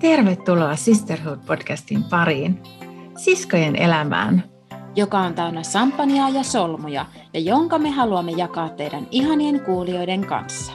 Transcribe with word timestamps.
Tervetuloa 0.00 0.76
Sisterhood-podcastin 0.76 2.04
pariin, 2.10 2.62
siskojen 3.16 3.76
elämään, 3.76 4.44
joka 4.96 5.18
on 5.18 5.34
täynnä 5.34 5.62
sampaniaa 5.62 6.28
ja 6.28 6.42
solmuja 6.42 7.06
ja 7.34 7.40
jonka 7.40 7.78
me 7.78 7.90
haluamme 7.90 8.32
jakaa 8.32 8.68
teidän 8.68 9.06
ihanien 9.10 9.60
kuulijoiden 9.60 10.26
kanssa. 10.26 10.72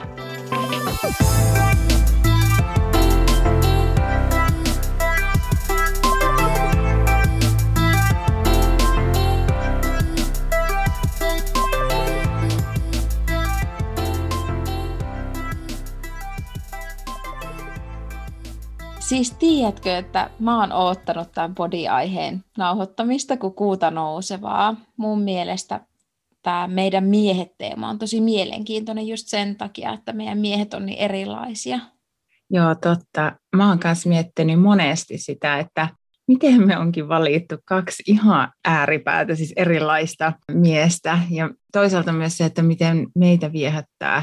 Siis 19.08 19.32
tiedätkö, 19.32 19.98
että 19.98 20.30
mä 20.38 20.60
oon 20.60 20.72
oottanut 20.72 21.32
tämän 21.32 21.54
podiaiheen 21.54 22.44
nauhoittamista 22.58 23.36
kuin 23.36 23.54
kuuta 23.54 23.90
nousevaa. 23.90 24.76
Mun 24.96 25.20
mielestä 25.22 25.80
tämä 26.42 26.68
meidän 26.68 27.04
miehet-teema 27.04 27.88
on 27.88 27.98
tosi 27.98 28.20
mielenkiintoinen 28.20 29.08
just 29.08 29.28
sen 29.28 29.56
takia, 29.56 29.92
että 29.92 30.12
meidän 30.12 30.38
miehet 30.38 30.74
on 30.74 30.86
niin 30.86 30.98
erilaisia. 30.98 31.78
Joo, 32.50 32.74
totta. 32.74 33.32
Mä 33.56 33.68
oon 33.68 33.78
myös 33.84 34.06
miettinyt 34.06 34.60
monesti 34.60 35.18
sitä, 35.18 35.58
että 35.58 35.88
miten 36.28 36.66
me 36.66 36.78
onkin 36.78 37.08
valittu 37.08 37.56
kaksi 37.64 38.02
ihan 38.06 38.52
ääripäätä, 38.64 39.34
siis 39.34 39.52
erilaista 39.56 40.32
miestä. 40.52 41.18
Ja 41.30 41.50
toisaalta 41.72 42.12
myös 42.12 42.36
se, 42.36 42.44
että 42.44 42.62
miten 42.62 43.06
meitä 43.14 43.52
viehättää 43.52 44.22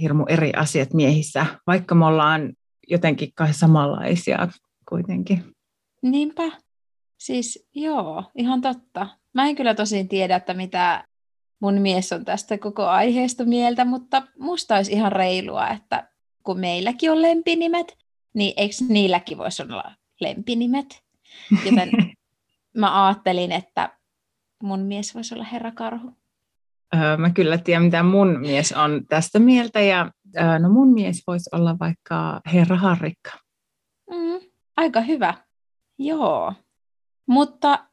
hirmu 0.00 0.24
eri 0.28 0.52
asiat 0.52 0.94
miehissä, 0.94 1.46
vaikka 1.66 1.94
me 1.94 2.06
ollaan 2.06 2.52
jotenkin 2.90 3.32
kai 3.34 3.54
samanlaisia 3.54 4.48
kuitenkin. 4.88 5.44
Niinpä. 6.02 6.50
Siis 7.18 7.68
joo, 7.74 8.24
ihan 8.34 8.60
totta. 8.60 9.06
Mä 9.34 9.46
en 9.46 9.56
kyllä 9.56 9.74
tosin 9.74 10.08
tiedä, 10.08 10.36
että 10.36 10.54
mitä 10.54 11.04
mun 11.60 11.74
mies 11.74 12.12
on 12.12 12.24
tästä 12.24 12.58
koko 12.58 12.86
aiheesta 12.86 13.44
mieltä, 13.44 13.84
mutta 13.84 14.22
musta 14.38 14.76
olisi 14.76 14.92
ihan 14.92 15.12
reilua, 15.12 15.68
että 15.68 16.08
kun 16.42 16.60
meilläkin 16.60 17.10
on 17.10 17.22
lempinimet, 17.22 17.98
niin 18.34 18.54
eikö 18.56 18.74
niilläkin 18.88 19.38
voisi 19.38 19.62
olla 19.62 19.94
lempinimet? 20.20 21.02
Joten 21.64 21.90
mä 22.78 23.06
ajattelin, 23.06 23.52
että 23.52 23.98
mun 24.62 24.80
mies 24.80 25.14
voisi 25.14 25.34
olla 25.34 25.44
herra 25.44 25.72
karhu. 25.72 26.12
Öö, 26.94 27.16
mä 27.16 27.30
kyllä 27.30 27.58
tiedän, 27.58 27.82
mitä 27.82 28.02
mun 28.02 28.40
mies 28.40 28.72
on 28.72 29.06
tästä 29.08 29.38
mieltä, 29.38 29.80
ja 29.80 30.10
no 30.58 30.70
mun 30.70 30.92
mies 30.92 31.22
voisi 31.26 31.50
olla 31.52 31.78
vaikka 31.78 32.40
herra 32.52 32.76
Harrikka. 32.76 33.30
Mm, 34.10 34.40
aika 34.76 35.00
hyvä. 35.00 35.34
Joo. 35.98 36.52
Mutta 37.26 37.86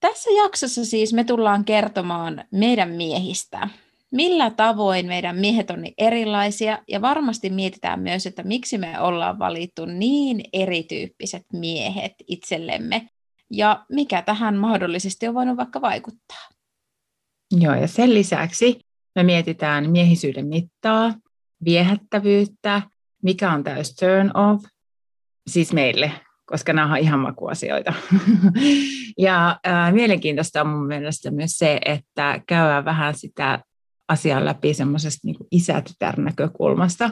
tässä 0.00 0.30
jaksossa 0.30 0.84
siis 0.84 1.12
me 1.12 1.24
tullaan 1.24 1.64
kertomaan 1.64 2.44
meidän 2.52 2.88
miehistä. 2.88 3.68
Millä 4.10 4.50
tavoin 4.50 5.06
meidän 5.06 5.36
miehet 5.36 5.70
on 5.70 5.82
niin 5.82 5.94
erilaisia 5.98 6.78
ja 6.88 7.00
varmasti 7.00 7.50
mietitään 7.50 8.00
myös, 8.00 8.26
että 8.26 8.42
miksi 8.42 8.78
me 8.78 9.00
ollaan 9.00 9.38
valittu 9.38 9.84
niin 9.84 10.44
erityyppiset 10.52 11.42
miehet 11.52 12.12
itsellemme 12.28 13.08
ja 13.50 13.84
mikä 13.88 14.22
tähän 14.22 14.56
mahdollisesti 14.56 15.28
on 15.28 15.34
voinut 15.34 15.56
vaikka 15.56 15.80
vaikuttaa. 15.80 16.48
Joo, 17.60 17.74
ja 17.74 17.88
sen 17.88 18.14
lisäksi 18.14 18.80
me 19.14 19.22
mietitään 19.22 19.90
miehisyyden 19.90 20.46
mittaa, 20.46 21.14
viehättävyyttä, 21.64 22.82
mikä 23.22 23.52
on 23.52 23.64
täys 23.64 23.94
turn 23.94 24.30
off, 24.36 24.64
siis 25.46 25.72
meille, 25.72 26.12
koska 26.46 26.72
nämä 26.72 26.92
on 26.92 26.98
ihan 26.98 27.20
makuasioita. 27.20 27.92
ja 29.18 29.60
äh, 29.66 29.92
mielenkiintoista 29.92 30.60
on 30.60 30.68
mun 30.68 30.86
mielestä 30.86 31.30
myös 31.30 31.52
se, 31.52 31.80
että 31.84 32.42
käydään 32.46 32.84
vähän 32.84 33.14
sitä 33.14 33.58
asiaa 34.08 34.44
läpi 34.44 34.74
semmoisesta 34.74 35.20
niin 35.24 35.36
isä 35.50 35.82
näkökulmasta, 36.16 37.10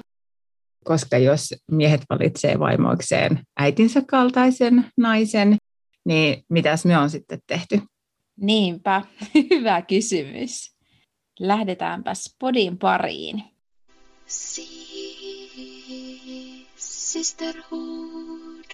koska 0.84 1.19
jos 1.19 1.55
miehet 1.71 2.03
valitsee 2.10 2.59
vaimoikseen 2.59 3.41
äitinsä 3.59 4.03
kaltaisen 4.06 4.87
naisen, 4.97 5.56
niin 6.05 6.44
mitäs 6.49 6.84
me 6.84 6.99
on 6.99 7.10
sitten 7.10 7.39
tehty? 7.47 7.81
Niinpä, 8.37 9.03
hyvä 9.50 9.83
kysymys. 9.83 10.77
Lähdetäänpäs 11.41 12.37
podin 12.39 12.78
pariin. 12.78 13.50
Sisterhood. 16.77 18.65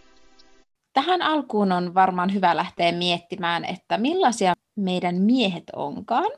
Tähän 0.93 1.22
alkuun 1.22 1.72
on 1.72 1.94
varmaan 1.94 2.34
hyvä 2.34 2.56
lähteä 2.56 2.93
miettimään, 2.93 3.65
että 3.65 3.99
millaisia 3.99 4.55
meidän 4.77 5.15
miehet 5.15 5.65
onkaan. 5.77 6.31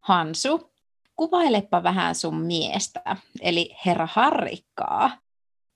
Hansu, 0.00 0.72
kuvailepa 1.16 1.82
vähän 1.82 2.14
sun 2.14 2.40
miestä, 2.40 3.16
eli 3.40 3.76
herra 3.86 4.08
Harrikkaa. 4.12 5.18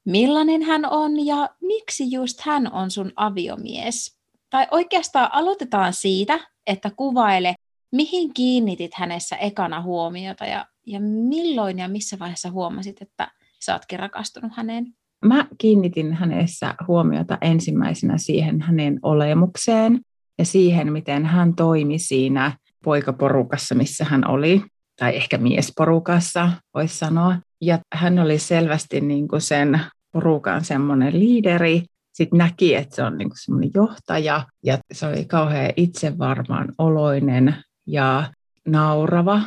Millainen 0.05 0.63
hän 0.63 0.85
on 0.91 1.27
ja 1.27 1.49
miksi 1.61 2.11
just 2.11 2.41
hän 2.41 2.73
on 2.73 2.91
sun 2.91 3.13
aviomies? 3.17 4.19
Tai 4.51 4.67
oikeastaan 4.71 5.29
aloitetaan 5.33 5.93
siitä, 5.93 6.41
että 6.67 6.91
kuvaile, 6.97 7.55
mihin 7.93 8.35
kiinnitit 8.35 8.95
hänessä 8.95 9.37
ekana 9.37 9.83
huomiota 9.83 10.45
ja, 10.45 10.67
ja 10.87 11.01
milloin 11.01 11.79
ja 11.79 11.89
missä 11.89 12.19
vaiheessa 12.19 12.51
huomasit, 12.51 13.03
että 13.03 13.31
sä 13.65 13.73
ootkin 13.73 13.99
rakastunut 13.99 14.53
häneen? 14.57 14.87
Mä 15.25 15.47
kiinnitin 15.59 16.15
hänessä 16.15 16.75
huomiota 16.89 17.39
ensimmäisenä 17.41 18.19
siihen 18.19 18.61
hänen 18.61 18.99
olemukseen 19.03 20.01
ja 20.39 20.45
siihen, 20.45 20.93
miten 20.93 21.27
hän 21.27 21.55
toimi 21.55 21.99
siinä 21.99 22.59
poikaporukassa, 22.85 23.75
missä 23.75 24.05
hän 24.05 24.31
oli, 24.31 24.63
tai 24.99 25.17
ehkä 25.17 25.39
miesporukassa, 25.39 26.51
voisi 26.75 26.99
sanoa. 26.99 27.37
Ja 27.61 27.79
hän 27.95 28.19
oli 28.19 28.39
selvästi 28.39 29.01
niin 29.01 29.29
kuin 29.29 29.41
sen 29.41 29.81
porukan 30.13 30.65
semmoinen 30.65 31.19
liideri, 31.19 31.83
sitten 32.13 32.39
näki, 32.39 32.75
että 32.75 32.97
se 32.97 33.03
on 33.03 33.19
niin 33.19 33.31
semmoinen 33.45 33.71
johtaja 33.75 34.47
ja 34.63 34.79
se 34.93 35.07
oli 35.07 35.25
kauhean 35.25 35.73
itsevarmaan 35.77 36.73
oloinen 36.79 37.57
ja 37.87 38.25
naurava, 38.67 39.41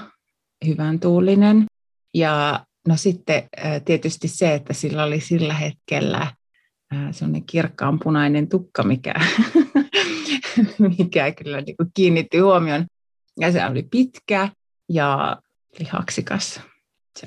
hyvän 0.66 1.00
tuulinen. 1.00 1.66
Ja 2.14 2.66
no 2.88 2.98
sitten 2.98 3.44
tietysti 3.86 4.28
se, 4.28 4.54
että 4.54 4.74
sillä 4.74 5.04
oli 5.04 5.20
sillä 5.20 5.54
hetkellä 5.54 6.28
semmoinen 7.12 7.46
kirkkaan 7.46 8.00
punainen 8.04 8.50
tukka, 8.50 8.84
mikä, 8.84 9.14
mikä 10.98 11.32
kyllä 11.32 11.62
niin 11.62 11.78
kuin 11.78 11.90
kiinnitti 11.94 12.38
huomion. 12.38 12.86
Ja 13.40 13.52
se 13.52 13.66
oli 13.66 13.84
pitkä 13.92 14.50
ja 14.90 15.38
lihaksikas. 15.80 16.62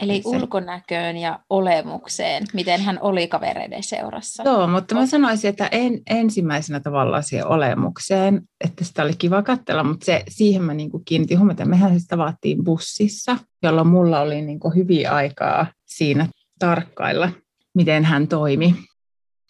Eli 0.01 0.23
ulkonäköön 0.25 1.17
ja 1.17 1.39
olemukseen, 1.51 2.45
miten 2.53 2.81
hän 2.81 2.99
oli 3.01 3.29
kavereiden 3.29 3.83
seurassa. 3.83 4.43
Joo, 4.43 4.67
mutta 4.67 4.95
mä 4.95 5.07
sanoisin, 5.07 5.49
että 5.49 5.69
en, 5.73 6.01
ensimmäisenä 6.11 6.81
tavallaan 6.81 7.23
siihen 7.23 7.47
olemukseen, 7.47 8.43
että 8.65 8.85
sitä 8.85 9.03
oli 9.03 9.13
kiva 9.19 9.43
katsella, 9.43 9.85
mutta 9.85 10.07
se, 10.07 10.23
siihen 10.29 10.63
mä 10.63 10.75
niin 10.75 10.91
kiinnitin 11.05 11.39
huomiota. 11.39 11.65
Mehän 11.65 11.91
siis 11.91 12.07
tavattiin 12.07 12.65
bussissa, 12.65 13.37
jolloin 13.63 13.89
mulla 13.89 14.21
oli 14.21 14.43
niin 14.43 14.61
hyviä 14.75 15.13
aikaa 15.13 15.67
siinä 15.87 16.27
tarkkailla, 16.59 17.31
miten 17.75 18.05
hän 18.05 18.29
toimi. 18.29 18.75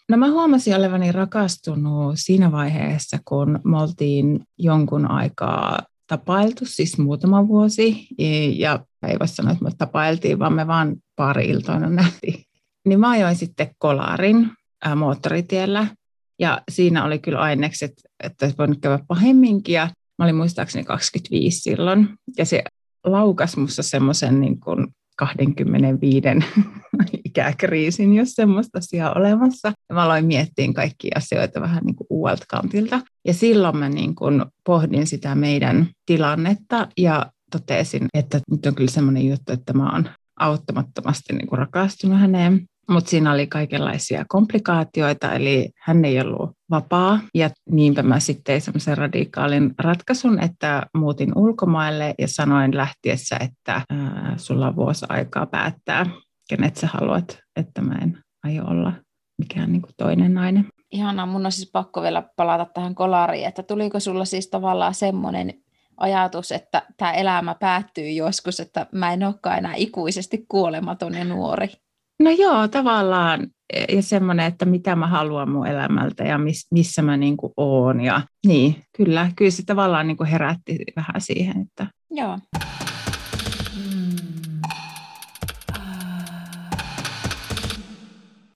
No 0.08 0.16
mä 0.16 0.30
huomasin 0.30 0.76
olevani 0.76 1.12
rakastunut 1.12 2.14
siinä 2.14 2.52
vaiheessa, 2.52 3.18
kun 3.24 3.60
me 3.64 3.82
oltiin 3.82 4.40
jonkun 4.58 5.10
aikaa 5.10 5.78
tapailtu, 6.06 6.64
siis 6.64 6.98
muutama 6.98 7.48
vuosi, 7.48 8.06
ja 8.56 8.84
ei 9.08 9.18
voi 9.18 9.28
sanoa, 9.28 9.52
että 9.52 9.64
me 9.64 9.70
tapailtiin, 9.78 10.38
vaan 10.38 10.52
me 10.52 10.66
vaan 10.66 10.96
pari 11.16 11.48
iltoina 11.48 11.90
nähtiin. 11.90 12.44
Niin 12.86 13.00
mä 13.00 13.10
ajoin 13.10 13.36
sitten 13.36 13.70
kolarin 13.78 14.50
ää, 14.84 14.94
moottoritiellä, 14.94 15.86
ja 16.38 16.62
siinä 16.70 17.04
oli 17.04 17.18
kyllä 17.18 17.40
ainekset, 17.40 17.92
että 18.24 18.46
olisi 18.46 18.58
voinut 18.58 18.78
käydä 18.80 18.98
pahemminkin, 19.08 19.72
ja 19.72 19.88
mä 20.18 20.24
olin 20.24 20.36
muistaakseni 20.36 20.84
25 20.84 21.60
silloin, 21.60 22.08
ja 22.38 22.44
se 22.44 22.62
laukas 23.04 23.56
musta 23.56 23.82
semmoisen 23.82 24.40
niin 24.40 24.60
kuin 24.60 24.86
25 25.16 26.28
ikäkriisin, 27.24 28.14
jos 28.14 28.32
semmoista 28.32 28.78
asiaa 28.78 29.12
olemassa. 29.12 29.72
Ja 29.88 29.94
mä 29.94 30.02
aloin 30.02 30.24
miettiä 30.24 30.72
kaikkia 30.74 31.14
asioita 31.16 31.60
vähän 31.60 31.84
niin 31.84 31.96
kuin 31.96 32.06
uudelta 32.10 32.44
kantilta. 32.48 33.00
Ja 33.24 33.34
silloin 33.34 33.76
mä 33.76 33.88
niin 33.88 34.14
kuin 34.14 34.44
pohdin 34.64 35.06
sitä 35.06 35.34
meidän 35.34 35.88
tilannetta 36.06 36.88
ja 36.96 37.32
totesin, 37.50 38.06
että 38.14 38.40
nyt 38.50 38.66
on 38.66 38.74
kyllä 38.74 38.90
semmoinen 38.90 39.28
juttu, 39.28 39.52
että 39.52 39.72
mä 39.72 39.92
oon 39.92 40.08
auttamattomasti 40.40 41.32
niin 41.32 41.46
kuin 41.46 41.58
rakastunut 41.58 42.20
häneen. 42.20 42.66
Mutta 42.90 43.10
siinä 43.10 43.32
oli 43.32 43.46
kaikenlaisia 43.46 44.24
komplikaatioita, 44.28 45.32
eli 45.32 45.70
hän 45.78 46.04
ei 46.04 46.20
ollut 46.20 46.50
vapaa. 46.70 47.20
Ja 47.34 47.50
niinpä 47.70 48.02
mä 48.02 48.20
sitten 48.20 48.60
semmoisen 48.60 48.98
radikaalin 48.98 49.74
ratkaisun, 49.78 50.40
että 50.40 50.82
muutin 50.96 51.32
ulkomaille 51.38 52.14
ja 52.18 52.28
sanoin 52.28 52.76
lähtiessä, 52.76 53.36
että 53.40 53.82
ää, 53.90 54.34
sulla 54.36 54.68
on 54.68 54.76
vuosi 54.76 55.06
aikaa 55.08 55.46
päättää, 55.46 56.06
kenet 56.48 56.76
sä 56.76 56.86
haluat, 56.92 57.38
että 57.56 57.82
mä 57.82 57.94
en 58.02 58.18
aio 58.44 58.64
olla 58.64 58.92
mikään 59.38 59.72
niin 59.72 59.82
kuin 59.82 59.94
toinen 59.96 60.34
nainen. 60.34 60.66
Ihanaa, 60.92 61.26
mun 61.26 61.46
on 61.46 61.52
siis 61.52 61.70
pakko 61.72 62.02
vielä 62.02 62.22
palata 62.36 62.66
tähän 62.74 62.94
kolariin, 62.94 63.48
että 63.48 63.62
tuliko 63.62 64.00
sulla 64.00 64.24
siis 64.24 64.50
tavallaan 64.50 64.94
semmoinen 64.94 65.54
ajatus, 66.00 66.52
että 66.52 66.82
tämä 66.96 67.12
elämä 67.12 67.54
päättyy 67.54 68.10
joskus, 68.10 68.60
että 68.60 68.86
mä 68.92 69.12
en 69.12 69.24
olekaan 69.24 69.58
enää 69.58 69.74
ikuisesti 69.76 70.44
kuolematon 70.48 71.14
ja 71.14 71.24
nuori? 71.24 71.68
No 72.20 72.30
joo, 72.30 72.68
tavallaan. 72.68 73.46
Ja 73.88 74.02
semmoinen, 74.02 74.46
että 74.46 74.64
mitä 74.64 74.96
mä 74.96 75.06
haluan 75.06 75.50
mun 75.50 75.66
elämältä 75.66 76.24
ja 76.24 76.38
miss, 76.38 76.66
missä 76.70 77.02
mä 77.02 77.16
niin 77.16 77.36
kuin 77.36 77.52
oon. 77.56 78.00
Ja 78.00 78.20
niin, 78.46 78.76
kyllä, 78.96 79.30
kyllä 79.36 79.50
se 79.50 79.62
tavallaan 79.66 80.06
niin 80.06 80.16
kuin 80.16 80.28
herätti 80.28 80.78
vähän 80.96 81.20
siihen. 81.20 81.60
Että... 81.60 81.86
Joo. 82.10 82.38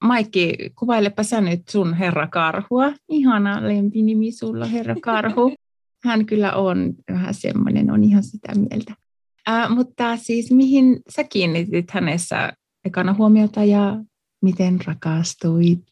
Maikki, 0.04 0.54
kuvailepa 0.78 1.22
sä 1.22 1.40
nyt 1.40 1.68
sun 1.68 1.94
herra 1.94 2.26
Karhua. 2.26 2.92
Ihana 3.08 3.68
lempinimi 3.68 4.32
sulla, 4.32 4.66
herra 4.66 4.94
Karhu. 5.02 5.52
Hän 6.04 6.26
kyllä 6.26 6.52
on 6.52 6.94
vähän 7.10 7.34
semmoinen, 7.34 7.90
on 7.90 8.04
ihan 8.04 8.22
sitä 8.22 8.52
mieltä. 8.54 8.94
Ää, 9.46 9.68
mutta 9.68 10.16
siis 10.16 10.50
mihin 10.50 11.00
sä 11.08 11.24
kiinnitit 11.24 11.90
hänessä 11.90 12.52
ekana 12.84 13.14
huomiota 13.14 13.64
ja 13.64 13.96
miten 14.42 14.78
rakastuit? 14.86 15.84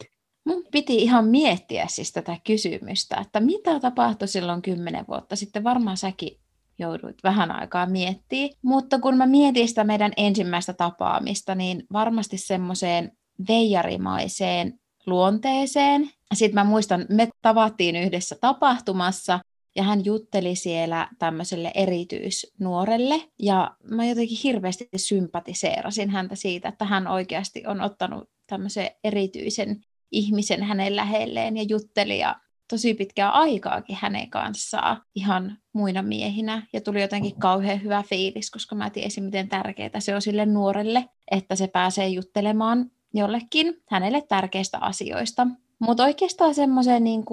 Mun 0.44 0.64
piti 0.72 0.96
ihan 0.96 1.24
miettiä 1.26 1.86
siis 1.88 2.12
tätä 2.12 2.36
kysymystä, 2.46 3.16
että 3.16 3.40
mitä 3.40 3.80
tapahtui 3.80 4.28
silloin 4.28 4.62
kymmenen 4.62 5.04
vuotta 5.08 5.36
sitten. 5.36 5.64
Varmaan 5.64 5.96
säkin 5.96 6.38
jouduit 6.78 7.16
vähän 7.24 7.50
aikaa 7.50 7.86
miettimään. 7.86 8.50
Mutta 8.62 8.98
kun 8.98 9.16
mä 9.16 9.26
mietin 9.26 9.68
sitä 9.68 9.84
meidän 9.84 10.12
ensimmäistä 10.16 10.72
tapaamista, 10.72 11.54
niin 11.54 11.82
varmasti 11.92 12.38
semmoiseen 12.38 13.12
veijarimaiseen 13.48 14.78
luonteeseen. 15.06 16.10
Sitten 16.34 16.54
mä 16.54 16.64
muistan, 16.64 17.06
me 17.08 17.28
tavattiin 17.42 17.96
yhdessä 17.96 18.36
tapahtumassa 18.40 19.40
ja 19.76 19.82
hän 19.82 20.04
jutteli 20.04 20.56
siellä 20.56 21.08
tämmöiselle 21.18 21.72
erityisnuorelle 21.74 23.22
ja 23.38 23.76
mä 23.90 24.06
jotenkin 24.06 24.38
hirveästi 24.44 24.88
sympatiseerasin 24.96 26.10
häntä 26.10 26.34
siitä, 26.34 26.68
että 26.68 26.84
hän 26.84 27.08
oikeasti 27.08 27.62
on 27.66 27.80
ottanut 27.80 28.30
tämmöisen 28.46 28.90
erityisen 29.04 29.84
ihmisen 30.10 30.62
hänen 30.62 30.96
lähelleen 30.96 31.56
ja 31.56 31.62
jutteli 31.62 32.18
ja 32.18 32.36
tosi 32.70 32.94
pitkää 32.94 33.30
aikaakin 33.30 33.98
hänen 34.00 34.30
kanssaan 34.30 35.02
ihan 35.14 35.58
muina 35.72 36.02
miehinä 36.02 36.66
ja 36.72 36.80
tuli 36.80 37.00
jotenkin 37.00 37.38
kauhean 37.38 37.82
hyvä 37.82 38.02
fiilis, 38.02 38.50
koska 38.50 38.74
mä 38.74 38.90
tiesin, 38.90 39.24
miten 39.24 39.48
tärkeää 39.48 40.00
se 40.00 40.14
on 40.14 40.22
sille 40.22 40.46
nuorelle, 40.46 41.04
että 41.30 41.56
se 41.56 41.66
pääsee 41.66 42.08
juttelemaan 42.08 42.90
jollekin 43.14 43.82
hänelle 43.88 44.22
tärkeistä 44.28 44.78
asioista. 44.78 45.46
Mutta 45.78 46.04
oikeastaan 46.04 46.54
semmoiseen 46.54 47.04
niin 47.04 47.24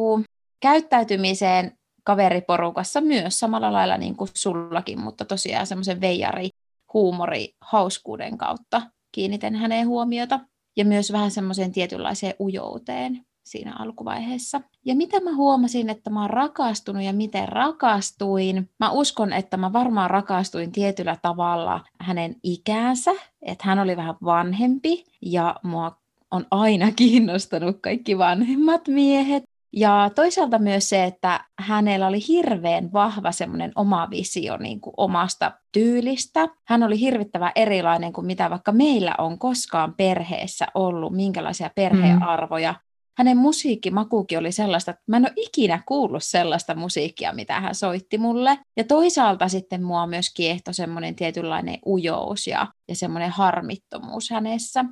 käyttäytymiseen 0.59 1.78
kaveriporukassa 2.04 3.01
myös 3.01 3.40
samalla 3.40 3.74
lailla 3.74 3.98
niin 3.98 4.16
kuin 4.16 4.30
sullakin, 4.34 5.01
mutta 5.01 5.25
tosiaan 5.25 5.68
semmoisen 5.68 6.01
veijari, 6.01 6.50
huumori, 6.94 7.56
hauskuuden 7.62 8.38
kautta 8.38 8.81
kiinnitän 9.12 9.56
häneen 9.56 9.88
huomiota 9.88 10.40
ja 10.78 10.86
myös 10.86 11.12
vähän 11.12 11.31
semmoiseen 11.31 11.72
tietynlaiseen 11.72 12.34
ujouteen 12.40 13.25
siinä 13.44 13.75
alkuvaiheessa. 13.80 14.62
Ja 14.86 14.96
mitä 14.96 15.19
mä 15.19 15.36
huomasin, 15.36 15.90
että 15.90 16.10
mä 16.10 16.22
oon 16.22 16.30
rakastunut 16.30 17.04
ja 17.04 17.13
miten 17.13 17.50
rakastuin? 17.50 18.69
Mä 18.80 18.92
uskon, 18.92 19.34
että 19.34 19.57
mä 19.57 19.74
varmaan 19.74 20.10
rakastuin 20.10 20.72
tietyllä 20.72 21.18
tavalla 21.22 21.81
hänen 22.00 22.36
ikäänsä, 22.44 23.12
että 23.42 23.63
hän 23.68 23.80
oli 23.80 23.98
vähän 23.98 24.16
vanhempi 24.24 25.04
ja 25.22 25.56
mua 25.63 25.98
on 26.31 26.46
aina 26.51 26.92
kiinnostanut 26.96 27.78
kaikki 27.81 28.18
vanhemmat 28.18 28.88
miehet. 28.88 29.44
Ja 29.74 30.12
toisaalta 30.16 30.60
myös 30.60 30.89
se, 30.89 31.04
että 31.04 31.45
hänellä 31.60 32.07
oli 32.07 32.27
hirveän 32.27 32.94
vahva 32.94 33.31
semmoinen 33.31 33.71
oma 33.75 34.07
visio 34.10 34.57
niin 34.57 34.81
kuin 34.81 34.94
omasta 34.98 35.51
tyylistä. 35.71 36.48
Hän 36.68 36.83
oli 36.83 37.00
hirvittävän 37.00 37.51
erilainen 37.56 38.13
kuin 38.13 38.27
mitä 38.27 38.50
vaikka 38.50 38.71
meillä 38.71 39.16
on 39.18 39.39
koskaan 39.39 39.94
perheessä 39.94 40.68
ollut, 40.74 41.16
minkälaisia 41.16 41.69
perhearvoja. 41.75 42.71
Mm. 42.71 42.80
Hänen 43.18 43.38
musiikkimakuukin 43.38 44.39
oli 44.39 44.51
sellaista, 44.51 44.92
että 44.92 45.04
mä 45.07 45.18
en 45.18 45.25
ole 45.25 45.33
ikinä 45.36 45.83
kuullut 45.86 46.24
sellaista 46.24 46.75
musiikkia, 46.75 47.33
mitä 47.33 47.60
hän 47.60 47.75
soitti 47.75 48.18
mulle. 48.18 48.57
Ja 48.77 48.83
toisaalta 48.83 49.48
sitten 49.48 49.83
mua 49.83 50.07
myös 50.07 50.33
kiehto 50.33 50.74
semmoinen 50.74 51.15
tietynlainen 51.15 51.80
ujous 51.86 52.48
ja, 52.48 52.68
ja 52.88 52.95
semmoinen 52.95 53.30
harmittomuus 53.30 54.30
hänessä. 54.30 54.86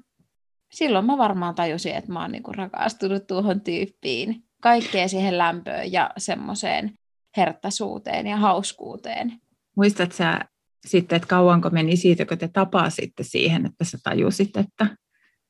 Silloin 0.72 1.06
mä 1.06 1.18
varmaan 1.18 1.56
tajusin, 1.56 1.96
että 1.96 2.12
mä 2.12 2.22
oon 2.22 2.32
niinku 2.32 2.52
rakastunut 2.52 3.28
tuohon 3.28 3.62
tyyppiin 3.62 4.47
kaikkea 4.68 5.08
siihen 5.08 5.38
lämpöön 5.38 5.92
ja 5.92 6.10
semmoiseen 6.18 6.94
herttaisuuteen 7.38 8.28
ja 8.28 8.38
hauskuuteen. 8.38 9.42
Muistat 9.78 10.12
sä 10.12 10.40
sitten, 10.88 11.16
että 11.16 11.28
kauanko 11.28 11.70
meni 11.70 11.98
siitä, 11.98 12.26
kun 12.26 12.38
te 12.38 12.48
tapasitte 12.48 13.24
siihen, 13.24 13.66
että 13.66 13.86
sä 13.86 13.98
tajusit, 14.04 14.58
että 14.58 14.88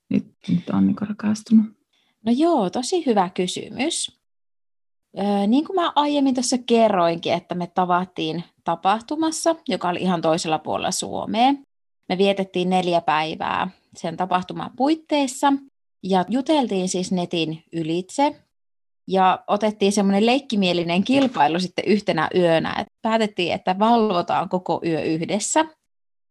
nyt, 0.09 0.27
nyt 0.47 0.69
on 0.69 0.87
niin 0.87 0.95
rakastunut? 1.09 1.65
No 2.25 2.31
joo, 2.35 2.69
tosi 2.69 3.05
hyvä 3.05 3.29
kysymys. 3.29 4.19
Öö, 5.19 5.47
niin 5.47 5.65
kuin 5.65 5.75
mä 5.75 5.91
aiemmin 5.95 6.33
tuossa 6.33 6.57
kerroinkin, 6.57 7.33
että 7.33 7.55
me 7.55 7.67
tavattiin 7.67 8.43
tapahtumassa, 8.63 9.55
joka 9.67 9.89
oli 9.89 9.99
ihan 9.99 10.21
toisella 10.21 10.59
puolella 10.59 10.91
Suomea. 10.91 11.53
Me 12.09 12.17
vietettiin 12.17 12.69
neljä 12.69 13.01
päivää 13.01 13.69
sen 13.95 14.17
tapahtuman 14.17 14.71
puitteissa 14.75 15.53
ja 16.03 16.25
juteltiin 16.29 16.89
siis 16.89 17.11
netin 17.11 17.63
ylitse 17.73 18.46
ja 19.07 19.43
otettiin 19.47 19.91
semmoinen 19.91 20.25
leikkimielinen 20.25 21.03
kilpailu 21.03 21.59
sitten 21.59 21.85
yhtenä 21.87 22.29
yönä. 22.35 22.75
Et 22.79 22.87
päätettiin, 23.01 23.53
että 23.53 23.79
valvotaan 23.79 24.49
koko 24.49 24.81
yö 24.85 25.01
yhdessä 25.01 25.65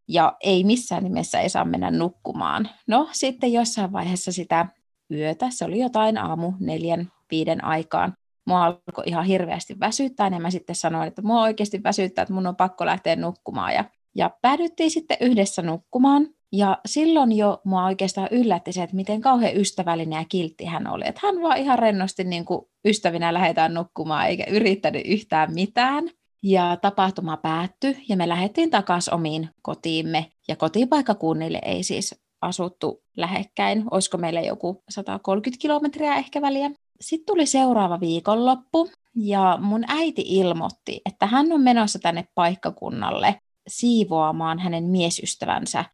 ja 0.09 0.37
ei 0.41 0.65
missään 0.65 1.05
nimessä 1.05 1.41
ei 1.41 1.49
saa 1.49 1.65
mennä 1.65 1.91
nukkumaan. 1.91 2.69
No 2.87 3.09
sitten 3.13 3.53
jossain 3.53 3.93
vaiheessa 3.93 4.33
sitä 4.33 4.67
yötä, 5.11 5.47
se 5.51 5.65
oli 5.65 5.79
jotain 5.79 6.19
aamu 6.19 6.53
neljän, 6.61 7.13
viiden 7.31 7.65
aikaan, 7.65 8.13
mua 8.47 8.65
alkoi 8.65 9.05
ihan 9.07 9.25
hirveästi 9.25 9.81
väsyttää, 9.81 10.29
ja 10.29 10.41
mä 10.41 10.51
sitten 10.51 10.77
sanoin, 10.77 11.09
että 11.09 11.23
mua 11.23 11.43
oikeasti 11.43 11.83
väsyttää, 11.83 12.23
että 12.23 12.35
mun 12.35 12.47
on 12.47 12.57
pakko 12.57 12.87
lähteä 12.87 13.17
nukkumaan. 13.17 13.75
Ja, 13.75 13.85
ja 14.15 14.31
päädyttiin 14.43 14.91
sitten 14.91 15.17
yhdessä 15.21 15.63
nukkumaan, 15.63 16.29
ja 16.57 16.79
silloin 16.87 17.33
jo 17.33 17.61
mua 17.65 17.85
oikeastaan 17.85 18.29
yllätti 18.31 18.73
se, 18.73 18.83
että 18.83 18.97
miten 18.97 19.21
kauhean 19.21 19.57
ystävällinen 19.57 20.19
ja 20.19 20.25
kiltti 20.29 20.65
hän 20.65 20.87
oli. 20.87 21.05
Että 21.07 21.21
hän 21.25 21.43
vaan 21.43 21.59
ihan 21.59 21.79
rennosti 21.79 22.25
niin 22.25 22.45
kuin 22.45 22.67
ystävinä 22.85 23.35
lähdetään 23.35 23.75
nukkumaan 23.75 24.27
eikä 24.27 24.45
yrittänyt 24.51 25.03
yhtään 25.07 25.55
mitään. 25.55 26.11
Ja 26.43 26.77
tapahtuma 26.83 27.37
päättyi 27.37 28.05
ja 28.09 28.17
me 28.17 28.29
lähdettiin 28.29 28.71
takaisin 28.71 29.15
omiin 29.15 29.49
kotiimme. 29.63 30.27
Ja 30.49 30.57
kotipaikkakunnille 30.57 31.61
ei 31.65 31.83
siis 31.83 32.15
asuttu 32.41 33.03
lähekkäin. 33.17 33.85
Olisiko 33.91 34.19
meillä 34.19 34.41
joku 34.41 34.83
130 34.89 35.63
kilometriä 35.63 36.15
ehkä 36.15 36.43
väliä. 36.43 36.71
Sitten 37.01 37.27
tuli 37.27 37.47
seuraava 37.47 38.01
viikonloppu 38.01 38.91
ja 39.15 39.59
mun 39.61 39.85
äiti 39.89 40.23
ilmoitti, 40.27 41.01
että 41.07 41.27
hän 41.27 41.53
on 41.53 41.61
menossa 41.61 41.99
tänne 41.99 42.29
paikkakunnalle 42.35 43.41
siivoamaan 43.69 44.59
hänen 44.59 44.85
miesystävänsä 44.85 45.85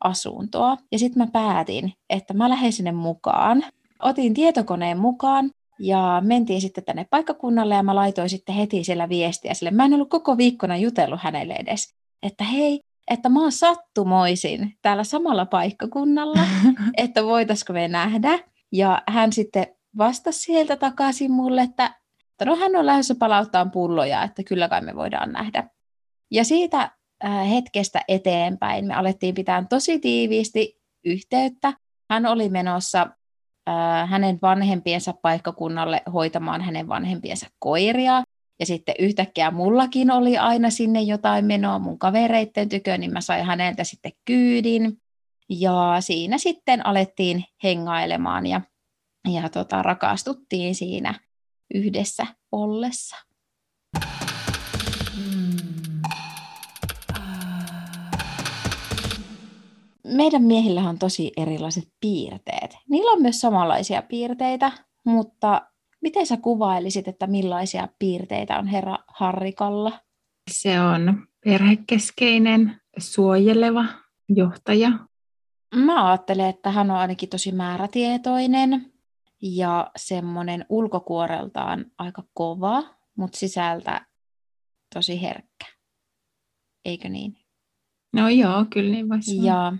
asuntoa. 0.00 0.76
Ja 0.92 0.98
sitten 0.98 1.22
mä 1.22 1.26
päätin, 1.32 1.92
että 2.10 2.34
mä 2.34 2.48
lähden 2.48 2.72
sinne 2.72 2.92
mukaan. 2.92 3.64
Otin 4.02 4.34
tietokoneen 4.34 4.98
mukaan 4.98 5.50
ja 5.78 6.22
mentiin 6.24 6.60
sitten 6.60 6.84
tänne 6.84 7.06
paikkakunnalle 7.10 7.74
ja 7.74 7.82
mä 7.82 7.94
laitoin 7.94 8.30
sitten 8.30 8.54
heti 8.54 8.84
siellä 8.84 9.08
viestiä 9.08 9.54
sille. 9.54 9.70
Mä 9.70 9.84
en 9.84 9.94
ollut 9.94 10.10
koko 10.10 10.36
viikkona 10.36 10.76
jutellut 10.76 11.20
hänelle 11.22 11.54
edes, 11.54 11.94
että 12.22 12.44
hei, 12.44 12.80
että 13.10 13.28
mä 13.28 13.40
oon 13.40 13.52
sattumoisin 13.52 14.74
täällä 14.82 15.04
samalla 15.04 15.46
paikkakunnalla, 15.46 16.40
että 16.96 17.24
voitaisiko 17.24 17.72
me 17.72 17.88
nähdä. 17.88 18.38
Ja 18.72 19.02
hän 19.08 19.32
sitten 19.32 19.66
vastasi 19.98 20.40
sieltä 20.40 20.76
takaisin 20.76 21.32
mulle, 21.32 21.62
että, 21.62 21.94
no 22.44 22.56
hän 22.56 22.76
on 22.76 22.86
lähdössä 22.86 23.14
palauttaa 23.14 23.66
pulloja, 23.66 24.22
että 24.22 24.42
kyllä 24.42 24.68
kai 24.68 24.80
me 24.80 24.94
voidaan 24.94 25.32
nähdä. 25.32 25.70
Ja 26.30 26.44
siitä 26.44 26.90
hetkestä 27.24 28.00
eteenpäin 28.08 28.86
me 28.86 28.94
alettiin 28.94 29.34
pitää 29.34 29.64
tosi 29.68 29.98
tiiviisti 29.98 30.80
yhteyttä. 31.04 31.72
Hän 32.10 32.26
oli 32.26 32.48
menossa 32.48 33.06
hänen 34.06 34.38
vanhempiensa 34.42 35.12
paikkakunnalle 35.22 36.02
hoitamaan 36.12 36.62
hänen 36.62 36.88
vanhempiensa 36.88 37.46
koiria. 37.58 38.22
Ja 38.60 38.66
sitten 38.66 38.94
yhtäkkiä 38.98 39.50
mullakin 39.50 40.10
oli 40.10 40.38
aina 40.38 40.70
sinne 40.70 41.02
jotain 41.02 41.44
menoa 41.44 41.78
mun 41.78 41.98
kavereitten 41.98 42.68
tykö, 42.68 42.98
niin 42.98 43.12
mä 43.12 43.20
sain 43.20 43.44
häneltä 43.44 43.84
sitten 43.84 44.12
kyydin. 44.24 45.00
Ja 45.48 45.96
siinä 46.00 46.38
sitten 46.38 46.86
alettiin 46.86 47.44
hengailemaan 47.64 48.46
ja, 48.46 48.60
ja 49.32 49.48
tota, 49.48 49.82
rakastuttiin 49.82 50.74
siinä 50.74 51.14
yhdessä 51.74 52.26
ollessa. 52.52 53.16
Meidän 60.16 60.42
miehillä 60.42 60.88
on 60.88 60.98
tosi 60.98 61.32
erilaiset 61.36 61.88
piirteet. 62.00 62.76
Niillä 62.90 63.10
on 63.10 63.22
myös 63.22 63.40
samanlaisia 63.40 64.02
piirteitä, 64.02 64.72
mutta 65.04 65.62
Miten 66.00 66.26
sä 66.26 66.36
kuvailisit, 66.36 67.08
että 67.08 67.26
millaisia 67.26 67.88
piirteitä 67.98 68.58
on 68.58 68.66
herra 68.66 68.98
Harrikalla? 69.08 70.00
Se 70.50 70.80
on 70.80 71.26
perhekeskeinen, 71.44 72.80
suojeleva 72.98 73.84
johtaja. 74.28 74.90
Mä 75.74 76.08
ajattelen, 76.08 76.48
että 76.48 76.70
hän 76.70 76.90
on 76.90 76.96
ainakin 76.96 77.28
tosi 77.28 77.52
määrätietoinen 77.52 78.92
ja 79.42 79.90
semmoinen 79.96 80.66
ulkokuoreltaan 80.68 81.86
aika 81.98 82.22
kova, 82.34 82.84
mutta 83.16 83.38
sisältä 83.38 84.06
tosi 84.94 85.22
herkkä. 85.22 85.66
Eikö 86.84 87.08
niin? 87.08 87.36
No 88.12 88.28
joo, 88.28 88.66
kyllä 88.70 88.90
niin 88.90 89.08
voisi 89.08 89.44
Ja 89.44 89.72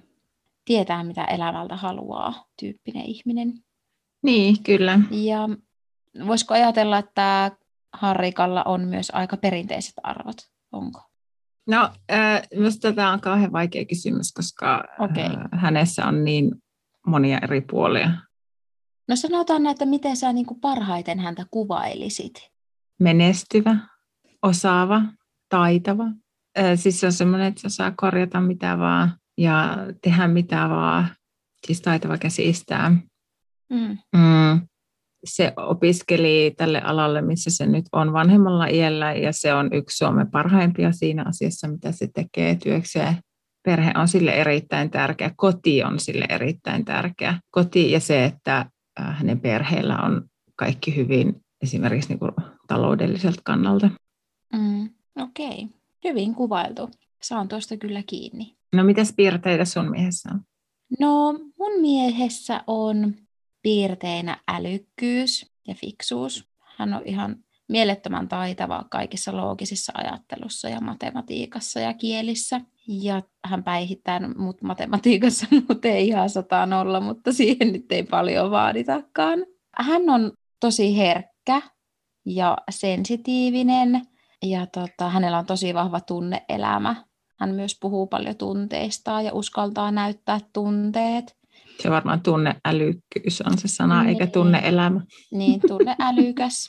tietää, 0.69 1.05
mitä 1.05 1.25
elämältä 1.25 1.77
haluaa, 1.77 2.45
tyyppinen 2.61 3.05
ihminen. 3.05 3.53
Niin, 4.23 4.63
kyllä. 4.63 5.01
Ja 5.11 5.49
voisiko 6.27 6.55
ajatella, 6.55 6.99
että 6.99 7.51
Harrikalla 7.93 8.63
on 8.65 8.89
myös 8.89 9.11
aika 9.15 9.37
perinteiset 9.37 9.95
arvot? 10.03 10.37
Onko? 10.73 11.01
No, 11.67 11.91
äh, 12.13 12.43
minusta 12.55 12.93
tämä 12.93 13.13
on 13.13 13.21
kauhean 13.21 13.53
vaikea 13.53 13.85
kysymys, 13.85 14.33
koska 14.33 14.85
Okei. 14.99 15.25
äh, 15.25 15.61
hänessä 15.61 16.07
on 16.07 16.25
niin 16.25 16.51
monia 17.07 17.39
eri 17.43 17.61
puolia. 17.61 18.11
No 19.09 19.17
sanotaan, 19.17 19.67
että 19.67 19.87
miten 19.87 20.17
sä 20.17 20.33
niin 20.33 20.47
kuin 20.47 20.61
parhaiten 20.61 21.21
häntä 21.21 21.47
kuvailisit? 21.51 22.51
Menestyvä, 23.01 23.77
osaava, 24.43 25.03
taitava. 25.49 26.05
Äh, 26.59 26.65
siis 26.75 27.01
se 27.01 27.07
on 27.07 27.13
semmoinen, 27.13 27.49
että 27.49 27.61
se 27.61 27.67
osaa 27.67 27.93
korjata 27.97 28.41
mitä 28.41 28.79
vaan 28.79 29.19
ja 29.39 29.77
tehdä 30.03 30.29
mitä 30.29 30.69
vaan. 30.69 31.09
Siis 31.67 31.81
taitava 31.81 32.19
käsistää. 32.19 32.89
Mm. 33.71 33.99
Mm. 34.17 34.61
Se 35.25 35.53
opiskeli 35.57 36.55
tälle 36.57 36.81
alalle, 36.81 37.23
missä 37.23 37.51
se 37.51 37.67
nyt 37.67 37.85
on 37.93 38.13
vanhemmalla 38.13 38.67
iällä, 38.67 39.13
ja 39.13 39.33
se 39.33 39.55
on 39.55 39.73
yksi 39.73 39.97
Suomen 39.97 40.31
parhaimpia 40.31 40.93
siinä 40.93 41.25
asiassa, 41.29 41.69
mitä 41.69 41.93
se 41.93 42.09
tekee 42.15 42.55
työkseen. 42.55 43.17
Perhe 43.63 43.93
on 43.95 44.09
sille 44.09 44.31
erittäin 44.31 44.91
tärkeä, 44.91 45.31
koti 45.37 45.85
on 45.85 46.01
sille 46.01 46.27
erittäin 46.29 46.85
tärkeä. 46.85 47.41
Koti 47.51 47.91
ja 47.91 48.01
se, 48.01 48.25
että 48.25 48.67
äh, 49.01 49.19
hänen 49.19 49.41
perheellä 49.41 49.99
on 49.99 50.25
kaikki 50.57 50.97
hyvin 50.97 51.41
esimerkiksi 51.63 52.09
niin 52.09 52.19
kuin 52.19 52.33
taloudelliselta 52.67 53.43
kannalta. 53.45 53.91
Mm. 54.53 54.91
Okei, 55.17 55.49
okay. 55.49 55.67
hyvin 56.05 56.35
kuvailtu. 56.35 56.91
Saan 57.23 57.49
tuosta 57.49 57.77
kyllä 57.77 58.03
kiinni. 58.07 58.58
No 58.75 58.85
mitäs 58.85 59.13
piirteitä 59.17 59.65
sun 59.65 59.91
miehessä 59.91 60.29
on? 60.33 60.41
No 61.01 61.33
mun 61.33 61.81
miehessä 61.81 62.65
on 62.67 63.15
piirteinä 63.63 64.39
älykkyys 64.49 65.47
ja 65.69 65.75
fiksuus. 65.75 66.49
Hän 66.77 66.95
on 66.95 67.03
ihan 67.05 67.37
mielettömän 67.69 68.29
taitava 68.29 68.85
kaikissa 68.91 69.37
loogisissa 69.37 69.93
ajattelussa 69.95 70.69
ja 70.69 70.81
matematiikassa 70.81 71.81
ja 71.81 71.95
kielissä. 71.95 72.61
Ja 72.89 73.23
hän 73.45 73.65
päihittää 73.65 74.21
mut 74.37 74.63
matematiikassa, 74.63 75.47
mutta 75.69 75.89
ei 75.89 76.09
ihan 76.09 76.31
sataan 76.31 76.73
olla, 76.73 77.01
mutta 77.01 77.33
siihen 77.33 77.73
nyt 77.73 77.93
ei 77.93 78.03
paljon 78.03 78.51
vaaditakaan. 78.51 79.47
Hän 79.73 80.11
on 80.11 80.33
tosi 80.61 80.97
herkkä 80.97 81.63
ja 82.27 82.57
sensitiivinen 82.71 84.03
ja 84.43 84.67
tota, 84.67 85.09
hänellä 85.09 85.39
on 85.39 85.47
tosi 85.47 85.75
vahva 85.75 86.01
tunneelämä. 86.01 87.08
Hän 87.41 87.55
myös 87.55 87.77
puhuu 87.81 88.07
paljon 88.07 88.37
tunteistaan 88.37 89.25
ja 89.25 89.35
uskaltaa 89.35 89.91
näyttää 89.91 90.41
tunteet. 90.53 91.37
Se 91.83 91.91
varmaan 91.91 92.21
tunneälykkyys 92.21 93.41
on 93.41 93.59
se 93.59 93.69
sana, 93.69 94.03
Niin. 94.03 94.09
eikä 94.09 94.27
tunneelämä. 94.27 95.01
Niin, 95.33 95.61
tunneälykäs. 95.69 96.69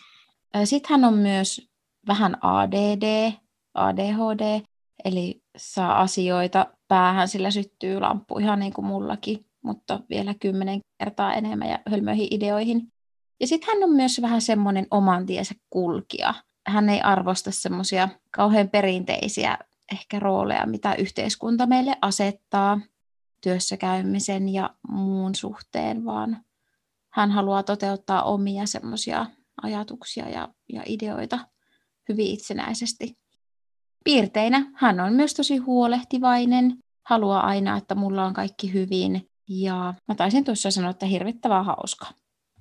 Sitten 0.64 0.90
hän 0.90 1.06
on 1.14 1.14
myös 1.18 1.70
vähän 2.08 2.38
ADD, 2.42 3.32
ADHD, 3.74 4.62
eli 5.06 5.42
saa 5.58 6.00
asioita 6.02 6.66
päähän, 6.88 7.28
sillä 7.28 7.52
syttyy 7.52 8.00
lamppu 8.00 8.40
ihan 8.40 8.60
niin 8.60 8.74
kuin 8.74 8.86
mullakin, 8.86 9.46
mutta 9.64 10.00
vielä 10.10 10.34
kymmenen 10.42 10.80
kertaa 11.00 11.34
enemmän 11.34 11.70
ja 11.70 11.80
hölmöihin 11.92 12.28
ideoihin. 12.32 12.82
Ja 13.40 13.48
sitten 13.48 13.74
hän 13.74 13.84
on 13.90 13.96
myös 13.96 14.22
vähän 14.22 14.42
semmoinen 14.42 14.88
oman 14.92 15.26
tiensä 15.26 15.56
kulkija. 15.70 16.34
Hän 16.68 16.90
ei 16.90 17.02
arvosta 17.02 17.52
semmoisia 17.52 18.10
kauhean 18.32 18.70
perinteisiä 18.70 19.58
ehkä 19.92 20.20
rooleja, 20.20 20.66
mitä 20.66 20.96
yhteiskunta 20.96 21.66
meille 21.66 21.96
asettaa 22.02 22.80
työssäkäymisen 23.42 24.50
ja 24.50 24.70
muun 24.88 25.36
suhteen, 25.36 26.06
vaan 26.06 26.38
hän 27.10 27.32
haluaa 27.32 27.64
toteuttaa 27.64 28.24
omia 28.24 28.66
semmoisia 28.66 29.26
ajatuksia 29.62 30.30
ja, 30.30 30.50
ja 30.74 30.84
ideoita 30.86 31.40
hyvin 32.10 32.28
itsenäisesti. 32.28 33.18
Piirteinä 34.04 34.72
hän 34.76 35.00
on 35.00 35.14
myös 35.14 35.34
tosi 35.34 35.58
huolehtivainen, 35.58 36.78
haluaa 37.06 37.46
aina, 37.46 37.78
että 37.78 37.96
mulla 37.96 38.26
on 38.26 38.34
kaikki 38.34 38.74
hyvin 38.74 39.30
ja 39.50 39.94
mä 40.08 40.16
taisin 40.16 40.44
tuossa 40.44 40.72
sanoa, 40.72 40.92
että 40.92 41.06
hirvittävän 41.06 41.66
hauska. 41.66 42.06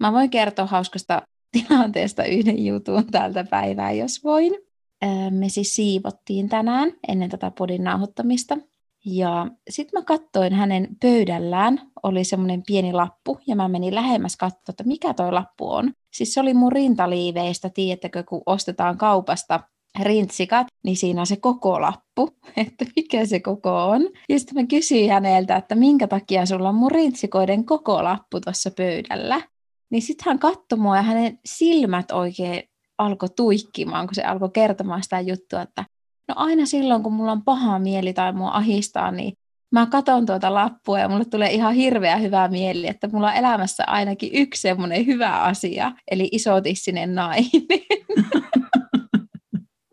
Mä 0.00 0.12
voin 0.12 0.30
kertoa 0.30 0.66
hauskasta 0.66 1.22
tilanteesta 1.52 2.24
yhden 2.24 2.66
jutun 2.66 3.06
tältä 3.06 3.44
päivää, 3.44 3.92
jos 3.92 4.24
voin. 4.24 4.67
Öö, 5.04 5.30
Me 5.30 5.48
siis 5.48 5.76
siivottiin 5.76 6.48
tänään 6.48 6.92
ennen 7.08 7.30
tätä 7.30 7.50
podin 7.58 7.84
nauhoittamista. 7.84 8.58
Ja 9.04 9.46
sitten 9.70 10.00
mä 10.00 10.04
katsoin 10.04 10.52
hänen 10.52 10.88
pöydällään, 11.00 11.80
oli 12.02 12.24
semmoinen 12.24 12.62
pieni 12.66 12.92
lappu, 12.92 13.38
ja 13.46 13.56
mä 13.56 13.68
menin 13.68 13.94
lähemmäs 13.94 14.36
katsoa, 14.36 14.62
että 14.68 14.84
mikä 14.84 15.14
toi 15.14 15.32
lappu 15.32 15.70
on. 15.70 15.92
Siis 16.14 16.34
se 16.34 16.40
oli 16.40 16.54
mun 16.54 16.72
rintaliiveistä, 16.72 17.70
tiedättekö, 17.70 18.22
kun 18.22 18.42
ostetaan 18.46 18.98
kaupasta 18.98 19.60
rintsikat, 20.02 20.66
niin 20.84 20.96
siinä 20.96 21.20
on 21.20 21.26
se 21.26 21.36
koko 21.36 21.80
lappu, 21.80 22.28
että 22.66 22.84
mikä 22.96 23.26
se 23.26 23.40
koko 23.40 23.84
on. 23.84 24.02
Ja 24.28 24.38
sitten 24.38 24.62
mä 24.62 24.66
kysyin 24.66 25.10
häneltä, 25.10 25.56
että 25.56 25.74
minkä 25.74 26.06
takia 26.06 26.46
sulla 26.46 26.68
on 26.68 26.74
mun 26.74 26.90
rintsikoiden 26.90 27.64
koko 27.64 28.04
lappu 28.04 28.40
tuossa 28.40 28.70
pöydällä. 28.70 29.42
Niin 29.90 30.02
sitten 30.02 30.24
hän 30.26 30.38
katsoi 30.38 30.78
mua 30.78 30.96
ja 30.96 31.02
hänen 31.02 31.38
silmät 31.44 32.10
oikein 32.10 32.62
alkoi 32.98 33.28
tuikkimaan, 33.36 34.06
kun 34.06 34.14
se 34.14 34.22
alkoi 34.22 34.50
kertomaan 34.52 35.02
sitä 35.02 35.20
juttua, 35.20 35.62
että 35.62 35.84
no 36.28 36.34
aina 36.38 36.66
silloin, 36.66 37.02
kun 37.02 37.12
mulla 37.12 37.32
on 37.32 37.44
paha 37.44 37.78
mieli 37.78 38.12
tai 38.12 38.32
mua 38.32 38.50
ahistaa, 38.50 39.10
niin 39.10 39.32
mä 39.72 39.86
katon 39.86 40.26
tuota 40.26 40.54
lappua 40.54 40.98
ja 40.98 41.08
mulle 41.08 41.24
tulee 41.24 41.50
ihan 41.50 41.74
hirveä 41.74 42.16
hyvä 42.16 42.48
mieli, 42.48 42.86
että 42.86 43.08
mulla 43.12 43.26
on 43.26 43.36
elämässä 43.36 43.84
ainakin 43.86 44.30
yksi 44.32 44.62
semmoinen 44.62 45.06
hyvä 45.06 45.42
asia, 45.42 45.92
eli 46.10 46.28
isotissinen 46.32 47.14
nainen. 47.14 47.50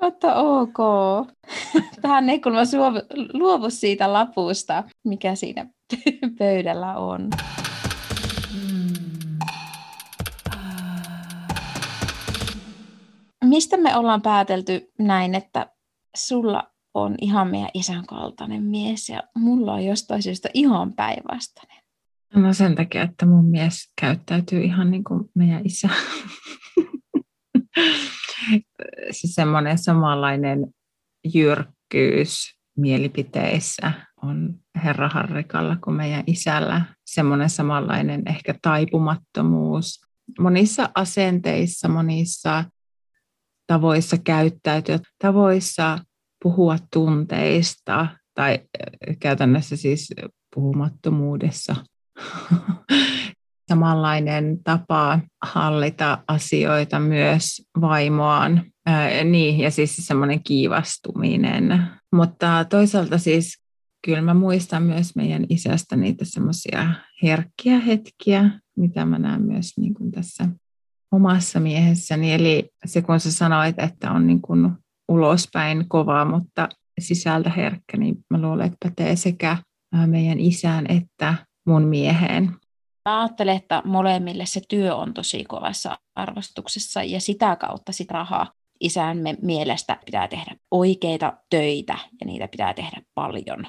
Mutta 0.02 0.36
ok. 0.36 0.78
Tähän 2.02 2.30
ei 2.30 2.40
kun 2.40 2.54
mä 2.54 2.66
suovu- 2.66 3.30
luovu 3.34 3.70
siitä 3.70 4.14
lapusta, 4.14 4.84
mikä 5.04 5.36
siinä 5.36 5.66
pöydällä 6.38 6.98
on. 6.98 7.30
Mistä 13.46 13.78
me 13.78 13.96
ollaan 13.96 14.22
päätelty 14.22 14.92
näin, 15.00 15.36
että 15.36 15.70
sulla 16.16 16.72
on 16.94 17.16
ihan 17.22 17.48
meidän 17.48 17.70
isän 17.74 18.06
kaltainen 18.06 18.64
mies 18.64 19.10
ja 19.10 19.24
mulla 19.36 19.74
on 19.74 19.86
jostain 19.86 20.24
syystä 20.24 20.50
ihan 20.54 20.94
päinvastainen. 20.94 21.84
No 22.36 22.54
sen 22.54 22.76
takia, 22.76 23.04
että 23.04 23.26
mun 23.26 23.46
mies 23.46 23.92
käyttäytyy 24.02 24.64
ihan 24.64 24.92
niin 24.92 25.04
kuin 25.04 25.30
meidän 25.36 25.62
isä. 25.66 25.90
siis 29.12 29.36
semmoinen 29.36 29.78
samanlainen 29.78 30.68
jyrkkyys 31.34 32.56
mielipiteissä 32.78 33.92
on 34.22 34.56
herra 34.84 35.10
Harrikalla 35.10 35.78
kuin 35.84 35.96
meidän 35.96 36.24
isällä. 36.28 36.82
Semmoinen 37.06 37.50
samanlainen 37.50 38.24
ehkä 38.26 38.56
taipumattomuus 38.62 40.02
monissa 40.40 40.90
asenteissa, 40.96 41.88
monissa 41.88 42.64
tavoissa 43.68 44.18
käyttäytyä, 44.18 45.00
tavoissa 45.20 46.00
puhua 46.44 46.78
tunteista 46.94 48.08
tai 48.34 48.60
käytännössä 49.20 49.76
siis 49.76 50.14
puhumattomuudessa. 50.56 51.76
Samanlainen 53.70 54.64
tapa 54.64 55.20
hallita 55.42 56.24
asioita 56.28 57.00
myös 57.00 57.62
vaimoaan. 57.82 58.64
Ää, 58.86 59.24
niin, 59.24 59.60
ja 59.60 59.72
siis 59.72 59.96
semmoinen 59.96 60.44
kiivastuminen. 60.44 61.88
Mutta 62.12 62.66
toisaalta 62.70 63.18
siis 63.18 63.62
kyllä 64.06 64.22
mä 64.22 64.34
muistan 64.34 64.84
myös 64.84 65.16
meidän 65.16 65.46
isästä 65.50 65.96
niitä 65.96 66.26
semmoisia 66.26 66.90
herkkiä 67.24 67.80
hetkiä, 67.80 68.60
mitä 68.78 69.06
mä 69.06 69.20
näen 69.20 69.42
myös 69.42 69.72
niin 69.78 69.94
kuin 69.94 70.12
tässä 70.12 70.48
omassa 71.16 71.60
miehessäni. 71.60 72.34
Eli 72.34 72.70
se, 72.86 73.02
kun 73.02 73.20
sä 73.20 73.32
sanoit, 73.32 73.80
että 73.80 74.12
on 74.12 74.28
niin 74.28 74.42
kuin 74.42 74.72
ulospäin 75.08 75.90
kova, 75.90 76.26
mutta 76.26 76.70
sisältä 77.00 77.50
herkkä, 77.50 77.98
niin 77.98 78.16
mä 78.30 78.42
luulen, 78.42 78.66
että 78.66 78.90
pätee 78.90 79.16
sekä 79.16 79.58
meidän 80.06 80.40
isään 80.40 80.86
että 80.90 81.36
mun 81.68 81.84
mieheen. 81.84 82.56
Mä 83.10 83.22
ajattelen, 83.22 83.56
että 83.56 83.82
molemmille 83.86 84.46
se 84.46 84.62
työ 84.70 84.96
on 84.96 85.14
tosi 85.14 85.44
kovassa 85.44 85.98
arvostuksessa 86.16 87.04
ja 87.04 87.20
sitä 87.20 87.56
kautta 87.56 87.92
sitä 87.92 88.14
rahaa 88.14 88.52
isän 88.80 89.18
mielestä 89.42 89.98
pitää 90.06 90.28
tehdä 90.28 90.56
oikeita 90.72 91.34
töitä 91.50 91.98
ja 92.22 92.26
niitä 92.26 92.48
pitää 92.48 92.74
tehdä 92.74 93.02
paljon. 93.14 93.68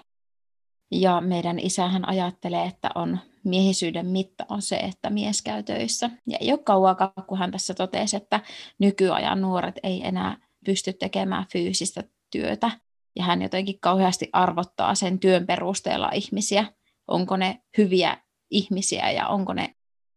Ja 0.90 1.20
meidän 1.20 1.58
isähän 1.58 2.08
ajattelee, 2.08 2.64
että 2.64 2.90
on 2.94 3.18
miehisyyden 3.48 4.06
mitta 4.06 4.46
on 4.48 4.62
se, 4.62 4.76
että 4.76 5.10
mies 5.10 5.42
käy 5.42 5.62
töissä. 5.62 6.10
Ja 6.26 6.38
ei 6.40 6.52
ole 6.52 6.58
kauankaan, 6.58 7.12
kun 7.26 7.38
hän 7.38 7.50
tässä 7.50 7.74
totesi, 7.74 8.16
että 8.16 8.40
nykyajan 8.78 9.40
nuoret 9.40 9.74
ei 9.82 10.06
enää 10.06 10.36
pysty 10.64 10.92
tekemään 10.92 11.46
fyysistä 11.52 12.04
työtä. 12.30 12.70
Ja 13.16 13.24
hän 13.24 13.42
jotenkin 13.42 13.80
kauheasti 13.80 14.28
arvottaa 14.32 14.94
sen 14.94 15.18
työn 15.18 15.46
perusteella 15.46 16.10
ihmisiä. 16.14 16.72
Onko 17.08 17.36
ne 17.36 17.60
hyviä 17.78 18.16
ihmisiä 18.50 19.10
ja 19.10 19.28
onko 19.28 19.52
ne 19.52 19.74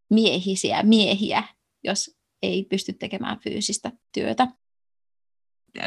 miehisiä 0.09 0.83
miehiä, 0.83 1.43
jos 1.83 2.17
ei 2.41 2.63
pysty 2.69 2.93
tekemään 2.93 3.39
fyysistä 3.39 3.91
työtä. 4.13 4.47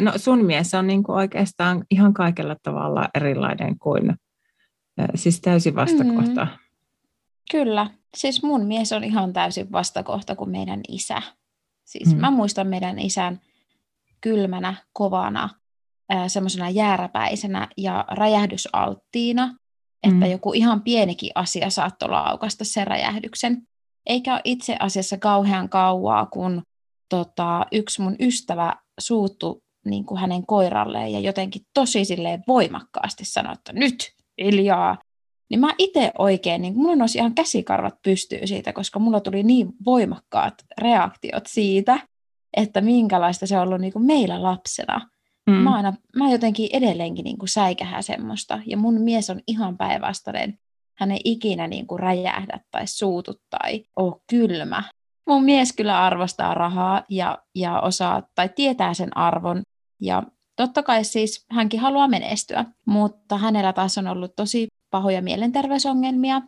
No 0.01 0.13
sun 0.17 0.45
mies 0.45 0.75
on 0.75 0.87
niin 0.87 1.03
kuin 1.03 1.17
oikeastaan 1.17 1.85
ihan 1.91 2.15
kaikella 2.15 2.57
tavalla 2.63 3.09
erilainen 3.15 3.79
kuin, 3.79 4.15
siis 5.15 5.41
täysin 5.41 5.75
vastakohta. 5.75 6.45
Mm, 6.45 6.62
kyllä, 7.51 7.91
siis 8.17 8.43
mun 8.43 8.67
mies 8.67 8.93
on 8.93 9.05
ihan 9.05 9.33
täysin 9.33 9.73
vastakohta 9.73 10.37
kuin 10.37 10.51
meidän 10.51 10.81
isä. 10.89 11.23
Siis 11.85 12.15
mm. 12.15 12.21
mä 12.21 12.31
muistan 12.31 12.67
meidän 12.67 12.99
isän 12.99 13.41
kylmänä, 14.21 14.75
kovana, 14.93 15.49
semmoisena 16.27 16.71
jääräpäisenä 16.71 17.69
ja 17.77 18.05
räjähdysalttiina, 18.11 19.57
että 20.03 20.25
mm. 20.27 20.31
joku 20.31 20.53
ihan 20.53 20.83
pienikin 20.83 21.31
asia 21.35 21.71
saattoi 21.71 22.09
laukasta 22.09 22.65
sen 22.65 22.87
räjähdyksen. 22.87 23.63
Eikä 24.07 24.33
ole 24.33 24.41
itse 24.45 24.77
asiassa 24.81 25.19
kauhean 25.19 25.69
kauaa, 25.69 26.27
kun 26.27 26.63
tota, 27.09 27.67
yksi 27.73 28.03
mun 28.03 28.17
ystävä 28.21 28.77
suuttu 29.01 29.63
niin 29.85 30.05
kuin 30.05 30.21
hänen 30.21 30.47
koiralleen 30.47 31.13
ja 31.13 31.21
jotenkin 31.21 31.63
tosi 31.75 32.05
silleen 32.05 32.45
voimakkaasti 32.49 33.25
sanoi, 33.25 33.53
että 33.53 33.73
nyt 33.73 34.13
hiljaa. 34.39 34.99
Niin 35.51 35.61
mä 35.61 35.75
itse 35.79 36.13
oikein, 36.19 36.63
niin 36.63 36.77
mulla 36.77 36.97
nousi 36.97 37.19
ihan 37.19 37.35
käsikarvat 37.35 38.03
pystyy 38.03 38.47
siitä, 38.47 38.73
koska 38.73 38.99
mulla 38.99 39.21
tuli 39.21 39.43
niin 39.43 39.69
voimakkaat 39.85 40.55
reaktiot 40.81 41.47
siitä, 41.47 42.01
että 42.57 42.81
minkälaista 42.81 43.47
se 43.47 43.57
on 43.57 43.63
ollut 43.63 43.81
niin 43.81 43.93
kuin 43.93 44.05
meillä 44.05 44.43
lapsena. 44.43 45.11
Mm. 45.47 45.55
Mä, 45.55 45.75
aina, 45.75 45.93
mä 46.17 46.31
jotenkin 46.31 46.69
edelleenkin 46.73 47.25
niin 47.25 47.39
kuin 47.39 47.49
säikähä 47.49 48.03
semmoista. 48.03 48.61
Ja 48.67 48.77
mun 48.77 49.01
mies 49.01 49.31
on 49.31 49.41
ihan 49.47 49.77
päinvastainen. 49.77 50.59
Hän 50.95 51.11
ei 51.11 51.21
ikinä 51.25 51.69
niin 51.69 51.87
kuin 51.87 52.01
räjähdä 52.01 52.61
tai 52.71 52.87
suutu 52.87 53.35
tai 53.51 53.85
ole 53.97 54.21
kylmä. 54.31 54.83
Mun 55.27 55.45
mies 55.45 55.73
kyllä 55.73 56.05
arvostaa 56.05 56.55
rahaa 56.55 57.03
ja, 57.09 57.39
ja 57.55 57.81
osaa 57.81 58.23
tai 58.35 58.49
tietää 58.49 58.95
sen 58.95 59.17
arvon. 59.17 59.63
Ja 60.01 60.23
totta 60.57 60.83
kai 60.83 61.05
siis 61.05 61.47
hänkin 61.51 61.81
haluaa 61.81 62.09
menestyä, 62.09 62.65
mutta 62.87 63.39
hänellä 63.39 63.73
taas 63.73 63.99
on 63.99 64.07
ollut 64.07 64.37
tosi 64.37 64.69
pahoja 64.93 65.23
mielenterveysongelmia, 65.23 66.43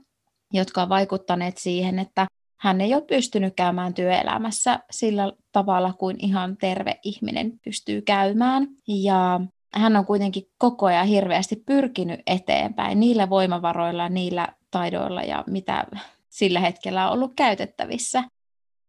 jotka 0.52 0.82
on 0.82 0.88
vaikuttaneet 0.88 1.58
siihen, 1.58 1.98
että 1.98 2.26
hän 2.60 2.80
ei 2.80 2.94
ole 2.94 3.02
pystynyt 3.02 3.54
käymään 3.56 3.94
työelämässä 3.94 4.78
sillä 4.90 5.32
tavalla 5.52 5.92
kuin 5.92 6.16
ihan 6.24 6.56
terve 6.56 6.98
ihminen 7.02 7.52
pystyy 7.64 8.02
käymään. 8.02 8.68
Ja 8.88 9.40
hän 9.74 9.96
on 9.96 10.06
kuitenkin 10.06 10.44
koko 10.58 10.86
ajan 10.86 11.06
hirveästi 11.06 11.62
pyrkinyt 11.66 12.20
eteenpäin 12.26 13.00
niillä 13.00 13.30
voimavaroilla, 13.30 14.08
niillä 14.08 14.48
taidoilla 14.70 15.22
ja 15.22 15.44
mitä 15.46 15.84
sillä 16.30 16.60
hetkellä 16.60 17.06
on 17.06 17.12
ollut 17.12 17.32
käytettävissä. 17.36 18.24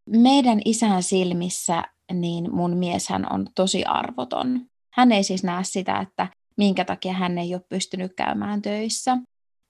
Meidän 0.10 0.62
isän 0.66 1.04
silmissä 1.04 1.84
niin 2.14 2.56
mun 2.56 2.78
mies 2.78 3.10
hän 3.10 3.34
on 3.34 3.48
tosi 3.56 3.84
arvoton. 3.84 4.62
Hän 4.94 5.12
ei 5.12 5.24
siis 5.24 5.44
näe 5.44 5.64
sitä, 5.64 6.00
että 6.00 6.28
minkä 6.58 6.86
takia 6.86 7.14
hän 7.14 7.38
ei 7.38 7.54
ole 7.54 7.62
pystynyt 7.70 8.14
käymään 8.16 8.62
töissä. 8.62 9.18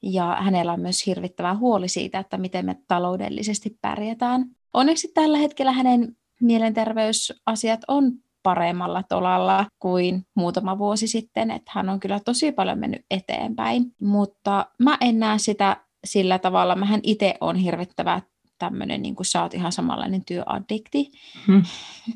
Ja 0.06 0.38
hänellä 0.40 0.74
on 0.74 0.80
myös 0.80 1.06
hirvittävä 1.06 1.56
huoli 1.56 1.88
siitä, 1.88 2.20
että 2.20 2.38
miten 2.38 2.66
me 2.66 2.76
taloudellisesti 2.88 3.78
pärjätään. 3.82 4.46
Onneksi 4.74 5.12
tällä 5.14 5.38
hetkellä 5.38 5.72
hänen 5.72 6.18
mielenterveysasiat 6.42 7.80
on 7.88 8.12
paremmalla 8.44 9.04
tolalla 9.04 9.66
kuin 9.80 10.26
muutama 10.36 10.78
vuosi 10.78 11.08
sitten, 11.08 11.52
että 11.52 11.72
hän 11.76 11.90
on 11.90 12.00
kyllä 12.00 12.20
tosi 12.20 12.52
paljon 12.52 12.80
mennyt 12.80 13.02
eteenpäin, 13.12 13.96
mutta 14.02 14.66
mä 14.80 14.98
en 15.02 15.20
näe 15.20 15.38
sitä 15.38 15.78
sillä 16.06 16.40
tavalla, 16.40 16.76
mähän 16.76 17.00
itse 17.04 17.36
on 17.42 17.56
hirvittävä 17.56 18.22
tämmöinen, 18.58 19.02
niin 19.02 19.16
kuin 19.16 19.26
sä 19.26 19.42
oot 19.42 19.54
ihan 19.54 19.72
samanlainen 19.72 20.26
työaddikti. 20.26 21.12
Hmm. 21.48 21.64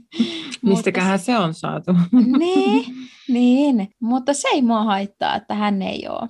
Mistäköhän 0.62 1.20
se 1.20 1.38
on 1.38 1.54
saatu? 1.54 1.92
niin, 2.38 2.86
niin, 3.28 3.90
mutta 4.00 4.34
se 4.34 4.48
ei 4.48 4.62
mua 4.62 4.84
haittaa, 4.84 5.36
että 5.36 5.56
hän 5.56 5.82
ei 5.82 6.08
ole. 6.08 6.30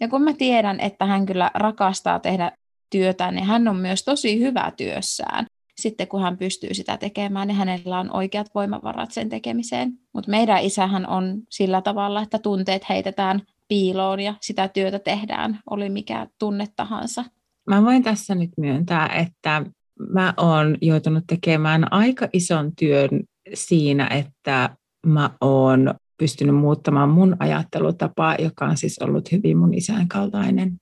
Ja 0.00 0.08
kun 0.08 0.22
mä 0.22 0.32
tiedän, 0.32 0.80
että 0.80 1.06
hän 1.06 1.26
kyllä 1.26 1.50
rakastaa 1.54 2.18
tehdä 2.18 2.52
työtä, 2.90 3.30
niin 3.30 3.44
hän 3.44 3.68
on 3.68 3.76
myös 3.76 4.04
tosi 4.04 4.40
hyvä 4.40 4.72
työssään. 4.76 5.46
Sitten 5.80 6.08
kun 6.08 6.22
hän 6.22 6.38
pystyy 6.38 6.74
sitä 6.74 6.96
tekemään, 6.96 7.48
niin 7.48 7.56
hänellä 7.56 7.98
on 7.98 8.16
oikeat 8.16 8.46
voimavarat 8.54 9.10
sen 9.10 9.28
tekemiseen. 9.28 9.92
Mutta 10.12 10.30
meidän 10.30 10.62
isähän 10.62 11.08
on 11.08 11.42
sillä 11.50 11.82
tavalla, 11.82 12.22
että 12.22 12.38
tunteet 12.38 12.88
heitetään 12.88 13.42
piiloon 13.68 14.20
ja 14.20 14.34
sitä 14.40 14.68
työtä 14.68 14.98
tehdään, 14.98 15.60
oli 15.70 15.88
mikä 15.88 16.26
tunne 16.38 16.66
tahansa. 16.76 17.24
Mä 17.66 17.84
voin 17.84 18.02
tässä 18.02 18.34
nyt 18.34 18.50
myöntää, 18.56 19.06
että 19.06 19.64
mä 20.08 20.34
oon 20.36 20.78
joutunut 20.80 21.24
tekemään 21.26 21.92
aika 21.92 22.28
ison 22.32 22.72
työn 22.78 23.08
siinä, 23.54 24.06
että 24.06 24.76
mä 25.06 25.30
oon 25.40 25.94
pystynyt 26.20 26.56
muuttamaan 26.56 27.08
mun 27.08 27.36
ajattelutapaa, 27.38 28.36
joka 28.38 28.64
on 28.64 28.76
siis 28.76 28.98
ollut 28.98 29.32
hyvin 29.32 29.58
mun 29.58 29.74
isän 29.74 30.08
kaltainen 30.08 30.76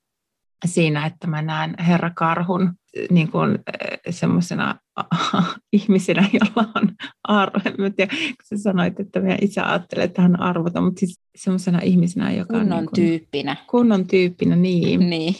siinä, 0.66 1.06
että 1.06 1.26
mä 1.26 1.42
näen 1.42 1.74
Herra 1.86 2.10
Karhun 2.10 2.74
niin 3.10 3.30
kuin 3.30 3.54
eh, 3.54 3.98
semmoisena 4.10 4.74
ihmisenä, 5.72 6.28
jolla 6.32 6.70
on 6.74 6.88
arvo. 7.22 7.58
Mä 7.78 7.90
tiedä, 7.90 8.12
kun 8.16 8.34
sä 8.44 8.62
sanoit, 8.62 9.00
että 9.00 9.20
meidän 9.20 9.38
isä 9.42 9.66
ajattelee, 9.66 10.04
että 10.04 10.22
hän 10.22 10.40
arvoton, 10.40 10.84
mutta 10.84 11.00
siis 11.00 11.20
semmoisena 11.36 11.80
ihmisenä, 11.82 12.32
joka 12.32 12.58
kunnon 12.58 12.62
on... 12.62 12.68
Kunnon 12.68 12.80
niin 12.80 12.90
kuin, 12.90 13.06
tyyppinä. 13.06 13.56
Kunnon 13.70 14.06
tyyppinä, 14.06 14.56
niin. 14.56 15.10
niin. 15.10 15.34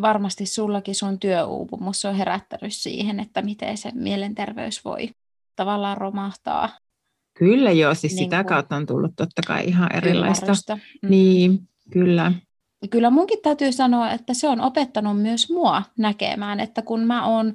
Varmasti 0.00 0.46
sullakin 0.46 0.94
sun 0.94 1.18
työuupumus 1.18 2.04
on 2.04 2.14
herättänyt 2.14 2.72
siihen, 2.72 3.20
että 3.20 3.42
miten 3.42 3.76
se 3.76 3.90
mielenterveys 3.94 4.84
voi 4.84 5.10
tavallaan 5.56 5.96
romahtaa 5.96 6.68
Kyllä 7.44 7.70
joo, 7.70 7.94
siis 7.94 8.12
niin 8.14 8.24
sitä 8.24 8.44
kautta 8.44 8.76
on 8.76 8.86
tullut 8.86 9.12
totta 9.16 9.42
kai 9.46 9.64
ihan 9.66 9.96
erilaista. 9.96 10.52
Mm. 11.02 11.08
Niin, 11.10 11.68
kyllä. 11.90 12.32
Kyllä 12.90 13.10
munkin 13.10 13.38
täytyy 13.42 13.72
sanoa, 13.72 14.10
että 14.10 14.34
se 14.34 14.48
on 14.48 14.60
opettanut 14.60 15.22
myös 15.22 15.50
mua 15.50 15.82
näkemään, 15.98 16.60
että 16.60 16.82
kun 16.82 17.00
mä 17.00 17.26
oon 17.26 17.52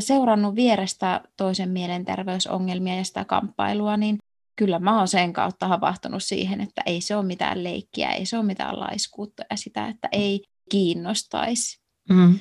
seurannut 0.00 0.54
vierestä 0.54 1.20
toisen 1.36 1.68
mielenterveysongelmia 1.68 2.96
ja 2.96 3.04
sitä 3.04 3.24
kamppailua, 3.24 3.96
niin 3.96 4.18
kyllä 4.56 4.78
mä 4.78 4.98
oon 4.98 5.08
sen 5.08 5.32
kautta 5.32 5.68
havahtunut 5.68 6.22
siihen, 6.22 6.60
että 6.60 6.82
ei 6.86 7.00
se 7.00 7.16
ole 7.16 7.26
mitään 7.26 7.64
leikkiä, 7.64 8.10
ei 8.10 8.26
se 8.26 8.36
ole 8.36 8.46
mitään 8.46 8.80
laiskuutta 8.80 9.42
ja 9.50 9.56
sitä, 9.56 9.88
että 9.88 10.08
ei 10.12 10.42
kiinnostaisi, 10.70 11.80
mm. 12.10 12.38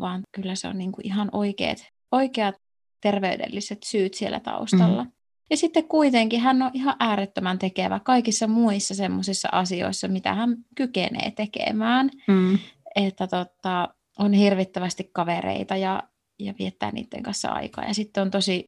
vaan 0.00 0.22
kyllä 0.32 0.54
se 0.54 0.68
on 0.68 0.78
niin 0.78 0.92
kuin 0.92 1.06
ihan 1.06 1.28
oikeat, 1.32 1.78
oikeat 2.12 2.54
terveydelliset 3.00 3.78
syyt 3.84 4.14
siellä 4.14 4.40
taustalla. 4.40 5.04
Mm. 5.04 5.10
Ja 5.50 5.56
sitten 5.56 5.88
kuitenkin 5.88 6.40
hän 6.40 6.62
on 6.62 6.70
ihan 6.74 6.96
äärettömän 7.00 7.58
tekevä 7.58 8.00
kaikissa 8.00 8.46
muissa 8.46 8.94
semmoisissa 8.94 9.48
asioissa, 9.52 10.08
mitä 10.08 10.34
hän 10.34 10.56
kykenee 10.74 11.30
tekemään. 11.30 12.10
Mm. 12.28 12.58
Että 12.96 13.26
tota, 13.26 13.88
on 14.18 14.32
hirvittävästi 14.32 15.10
kavereita 15.12 15.76
ja, 15.76 16.02
ja 16.38 16.54
viettää 16.58 16.90
niiden 16.90 17.22
kanssa 17.22 17.48
aikaa. 17.48 17.84
Ja 17.84 17.94
sitten 17.94 18.22
on 18.22 18.30
tosi 18.30 18.64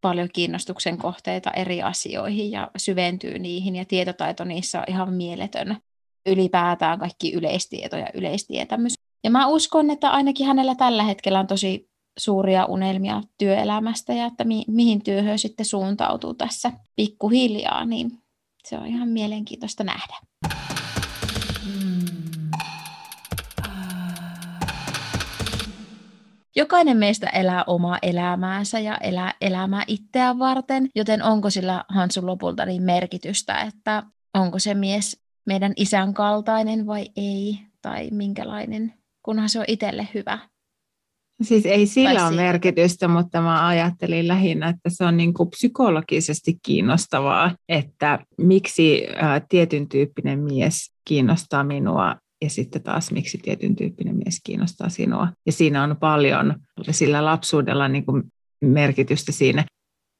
paljon 0.00 0.28
kiinnostuksen 0.32 0.98
kohteita 0.98 1.50
eri 1.50 1.82
asioihin 1.82 2.50
ja 2.50 2.70
syventyy 2.76 3.38
niihin 3.38 3.76
ja 3.76 3.84
tietotaito 3.84 4.44
niissä 4.44 4.78
on 4.78 4.84
ihan 4.88 5.12
mieletön. 5.12 5.76
Ylipäätään 6.26 6.98
kaikki 6.98 7.32
yleistieto 7.32 7.96
ja 7.96 8.06
yleistietämys. 8.14 8.94
Ja 9.24 9.30
mä 9.30 9.46
uskon, 9.46 9.90
että 9.90 10.10
ainakin 10.10 10.46
hänellä 10.46 10.74
tällä 10.74 11.02
hetkellä 11.02 11.40
on 11.40 11.46
tosi 11.46 11.91
suuria 12.18 12.64
unelmia 12.64 13.22
työelämästä 13.38 14.12
ja 14.12 14.26
että 14.26 14.44
mi- 14.44 14.64
mihin 14.68 15.02
työhön 15.04 15.38
sitten 15.38 15.66
suuntautuu 15.66 16.34
tässä 16.34 16.72
pikkuhiljaa, 16.96 17.84
niin 17.84 18.10
se 18.64 18.78
on 18.78 18.86
ihan 18.86 19.08
mielenkiintoista 19.08 19.84
nähdä. 19.84 20.16
Jokainen 26.56 26.96
meistä 26.96 27.26
elää 27.26 27.64
omaa 27.66 27.98
elämäänsä 28.02 28.78
ja 28.78 28.96
elää 28.96 29.34
elämää 29.40 29.84
itseään 29.86 30.38
varten, 30.38 30.88
joten 30.94 31.22
onko 31.22 31.50
sillä 31.50 31.84
Hansun 31.88 32.26
lopulta 32.26 32.66
niin 32.66 32.82
merkitystä, 32.82 33.60
että 33.60 34.02
onko 34.34 34.58
se 34.58 34.74
mies 34.74 35.22
meidän 35.46 35.72
isän 35.76 36.14
kaltainen 36.14 36.86
vai 36.86 37.06
ei, 37.16 37.58
tai 37.82 38.08
minkälainen, 38.10 38.94
kunhan 39.22 39.48
se 39.48 39.58
on 39.58 39.64
itselle 39.68 40.08
hyvä 40.14 40.38
Siis 41.42 41.66
ei 41.66 41.86
sillä 41.86 42.10
ole 42.10 42.18
siitä. 42.18 42.42
merkitystä, 42.42 43.08
mutta 43.08 43.40
mä 43.40 43.66
ajattelin 43.66 44.28
lähinnä, 44.28 44.68
että 44.68 44.90
se 44.90 45.04
on 45.04 45.16
niin 45.16 45.34
kuin 45.34 45.50
psykologisesti 45.50 46.58
kiinnostavaa, 46.62 47.54
että 47.68 48.18
miksi 48.38 49.06
tietyn 49.48 49.88
tyyppinen 49.88 50.38
mies 50.38 50.92
kiinnostaa 51.04 51.64
minua 51.64 52.16
ja 52.42 52.50
sitten 52.50 52.82
taas 52.82 53.12
miksi 53.12 53.38
tietyn 53.38 53.76
tyyppinen 53.76 54.16
mies 54.16 54.40
kiinnostaa 54.44 54.88
sinua. 54.88 55.28
Ja 55.46 55.52
siinä 55.52 55.82
on 55.82 55.96
paljon 56.00 56.54
sillä 56.90 57.24
lapsuudella 57.24 57.88
niin 57.88 58.06
kuin 58.06 58.22
merkitystä 58.60 59.32
siinä. 59.32 59.64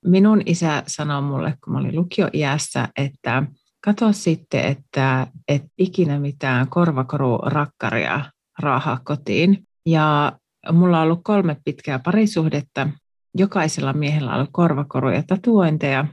Minun 0.06 0.42
isä 0.46 0.82
sanoi 0.86 1.22
mulle, 1.22 1.54
kun 1.64 1.72
mä 1.72 1.78
olin 1.78 1.96
lukioiässä, 1.96 2.88
että 2.96 3.42
kato 3.84 4.12
sitten, 4.12 4.64
että 4.64 5.26
et 5.48 5.62
ikinä 5.78 6.20
mitään 6.20 6.68
korvakorurakkaria 6.68 8.24
raahaa 8.58 9.00
kotiin. 9.04 9.66
Ja 9.86 10.32
mulla 10.72 10.98
on 10.98 11.04
ollut 11.04 11.20
kolme 11.24 11.56
pitkää 11.64 11.98
parisuhdetta. 11.98 12.88
Jokaisella 13.34 13.92
miehellä 13.92 14.30
on 14.30 14.36
ollut 14.36 14.50
korvakoru 14.52 15.10
ja 15.10 15.22
tatuointeja. 15.26 16.06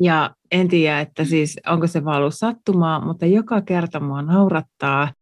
Ja 0.00 0.34
en 0.50 0.68
tiedä, 0.68 1.00
että 1.00 1.24
siis 1.24 1.60
onko 1.66 1.86
se 1.86 2.04
vaan 2.04 2.18
ollut 2.18 2.34
sattumaa, 2.34 3.04
mutta 3.04 3.26
joka 3.26 3.60
kerta 3.60 4.00
mua 4.00 4.22
naurattaa 4.22 5.12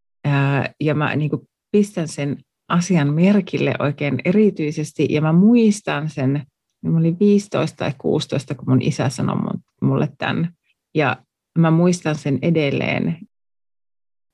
ja 0.80 0.94
mä 0.94 1.16
niin 1.16 1.30
kuin 1.30 1.48
pistän 1.70 2.08
sen 2.08 2.36
asian 2.68 3.14
merkille 3.14 3.74
oikein 3.78 4.18
erityisesti 4.24 5.06
ja 5.10 5.20
mä 5.20 5.32
muistan 5.32 6.08
sen, 6.08 6.46
mä 6.82 6.98
olin 6.98 7.18
15 7.18 7.76
tai 7.76 7.92
16, 7.98 8.54
kun 8.54 8.64
mun 8.68 8.82
isä 8.82 9.08
sanoi 9.08 9.36
mulle 9.82 10.08
tämän. 10.18 10.54
Ja 10.94 11.16
mä 11.58 11.70
muistan 11.70 12.14
sen 12.14 12.38
edelleen. 12.42 13.18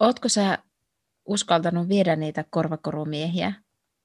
Ootko 0.00 0.28
sä 0.28 0.58
uskaltanut 1.28 1.88
viedä 1.88 2.16
niitä 2.16 2.44
korvakorumiehiä 2.50 3.54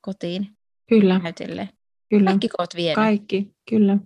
kotiin 0.02 0.48
Kyllä, 0.90 1.20
näytille? 1.20 1.70
kyllä. 2.10 2.30
Kaikki 2.30 2.50
oot 2.60 2.76
vienyt. 2.76 2.96
Kaikki, 2.96 3.52
kyllä. 3.70 3.98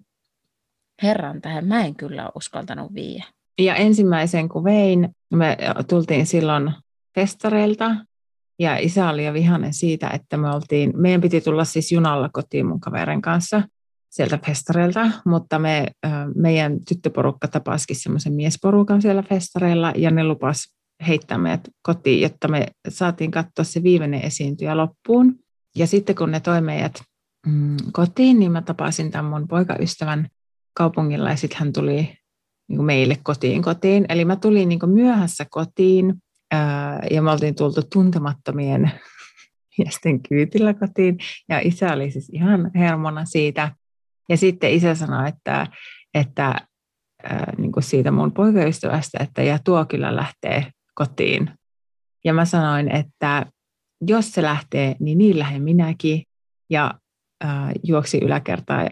Herran 1.03 1.41
tähän 1.41 1.67
mä 1.67 1.85
en 1.85 1.95
kyllä 1.95 2.23
ole 2.23 2.31
uskaltanut 2.35 2.93
viiä. 2.93 3.25
Ja 3.59 3.75
ensimmäisen 3.75 4.49
kun 4.49 4.63
vein, 4.63 5.09
me 5.33 5.57
tultiin 5.89 6.25
silloin 6.25 6.71
festareilta 7.15 7.95
ja 8.59 8.77
isä 8.77 9.09
oli 9.09 9.25
jo 9.25 9.33
vihainen 9.33 9.73
siitä, 9.73 10.09
että 10.09 10.37
me 10.37 10.49
oltiin, 10.49 10.93
meidän 10.95 11.21
piti 11.21 11.41
tulla 11.41 11.65
siis 11.65 11.91
junalla 11.91 12.29
kotiin 12.33 12.65
mun 12.65 12.79
kaverin 12.79 13.21
kanssa 13.21 13.63
sieltä 14.09 14.39
festareilta, 14.45 15.11
mutta 15.25 15.59
me, 15.59 15.87
meidän 16.35 16.77
tyttöporukka 16.87 17.47
tapasikin 17.47 17.95
semmoisen 17.95 18.33
miesporukan 18.33 19.01
siellä 19.01 19.23
festareilla 19.23 19.93
ja 19.95 20.11
ne 20.11 20.23
lupas 20.23 20.73
heittää 21.07 21.37
meidät 21.37 21.69
kotiin, 21.81 22.21
jotta 22.21 22.47
me 22.47 22.67
saatiin 22.89 23.31
katsoa 23.31 23.65
se 23.65 23.83
viimeinen 23.83 24.21
esiintyjä 24.21 24.77
loppuun. 24.77 25.39
Ja 25.75 25.87
sitten 25.87 26.15
kun 26.15 26.31
ne 26.31 26.39
toi 26.39 26.61
meidät 26.61 27.01
mm, 27.47 27.77
kotiin, 27.91 28.39
niin 28.39 28.51
mä 28.51 28.61
tapasin 28.61 29.11
tämän 29.11 29.25
mun 29.25 29.47
poikaystävän 29.47 30.27
kaupungilla 30.73 31.29
ja 31.29 31.35
sitten 31.35 31.59
hän 31.59 31.73
tuli 31.73 32.17
niin 32.67 32.77
kuin 32.77 32.85
meille 32.85 33.17
kotiin 33.23 33.61
kotiin. 33.61 34.05
Eli 34.09 34.25
mä 34.25 34.35
tulin 34.35 34.69
niin 34.69 34.79
kuin 34.79 34.91
myöhässä 34.91 35.45
kotiin 35.49 36.13
ää, 36.51 37.01
ja 37.11 37.21
me 37.21 37.31
oltiin 37.31 37.55
tultu 37.55 37.81
tuntemattomien 37.93 38.91
miesten 39.77 40.21
kyytillä 40.23 40.73
kotiin. 40.73 41.17
Ja 41.49 41.59
isä 41.59 41.93
oli 41.93 42.11
siis 42.11 42.29
ihan 42.29 42.71
hermona 42.75 43.25
siitä. 43.25 43.71
Ja 44.29 44.37
sitten 44.37 44.71
isä 44.71 44.95
sanoi, 44.95 45.29
että, 45.29 45.67
että 46.13 46.55
ää, 47.23 47.53
niin 47.57 47.71
kuin 47.71 47.83
siitä 47.83 48.11
mun 48.11 48.31
poikaystävästä, 48.31 49.17
että 49.21 49.43
ja 49.43 49.59
tuo 49.63 49.85
kyllä 49.85 50.15
lähtee 50.15 50.71
kotiin. 50.95 51.51
Ja 52.25 52.33
mä 52.33 52.45
sanoin, 52.45 52.91
että 52.91 53.45
jos 54.07 54.31
se 54.31 54.41
lähtee, 54.41 54.95
niin 54.99 55.17
niin 55.17 55.39
lähden 55.39 55.63
minäkin. 55.63 56.23
Ja 56.69 56.93
ää, 57.43 57.71
juoksi 57.83 58.17
yläkertaan 58.17 58.89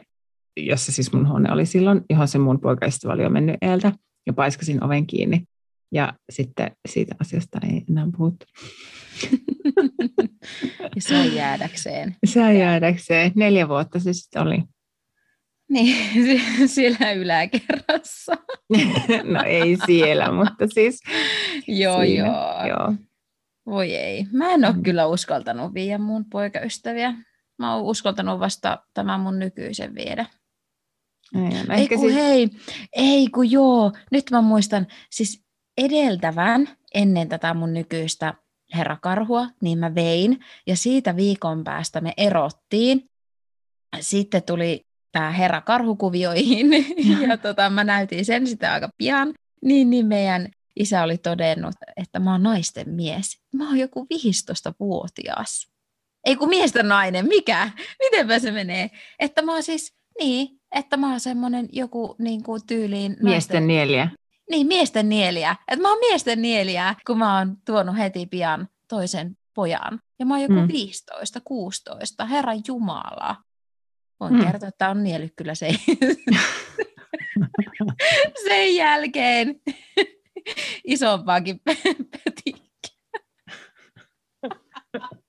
jossa 0.58 0.92
siis 0.92 1.14
mun 1.14 1.30
huone 1.30 1.52
oli 1.52 1.66
silloin, 1.66 2.02
johon 2.10 2.28
se 2.28 2.38
mun 2.38 2.60
poikaystävä 2.60 3.14
oli 3.14 3.24
jo 3.24 3.30
mennyt 3.30 3.56
eeltä, 3.62 3.92
ja 4.26 4.34
paiskasin 4.34 4.84
oven 4.84 5.08
kiinni. 5.08 5.44
Ja 5.92 6.14
sitten 6.30 6.72
siitä 6.88 7.16
asiasta 7.22 7.60
ei 7.72 7.84
enää 7.90 8.08
puhuttu. 8.18 8.46
ja 10.96 11.02
se 11.02 11.18
on 11.18 11.36
jäädäkseen. 11.36 12.16
Se 12.26 12.42
on 12.42 12.58
jäädäkseen. 12.58 13.32
Neljä 13.36 13.68
vuotta 13.68 14.00
se 14.00 14.14
sitten 14.14 14.42
oli. 14.42 14.64
Niin, 15.70 15.96
siellä 16.70 17.12
yläkerrassa. 17.12 18.34
no 19.34 19.44
ei 19.46 19.78
siellä, 19.86 20.32
mutta 20.32 20.68
siis 20.74 21.00
joo, 21.68 22.02
siinä. 22.02 22.28
joo. 22.28 22.68
joo. 22.68 22.94
Voi 23.66 23.96
ei. 23.96 24.26
Mä 24.32 24.52
en 24.52 24.66
ole 24.66 24.76
kyllä 24.84 25.06
uskaltanut 25.06 25.74
viedä 25.74 25.98
mun 25.98 26.26
poikaystäviä. 26.26 27.14
Mä 27.60 27.76
oon 27.76 27.84
uskaltanut 27.84 28.40
vasta 28.40 28.84
tämän 28.94 29.20
mun 29.20 29.40
nykyisen 29.40 29.96
viedä. 29.96 30.26
Ei, 31.36 31.64
no 31.68 31.76
Ei 31.76 31.88
kun 31.88 32.00
siis, 32.00 32.14
hei, 32.14 32.50
ei 32.94 33.28
kun 33.28 33.52
joo, 33.52 33.92
nyt 34.12 34.32
mä 34.32 34.42
muistan, 34.42 34.88
siis 35.10 35.44
edeltävän 35.78 36.70
ennen 36.94 37.30
tätä 37.30 37.54
mun 37.54 37.74
nykyistä 37.74 38.34
herrakarhua, 38.76 39.48
niin 39.62 39.80
mä 39.80 39.96
vein, 39.96 40.40
ja 40.68 40.76
siitä 40.76 41.16
viikon 41.16 41.64
päästä 41.64 42.02
me 42.02 42.14
erottiin. 42.18 43.10
Sitten 44.00 44.44
tuli 44.44 44.86
tämä 45.12 45.32
herrakarhukuvioihin, 45.32 46.72
ja 47.22 47.38
tota, 47.48 47.70
mä 47.70 47.84
näytin 47.84 48.26
sen 48.26 48.48
sitten 48.48 48.72
aika 48.72 48.90
pian, 48.98 49.34
niin, 49.66 49.90
niin 49.90 50.06
meidän 50.06 50.48
isä 50.76 51.04
oli 51.04 51.18
todennut, 51.18 51.76
että 51.98 52.20
mä 52.20 52.32
oon 52.32 52.44
naisten 52.44 52.90
mies. 52.90 53.38
Mä 53.54 53.68
oon 53.68 53.78
joku 53.80 54.08
15-vuotias. 54.14 55.68
Ei 56.26 56.36
kun 56.36 56.50
miesten 56.50 56.88
nainen, 56.88 57.28
mikä? 57.28 57.70
Mitenpä 58.00 58.40
se 58.40 58.52
menee? 58.52 58.90
Että 59.20 59.42
mä 59.42 59.54
oon 59.54 59.64
siis, 59.64 59.96
niin, 60.20 60.48
että 60.76 60.98
mä 60.98 61.10
oon 61.12 61.20
semmoinen 61.20 61.70
joku 61.72 62.16
niin 62.20 62.44
kuin 62.44 62.62
tyyliin... 62.68 63.12
naisten- 63.12 63.24
miesten 63.24 63.68
neljä. 63.68 64.10
Niin, 64.50 64.68
miesten 64.68 65.10
nieliä. 65.10 65.56
Että 65.68 65.82
mä 65.82 65.90
oon 65.90 66.00
miesten 66.00 66.42
nieliä, 66.42 66.96
kun 67.08 67.18
mä 67.18 67.38
oon 67.38 67.58
tuonut 67.66 67.98
heti 67.98 68.26
pian 68.26 68.68
toisen 68.88 69.38
pojan. 69.54 70.00
Ja 70.20 70.26
mä 70.26 70.34
oon 70.34 70.42
joku 70.42 70.54
Mm. 70.54 70.60
mm. 70.62 70.68
15, 70.68 71.42
16. 71.44 72.26
Herran 72.26 72.62
Jumala. 72.68 73.36
Voin 74.20 74.34
Mm. 74.34 74.40
mm. 74.40 74.46
kertoa, 74.46 74.70
että 74.70 74.90
on 74.90 75.04
niellyt 75.04 75.34
kyllä 75.36 75.56
se. 75.56 75.70
sen 78.48 78.76
jälkeen 78.76 79.56
isompaakin 80.84 81.60
pötikkiä. 82.12 82.64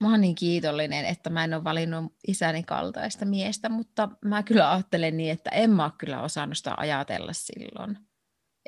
Mä 0.00 0.10
oon 0.10 0.20
niin 0.20 0.34
kiitollinen, 0.34 1.04
että 1.04 1.30
mä 1.30 1.44
en 1.44 1.54
ole 1.54 1.64
valinnut 1.64 2.12
isäni 2.28 2.62
kaltaista 2.62 3.24
miestä, 3.24 3.68
mutta 3.68 4.08
mä 4.24 4.42
kyllä 4.42 4.72
ajattelen 4.72 5.16
niin, 5.16 5.32
että 5.32 5.50
en 5.50 5.70
mä 5.70 5.84
ole 5.84 5.92
kyllä 5.98 6.22
osannut 6.22 6.58
sitä 6.58 6.74
ajatella 6.76 7.32
silloin 7.32 7.98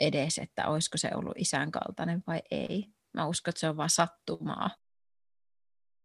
edes, 0.00 0.38
että 0.38 0.68
olisiko 0.68 0.98
se 0.98 1.10
ollut 1.14 1.34
isän 1.38 1.70
kaltainen 1.70 2.22
vai 2.26 2.42
ei. 2.50 2.86
Mä 3.14 3.26
uskon, 3.26 3.50
että 3.50 3.60
se 3.60 3.68
on 3.68 3.76
vaan 3.76 3.90
sattumaa. 3.90 4.70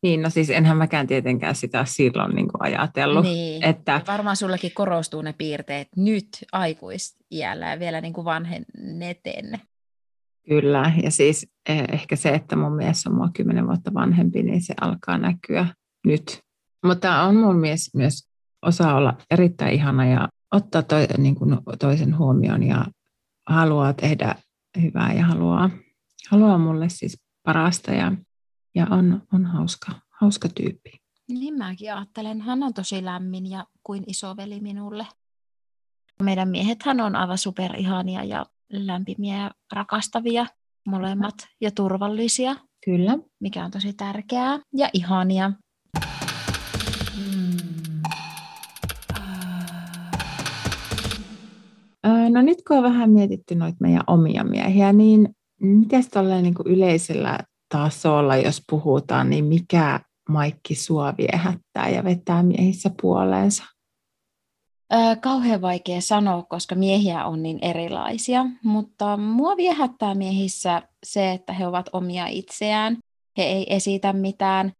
Niin, 0.03 0.21
no 0.21 0.29
siis 0.29 0.49
enhän 0.49 0.77
mäkään 0.77 1.07
tietenkään 1.07 1.55
sitä 1.55 1.85
silloin 1.85 2.35
niin 2.35 2.47
kuin 2.47 2.61
ajatellut. 2.61 3.23
Niin. 3.23 3.63
Että, 3.63 3.91
Ja 3.91 4.01
varmaan 4.07 4.35
sullekin 4.35 4.71
korostuu 4.73 5.21
ne 5.21 5.33
piirteet 5.33 5.87
nyt 5.97 6.27
aikuisiällä 6.51 7.69
ja 7.69 7.79
vielä 7.79 8.01
niin 8.01 8.13
kuin 8.13 8.25
vanhenneten. 8.25 9.59
Kyllä, 10.47 10.93
ja 11.03 11.11
siis 11.11 11.47
eh, 11.69 11.83
ehkä 11.91 12.15
se, 12.15 12.29
että 12.29 12.55
mun 12.55 12.75
mies 12.75 13.07
on 13.07 13.15
mua 13.15 13.29
kymmenen 13.33 13.67
vuotta 13.67 13.93
vanhempi, 13.93 14.43
niin 14.43 14.61
se 14.61 14.73
alkaa 14.81 15.17
näkyä 15.17 15.67
nyt. 16.05 16.39
Mutta 16.85 17.21
on 17.21 17.35
mun 17.35 17.59
mies 17.59 17.89
myös 17.95 18.29
osaa 18.61 18.95
olla 18.95 19.17
erittäin 19.31 19.73
ihana 19.73 20.05
ja 20.05 20.29
ottaa 20.51 20.83
toi, 20.83 21.07
niin 21.17 21.35
kuin 21.35 21.57
toisen 21.79 22.17
huomioon 22.17 22.63
ja 22.63 22.85
haluaa 23.49 23.93
tehdä 23.93 24.35
hyvää 24.81 25.13
ja 25.13 25.25
haluaa, 25.25 25.69
haluaa 26.31 26.57
mulle 26.57 26.89
siis 26.89 27.21
parasta 27.43 27.91
ja, 27.91 28.11
ja 28.75 28.87
on, 28.91 29.21
on 29.33 29.45
hauska, 29.45 29.91
hauska 30.09 30.49
tyyppi. 30.49 30.91
Niin 31.27 31.57
mäkin 31.57 31.93
ajattelen. 31.93 32.41
Hän 32.41 32.63
on 32.63 32.73
tosi 32.73 33.05
lämmin 33.05 33.49
ja 33.49 33.65
kuin 33.83 34.03
isoveli 34.07 34.59
minulle. 34.59 35.07
Meidän 36.23 36.49
miehethän 36.49 36.99
on 36.99 37.15
aivan 37.15 37.37
superihania 37.37 38.23
ja 38.23 38.45
lämpimiä 38.69 39.37
ja 39.37 39.51
rakastavia 39.73 40.45
molemmat 40.87 41.33
ja 41.61 41.71
turvallisia, 41.71 42.55
Kyllä. 42.85 43.17
mikä 43.39 43.65
on 43.65 43.71
tosi 43.71 43.93
tärkeää 43.93 44.59
ja 44.73 44.89
ihania. 44.93 45.51
Öö, 52.05 52.29
No 52.29 52.41
nyt 52.41 52.57
kun 52.67 52.77
on 52.77 52.83
vähän 52.83 53.09
mietitty 53.11 53.55
noita 53.55 53.77
meidän 53.79 54.03
omia 54.07 54.43
miehiä, 54.43 54.93
niin 54.93 55.35
miten 55.61 56.03
tolleen 56.13 56.43
niin 56.43 56.55
yleisellä 56.65 57.39
tasolla, 57.71 58.35
jos 58.35 58.63
puhutaan, 58.69 59.29
niin 59.29 59.45
mikä 59.45 59.99
Maikki 60.29 60.75
sua 60.75 61.13
viehättää 61.17 61.89
ja 61.89 62.03
vetää 62.03 62.43
miehissä 62.43 62.91
puoleensa? 63.01 63.63
Kauhean 65.21 65.61
vaikea 65.61 66.01
sanoa, 66.01 66.43
koska 66.43 66.75
miehiä 66.75 67.25
on 67.25 67.43
niin 67.43 67.59
erilaisia, 67.61 68.45
mutta 68.63 69.17
mua 69.17 69.57
viehättää 69.57 70.15
miehissä 70.15 70.81
se, 71.05 71.31
että 71.31 71.53
he 71.53 71.67
ovat 71.67 71.89
omia 71.93 72.27
itseään 72.27 72.97
he 73.37 73.43
ei 73.43 73.75
esitä 73.75 74.13
mitään. 74.13 74.71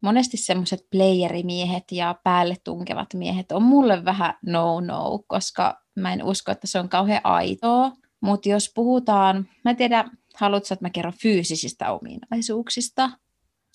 Monesti 0.00 0.36
semmoiset 0.36 0.86
playerimiehet 0.90 1.84
ja 1.92 2.14
päälle 2.24 2.56
tunkevat 2.64 3.14
miehet 3.14 3.52
on 3.52 3.62
mulle 3.62 4.04
vähän 4.04 4.34
no-no, 4.46 5.20
koska 5.26 5.80
mä 5.96 6.12
en 6.12 6.24
usko, 6.24 6.52
että 6.52 6.66
se 6.66 6.78
on 6.78 6.88
kauhean 6.88 7.20
aitoa. 7.24 7.92
Mutta 8.20 8.48
jos 8.48 8.72
puhutaan, 8.74 9.48
mä 9.64 9.70
en 9.70 9.76
tiedä, 9.76 10.04
haluatko, 10.40 10.74
että 10.74 10.84
mä 10.84 10.90
kerron 10.90 11.14
fyysisistä 11.22 11.92
ominaisuuksista? 11.92 13.10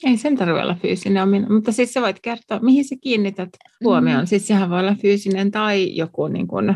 Ei 0.04 0.18
sen 0.18 0.38
tarvitse 0.38 0.64
olla 0.64 0.76
fyysinen 0.82 1.24
ominaisuus, 1.24 1.56
mutta 1.56 1.72
siis 1.72 1.94
sä 1.94 2.02
voit 2.02 2.20
kertoa, 2.20 2.60
mihin 2.60 2.86
sä 2.86 2.96
kiinnität 3.02 3.50
huomioon. 3.84 4.24
Mm. 4.24 4.28
Siis 4.28 4.48
sehän 4.48 4.70
voi 4.70 4.80
olla 4.80 4.96
fyysinen 5.02 5.52
tai 5.52 5.96
joku 5.96 6.28
niin 6.28 6.48
kuin 6.48 6.76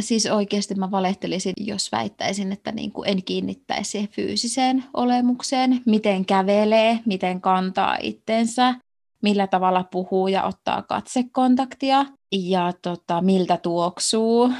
Siis 0.00 0.26
oikeasti 0.26 0.74
mä 0.74 0.90
valehtelisin, 0.90 1.52
jos 1.56 1.92
väittäisin, 1.92 2.52
että 2.52 2.72
niin 2.72 2.92
kuin 2.92 3.08
en 3.08 3.24
kiinnittäisi 3.24 4.08
fyysiseen 4.12 4.84
olemukseen, 4.94 5.80
miten 5.86 6.24
kävelee, 6.24 6.98
miten 7.06 7.40
kantaa 7.40 7.96
itsensä, 8.00 8.74
millä 9.22 9.46
tavalla 9.46 9.84
puhuu 9.84 10.28
ja 10.28 10.44
ottaa 10.44 10.82
katsekontaktia 10.82 12.06
ja 12.32 12.72
tota, 12.82 13.20
miltä 13.20 13.56
tuoksuu. 13.56 14.52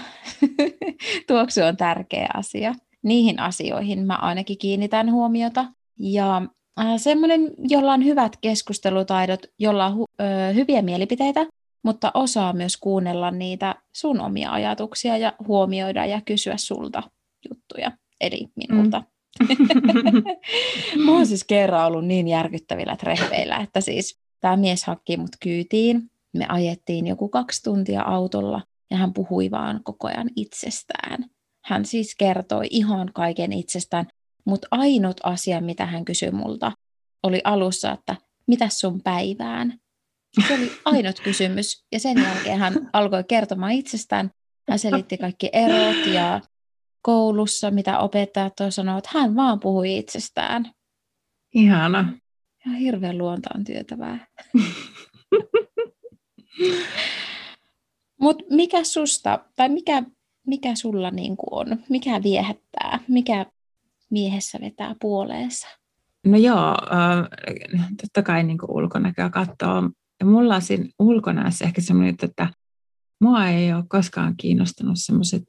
Tuoksu 1.28 1.60
on 1.60 1.76
tärkeä 1.76 2.28
asia. 2.34 2.74
Niihin 3.02 3.40
asioihin 3.40 4.06
mä 4.06 4.14
ainakin 4.16 4.58
kiinnitän 4.58 5.12
huomiota. 5.12 5.64
Ja 5.98 6.42
äh, 6.80 6.86
semmoinen, 6.96 7.50
jolla 7.58 7.92
on 7.92 8.04
hyvät 8.04 8.36
keskustelutaidot, 8.40 9.40
jolla 9.58 9.86
on 9.86 9.92
hu- 9.92 10.24
ö, 10.24 10.52
hyviä 10.52 10.82
mielipiteitä, 10.82 11.46
mutta 11.84 12.10
osaa 12.14 12.52
myös 12.52 12.76
kuunnella 12.76 13.30
niitä 13.30 13.74
sun 13.92 14.20
omia 14.20 14.50
ajatuksia 14.50 15.16
ja 15.16 15.32
huomioida 15.46 16.06
ja 16.06 16.20
kysyä 16.24 16.56
sulta 16.56 17.02
juttuja, 17.50 17.92
eli 18.20 18.48
minulta. 18.56 19.00
Mm. 19.00 19.06
Mä 21.04 21.12
oon 21.12 21.26
siis 21.26 21.44
kerran 21.44 21.86
ollut 21.86 22.06
niin 22.06 22.28
järkyttävillä 22.28 22.96
treffeillä, 22.96 23.56
että 23.56 23.80
siis 23.80 24.20
tämä 24.40 24.56
mies 24.56 24.84
hakki 24.84 25.16
mut 25.16 25.36
kyytiin. 25.42 26.02
Me 26.32 26.46
ajettiin 26.48 27.06
joku 27.06 27.28
kaksi 27.28 27.62
tuntia 27.62 28.02
autolla 28.02 28.62
ja 28.90 28.96
hän 28.96 29.12
puhui 29.12 29.50
vaan 29.50 29.80
koko 29.84 30.08
ajan 30.08 30.30
itsestään. 30.36 31.24
Hän 31.64 31.84
siis 31.84 32.14
kertoi 32.18 32.66
ihan 32.70 33.10
kaiken 33.14 33.52
itsestään, 33.52 34.06
mutta 34.44 34.68
ainut 34.70 35.20
asia, 35.22 35.60
mitä 35.60 35.86
hän 35.86 36.04
kysyi 36.04 36.30
multa, 36.30 36.72
oli 37.22 37.40
alussa, 37.44 37.92
että 37.92 38.16
mitä 38.46 38.68
sun 38.68 39.02
päivään? 39.02 39.78
Se 40.48 40.54
oli 40.54 40.72
ainut 40.84 41.20
kysymys. 41.20 41.84
Ja 41.92 42.00
sen 42.00 42.22
jälkeen 42.22 42.58
hän 42.58 42.90
alkoi 42.92 43.24
kertomaan 43.24 43.72
itsestään. 43.72 44.30
Hän 44.68 44.78
selitti 44.78 45.18
kaikki 45.18 45.50
erot 45.52 46.06
ja 46.06 46.40
koulussa, 47.02 47.70
mitä 47.70 47.98
opettajat 47.98 48.60
on 48.60 48.72
sanonut, 48.72 49.04
että 49.04 49.18
hän 49.18 49.36
vaan 49.36 49.60
puhui 49.60 49.98
itsestään. 49.98 50.72
Ihana. 51.54 52.12
Ja 52.66 52.72
hirveän 52.72 53.18
luontaan 53.18 53.64
työtävää. 53.64 54.26
Mutta 58.20 58.44
mikä 58.50 58.84
susta, 58.84 59.44
tai 59.56 59.68
mikä, 59.68 60.02
mikä 60.46 60.74
sulla 60.74 61.10
niinku 61.10 61.46
on, 61.50 61.66
mikä 61.90 62.22
viehättää, 62.22 62.98
mikä 63.08 63.46
miehessä 64.10 64.58
vetää 64.60 64.94
puoleensa? 65.00 65.68
No 66.26 66.36
joo, 66.38 66.68
äh, 66.92 67.28
totta 68.00 68.22
kai 68.22 68.42
niin 68.42 68.58
ulkonäköä 68.68 69.30
katsoo 69.30 69.90
ja 70.20 70.26
mulla 70.26 70.54
on 70.54 70.62
siinä 70.62 70.88
ulkonäössä 70.98 71.64
ehkä 71.64 71.80
semmoinen, 71.80 72.14
että 72.22 72.48
mua 73.20 73.46
ei 73.46 73.72
ole 73.72 73.84
koskaan 73.88 74.36
kiinnostanut 74.36 74.96
semmoiset, 74.98 75.44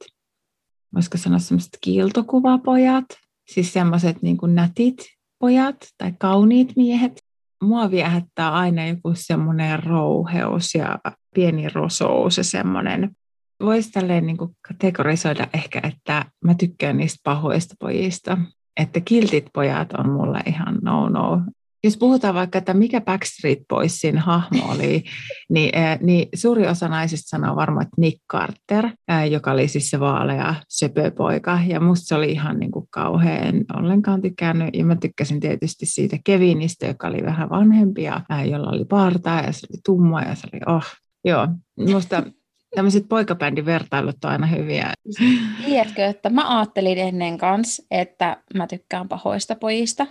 voisiko 0.94 1.18
sanoa 1.18 1.38
semmoiset 1.38 1.78
kiiltokuvapojat, 1.80 3.04
siis 3.48 3.72
semmoiset 3.72 4.22
niin 4.22 4.36
kuin 4.36 4.54
nätit 4.54 4.96
pojat 5.38 5.76
tai 5.98 6.12
kauniit 6.18 6.72
miehet. 6.76 7.22
Mua 7.62 7.90
viehättää 7.90 8.52
aina 8.52 8.86
joku 8.86 9.12
semmoinen 9.14 9.82
rouheus 9.82 10.74
ja 10.74 10.98
pieni 11.34 11.68
rosous 11.68 12.36
ja 12.36 12.44
semmoinen. 12.44 13.16
Voisi 13.60 13.90
tälleen 13.90 14.26
niin 14.26 14.36
kuin 14.36 14.56
kategorisoida 14.68 15.48
ehkä, 15.54 15.80
että 15.84 16.24
mä 16.44 16.54
tykkään 16.54 16.96
niistä 16.96 17.20
pahoista 17.24 17.74
pojista. 17.80 18.38
Että 18.80 19.00
kiltit 19.00 19.46
pojat 19.52 19.92
on 19.92 20.10
mulle 20.10 20.40
ihan 20.46 20.78
no-no 20.82 21.40
jos 21.84 21.96
puhutaan 21.96 22.34
vaikka, 22.34 22.58
että 22.58 22.74
mikä 22.74 23.00
Backstreet 23.00 23.58
Boysin 23.68 24.18
hahmo 24.18 24.64
oli, 24.74 25.04
niin, 25.48 25.78
äh, 25.78 25.98
niin 26.00 26.28
suuri 26.34 26.66
osa 26.66 26.88
naisista 26.88 27.28
sanoo 27.28 27.56
varmaan, 27.56 27.82
että 27.82 28.00
Nick 28.00 28.18
Carter, 28.32 28.90
äh, 29.10 29.30
joka 29.30 29.52
oli 29.52 29.68
siis 29.68 29.90
se 29.90 30.00
vaalea 30.00 30.54
söpöpoika. 30.68 31.58
Ja 31.66 31.80
musta 31.80 32.06
se 32.06 32.14
oli 32.14 32.32
ihan 32.32 32.58
niin 32.58 32.70
kuin 32.70 32.86
kauhean 32.90 33.64
ollenkaan 33.74 34.22
tykännyt. 34.22 34.74
Ja 34.74 34.84
mä 34.84 34.96
tykkäsin 34.96 35.40
tietysti 35.40 35.86
siitä 35.86 36.18
Kevinistä, 36.24 36.86
joka 36.86 37.08
oli 37.08 37.22
vähän 37.24 37.50
vanhempi 37.50 38.02
ja 38.02 38.20
äh, 38.32 38.48
jolla 38.48 38.70
oli 38.70 38.84
partaa 38.84 39.40
ja 39.40 39.52
se 39.52 39.66
oli 39.70 39.80
tumma 39.84 40.22
ja 40.22 40.34
se 40.34 40.48
oli, 40.52 40.76
oh, 40.76 40.84
joo. 41.24 41.48
Musta 41.92 42.22
tämmöiset 42.74 43.08
poikabändin 43.08 43.66
vertailut 43.66 44.24
on 44.24 44.30
aina 44.30 44.46
hyviä. 44.46 44.92
Tiedätkö, 45.64 46.04
että 46.06 46.30
mä 46.30 46.58
ajattelin 46.58 46.98
ennen 46.98 47.38
kanssa, 47.38 47.82
että 47.90 48.36
mä 48.54 48.66
tykkään 48.66 49.08
pahoista 49.08 49.54
pojista. 49.54 50.06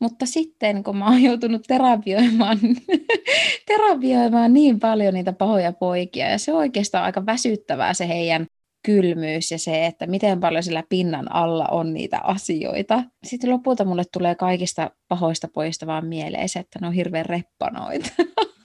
Mutta 0.00 0.26
sitten, 0.26 0.84
kun 0.84 0.96
mä 0.96 1.06
oon 1.06 1.22
joutunut 1.22 1.62
terapioimaan, 1.66 2.58
terapioimaan 3.68 4.52
niin 4.52 4.80
paljon 4.80 5.14
niitä 5.14 5.32
pahoja 5.32 5.72
poikia, 5.72 6.30
ja 6.30 6.38
se 6.38 6.52
on 6.52 6.58
oikeastaan 6.58 7.04
aika 7.04 7.26
väsyttävää 7.26 7.94
se 7.94 8.08
heidän 8.08 8.46
kylmyys 8.86 9.50
ja 9.50 9.58
se, 9.58 9.86
että 9.86 10.06
miten 10.06 10.40
paljon 10.40 10.62
sillä 10.62 10.82
pinnan 10.88 11.32
alla 11.32 11.66
on 11.70 11.94
niitä 11.94 12.20
asioita. 12.20 13.02
Sitten 13.24 13.50
lopulta 13.50 13.84
mulle 13.84 14.04
tulee 14.12 14.34
kaikista 14.34 14.90
pahoista 15.08 15.48
pojista 15.48 15.86
vaan 15.86 16.06
mieleen 16.06 16.48
se, 16.48 16.58
että 16.58 16.78
ne 16.80 16.86
on 16.86 16.92
hirveän 16.92 17.26
reppanoita. 17.26 18.10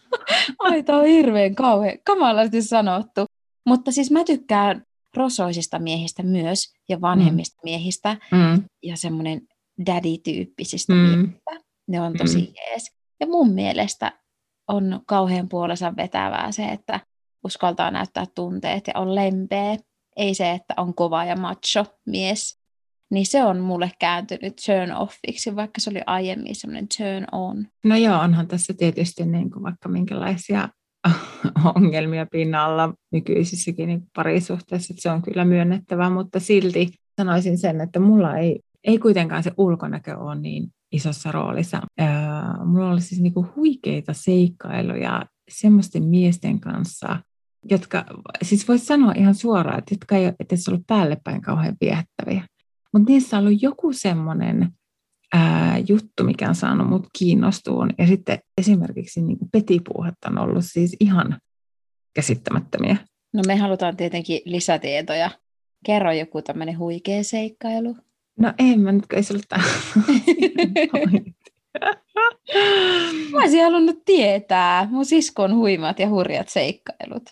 Ai, 0.59 0.83
on 0.89 1.05
hirveän 1.05 1.55
kauhean, 1.55 1.97
kamalasti 2.03 2.61
sanottu. 2.61 3.25
Mutta 3.65 3.91
siis 3.91 4.11
mä 4.11 4.23
tykkään 4.23 4.85
rosoisista 5.15 5.79
miehistä 5.79 6.23
myös 6.23 6.73
ja 6.89 7.01
vanhemmista 7.01 7.55
mm. 7.55 7.69
miehistä. 7.69 8.17
Mm. 8.31 8.63
Ja 8.83 8.97
semmoinen 8.97 9.41
daddy-tyyppisistä 9.85 10.93
mm. 10.93 10.99
miehistä. 10.99 11.51
Ne 11.87 12.01
on 12.01 12.13
tosi 12.17 12.39
mm. 12.39 12.53
jees. 12.55 12.91
Ja 13.19 13.27
mun 13.27 13.53
mielestä 13.53 14.11
on 14.67 15.01
kauhean 15.07 15.49
puolensa 15.49 15.93
vetävää 15.97 16.51
se, 16.51 16.65
että 16.65 16.99
uskaltaa 17.43 17.91
näyttää 17.91 18.25
tunteet 18.35 18.87
ja 18.87 18.93
on 18.95 19.15
lempeä. 19.15 19.77
Ei 20.15 20.33
se, 20.33 20.51
että 20.51 20.73
on 20.77 20.95
kova 20.95 21.25
ja 21.25 21.35
macho 21.35 21.85
mies. 22.05 22.61
Niin 23.11 23.25
se 23.25 23.43
on 23.43 23.59
mulle 23.59 23.91
kääntynyt 23.99 24.53
turn 24.65 24.91
offiksi, 24.91 25.55
vaikka 25.55 25.81
se 25.81 25.89
oli 25.89 26.01
aiemmin 26.05 26.55
semmoinen 26.55 26.87
turn 26.97 27.25
on. 27.31 27.67
No 27.85 27.95
joo, 27.95 28.19
onhan 28.19 28.47
tässä 28.47 28.73
tietysti 28.73 29.25
niin 29.25 29.51
kuin 29.51 29.63
vaikka 29.63 29.89
minkälaisia 29.89 30.69
ongelmia 31.75 32.25
pinnalla 32.31 32.93
nykyisissäkin 33.11 33.87
niin 33.87 34.03
parisuhteissa, 34.15 34.93
että 34.93 35.01
se 35.01 35.11
on 35.11 35.21
kyllä 35.21 35.45
myönnettävä, 35.45 36.09
mutta 36.09 36.39
silti 36.39 36.91
sanoisin 37.17 37.57
sen, 37.57 37.81
että 37.81 37.99
mulla 37.99 38.37
ei 38.37 38.59
ei 38.83 38.99
kuitenkaan 38.99 39.43
se 39.43 39.51
ulkonäkö 39.57 40.17
ole 40.17 40.35
niin 40.35 40.67
isossa 40.91 41.31
roolissa. 41.31 41.81
Ää, 41.97 42.65
mulla 42.65 42.91
oli 42.91 43.01
siis 43.01 43.21
niinku 43.21 43.45
huikeita 43.55 44.13
seikkailuja 44.13 45.25
semmoisten 45.49 46.03
miesten 46.03 46.59
kanssa, 46.59 47.19
jotka, 47.69 48.05
siis 48.41 48.67
voisi 48.67 48.85
sanoa 48.85 49.13
ihan 49.15 49.35
suoraan, 49.35 49.79
että 49.79 49.93
jotka 49.93 50.15
ei 50.15 50.25
ole 50.25 50.35
edes 50.39 50.67
ollut 50.67 50.87
päällepäin 50.87 51.41
kauhean 51.41 51.77
viehättäviä. 51.81 52.47
Mutta 52.93 53.11
niissä 53.11 53.37
on 53.37 53.43
ollut 53.43 53.61
joku 53.61 53.93
semmoinen 53.93 54.69
ää, 55.33 55.77
juttu, 55.77 56.23
mikä 56.23 56.49
on 56.49 56.55
saanut 56.55 56.89
mut 56.89 57.07
kiinnostuun. 57.17 57.89
Ja 57.97 58.07
sitten 58.07 58.39
esimerkiksi 58.57 59.21
niin 59.21 59.37
petipuuhat 59.51 60.15
on 60.25 60.37
ollut 60.37 60.65
siis 60.65 60.95
ihan 60.99 61.39
käsittämättömiä. 62.13 62.97
No 63.33 63.41
me 63.47 63.55
halutaan 63.55 63.97
tietenkin 63.97 64.41
lisätietoja. 64.45 65.31
Kerro 65.85 66.11
joku 66.11 66.41
tämmöinen 66.41 66.77
huikea 66.77 67.23
seikkailu. 67.23 67.97
No 68.39 68.53
ei 68.59 68.77
mä 68.77 68.91
nyt, 68.91 69.05
ei 69.13 69.23
ollut 69.31 69.45
Mä 73.31 73.37
olisin 73.41 73.63
halunnut 73.63 74.05
tietää 74.05 74.87
mun 74.91 75.05
siskon 75.05 75.55
huimat 75.55 75.99
ja 75.99 76.09
hurjat 76.09 76.49
seikkailut. 76.49 77.23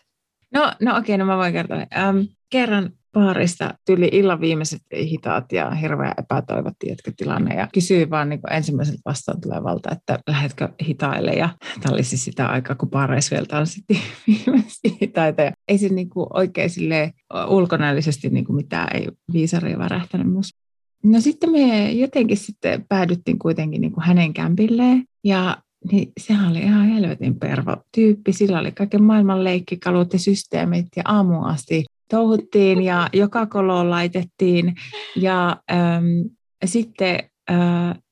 No, 0.53 0.73
no 0.81 0.91
okei, 0.91 0.99
okay, 0.99 1.17
no 1.17 1.25
mä 1.25 1.37
voin 1.37 1.53
kertoa. 1.53 1.77
Ähm, 1.77 2.17
kerran 2.49 2.91
paarista 3.13 3.73
tuli 3.85 4.09
illan 4.11 4.41
viimeiset 4.41 4.81
hitaat 4.93 5.51
ja 5.51 5.71
hirveän 5.71 6.13
epätoivottiin 6.17 6.97
tilanne 7.17 7.55
ja 7.55 7.67
kysyi 7.73 8.09
vaan 8.09 8.29
niin 8.29 8.39
ensimmäiseltä 8.51 9.01
vastaan 9.05 9.41
tulevalta, 9.41 9.91
että 9.91 10.19
lähdetkö 10.27 10.69
hitaille 10.87 11.31
ja 11.31 11.49
tämä 11.81 11.93
oli 11.93 12.03
siis 12.03 12.25
sitä 12.25 12.47
aikaa, 12.47 12.75
kun 12.75 12.89
paareissa 12.89 13.35
vielä 13.35 13.45
tanssittiin 13.45 14.01
viimeisiä 14.27 14.91
hitaita 15.01 15.41
ja 15.41 15.51
ei 15.67 15.77
se 15.77 15.89
niin 15.89 16.09
kuin 16.09 16.27
oikein 16.33 16.69
ulkonäöllisesti 17.47 18.29
niin 18.29 18.45
kuin 18.45 18.55
mitään 18.55 18.87
ei 18.93 19.07
viisaria 19.33 19.77
värähtänyt 19.77 20.31
musta. 20.31 20.59
No 21.03 21.21
sitten 21.21 21.51
me 21.51 21.91
jotenkin 21.91 22.37
sitten 22.37 22.85
päädyttiin 22.89 23.39
kuitenkin 23.39 23.81
niin 23.81 23.91
kuin 23.91 24.05
hänen 24.05 24.33
kämpilleen 24.33 25.03
ja 25.23 25.57
niin 25.91 26.11
sehän 26.19 26.51
oli 26.51 26.59
ihan 26.59 26.87
helvetin 26.87 27.39
pervo 27.39 27.77
tyyppi. 27.95 28.33
Sillä 28.33 28.59
oli 28.59 28.71
kaiken 28.71 29.03
maailman 29.03 29.43
leikkikalut 29.43 30.13
ja 30.13 30.19
systeemit 30.19 30.87
ja 30.95 31.03
aamuun 31.05 31.45
asti 31.45 31.85
touhuttiin 32.09 32.81
ja 32.81 33.09
joka 33.13 33.45
koloon 33.45 33.89
laitettiin. 33.89 34.75
Ja 35.15 35.57
äm, 35.71 36.29
sitten 36.65 37.19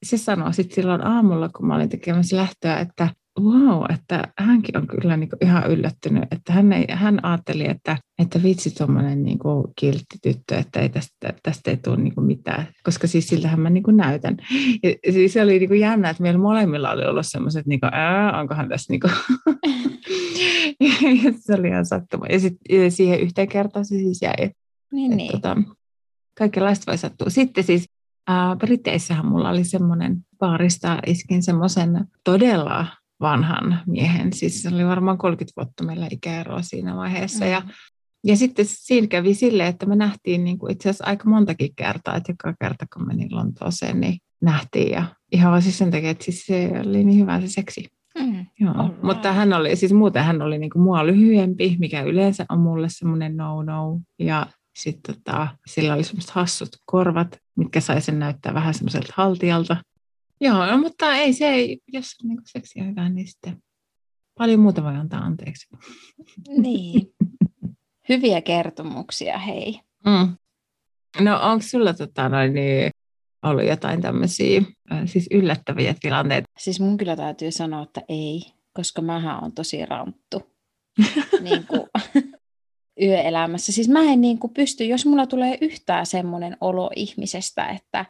se 0.04 0.18
sanoi 0.18 0.54
sitten 0.54 0.76
silloin 0.76 1.08
aamulla, 1.08 1.50
kun 1.50 1.68
mä 1.68 1.76
olin 1.76 1.90
tekemässä 1.90 2.38
lähtöä, 2.38 2.80
että 2.80 3.10
wow, 3.42 3.84
että 3.94 4.24
hänkin 4.38 4.78
on 4.78 4.88
kyllä 4.88 5.18
niin 5.18 5.30
kuin 5.30 5.40
ihan 5.42 5.72
yllättynyt, 5.72 6.24
että 6.32 6.54
hän, 6.54 6.74
ei, 6.74 6.86
hän 6.90 7.26
ajatteli, 7.26 7.70
että, 7.70 7.98
että 8.20 8.44
vitsi 8.44 8.76
tuommoinen 8.76 9.24
niin 9.24 9.40
kiltti 9.76 10.18
tyttö, 10.24 10.56
että 10.58 10.80
ei 10.80 10.90
tästä, 10.90 11.34
tästä 11.44 11.72
ei 11.72 11.78
tule 11.78 11.98
niin 11.98 12.16
kuin 12.16 12.28
mitään, 12.28 12.68
koska 12.84 13.08
siis 13.08 13.28
siltähän 13.28 13.60
mä 13.60 13.70
niin 13.70 13.84
kuin 13.84 13.98
näytän. 13.98 14.38
Ja 14.84 15.12
siis 15.12 15.34
se 15.34 15.42
oli 15.42 15.60
niin 15.60 15.70
kuin 15.70 15.80
jännä, 15.80 16.10
että 16.10 16.24
meillä 16.24 16.40
molemmilla 16.40 16.92
oli 16.92 17.06
ollut 17.06 17.26
semmoiset, 17.28 17.66
niin 17.66 17.80
kuin, 17.80 17.92
onkohan 18.40 18.70
tässä 18.70 18.92
niin 18.94 19.00
kuin... 19.00 19.12
se 21.40 21.54
oli 21.54 21.68
ihan 21.68 21.86
sattuma. 21.86 22.26
Ja 22.30 22.40
sitten 22.40 22.92
siihen 22.92 23.20
yhteen 23.20 23.48
kertaan 23.48 23.86
se 23.86 23.96
siis 23.96 24.22
jäi. 24.22 24.52
Niin, 24.92 25.12
että, 25.12 25.16
niin. 25.16 25.32
Tota, 25.32 25.58
kaikenlaista 26.38 26.92
voi 26.92 26.98
sattua. 26.98 27.30
Sitten 27.30 27.64
siis 27.64 27.86
äh, 28.30 28.58
Briteissähän 28.58 29.26
mulla 29.26 29.50
oli 29.50 29.64
semmoinen 29.64 30.18
paarista, 30.40 31.00
iskin 31.06 31.44
semmoisen 31.44 32.06
todella 32.24 32.88
vanhan 33.20 33.80
miehen. 33.88 34.34
Siis 34.34 34.64
se 34.64 34.70
oli 34.70 34.86
varmaan 34.86 35.18
30 35.18 35.54
vuotta 35.58 35.84
meillä 35.84 36.08
ikäeroa 36.12 36.62
siinä 36.62 36.96
vaiheessa. 36.96 37.46
Mm. 37.46 37.52
Ja, 37.52 37.62
ja 38.24 38.38
sitten 38.38 38.66
siinä 38.70 39.08
kävi 39.08 39.34
silleen, 39.34 39.70
että 39.70 39.86
me 39.86 39.96
nähtiin 39.96 40.44
niin 40.44 40.58
kuin 40.58 40.72
itse 40.72 40.90
asiassa 40.90 41.06
aika 41.06 41.30
montakin 41.30 41.76
kertaa, 41.76 42.16
että 42.16 42.32
joka 42.32 42.54
kerta 42.62 42.86
kun 42.94 43.08
menin 43.08 43.36
Lontooseen, 43.36 44.00
niin 44.00 44.18
nähtiin. 44.42 44.92
Ja 44.92 45.04
ihan 45.32 45.52
vaan 45.52 45.62
siis 45.62 45.78
sen 45.78 45.92
takia, 45.92 46.10
että 46.10 46.26
siis 46.26 46.46
se 46.46 46.72
oli 46.86 47.04
niin 47.04 47.20
hyvä 47.20 47.42
se 47.42 47.48
seksi. 47.48 47.88
Mm. 48.20 48.46
Joo. 48.60 48.96
Mutta 49.02 49.34
hän 49.34 49.54
oli, 49.54 49.76
siis 49.76 49.94
muuten 49.94 50.24
hän 50.24 50.42
oli 50.42 50.58
niin 50.58 50.70
kuin 50.70 50.84
mua 50.84 51.06
lyhyempi, 51.06 51.76
mikä 51.80 52.02
yleensä 52.02 52.46
on 52.50 52.60
mulle 52.60 52.88
semmoinen 52.90 53.38
no-no. 53.38 54.00
Ja 54.20 54.48
sitten 54.76 55.16
tota, 55.16 55.48
sillä 55.68 55.94
oli 55.94 56.04
semmoiset 56.04 56.32
hassut 56.32 56.70
korvat, 56.86 57.40
mitkä 57.56 57.80
sai 57.80 58.02
sen 58.02 58.20
näyttää 58.20 58.54
vähän 58.54 58.74
semmoiselta 58.74 59.14
haltijalta. 59.16 59.78
Joo, 60.42 60.66
no, 60.66 60.78
mutta 60.78 61.16
ei 61.16 61.34
se, 61.34 61.48
ei, 61.48 61.80
jos 61.88 62.16
on 62.24 62.30
niin 62.30 62.40
seksiä 62.46 62.84
hyvää, 62.84 63.10
niin 63.10 63.28
sitten 63.28 63.64
paljon 64.38 64.60
muuta 64.60 64.84
voi 64.84 64.96
antaa 64.96 65.20
anteeksi. 65.20 65.68
Niin. 66.58 67.02
Hyviä 68.10 68.42
kertomuksia, 68.42 69.38
hei. 69.38 69.80
Mm. 70.06 70.38
No 71.24 71.40
onko 71.42 71.66
sulla 71.68 71.94
tota, 71.94 72.30
noin, 72.30 72.54
niin, 72.54 72.92
ollut 73.44 73.66
jotain 73.66 74.02
tämmöisiä 74.02 74.62
äh, 74.92 75.02
siis 75.06 75.28
yllättäviä 75.32 75.96
tilanteita? 76.00 76.48
Siis 76.58 76.80
mun 76.80 76.98
kyllä 76.98 77.16
täytyy 77.16 77.52
sanoa, 77.52 77.84
että 77.84 78.02
ei, 78.10 78.42
koska 78.74 79.02
mähän 79.02 79.44
on 79.44 79.52
tosi 79.52 79.86
ranttu. 79.86 80.54
niin 81.42 81.68
kuin, 81.68 81.84
yöelämässä. 83.02 83.72
Siis 83.72 83.90
mä 83.90 84.02
en 84.02 84.22
niin 84.22 84.40
kuin 84.40 84.54
pysty, 84.54 84.84
jos 84.84 85.06
mulla 85.06 85.28
tulee 85.28 85.58
yhtään 85.62 86.06
semmoinen 86.06 86.58
olo 86.62 86.92
ihmisestä, 86.96 87.68
että 87.68 88.06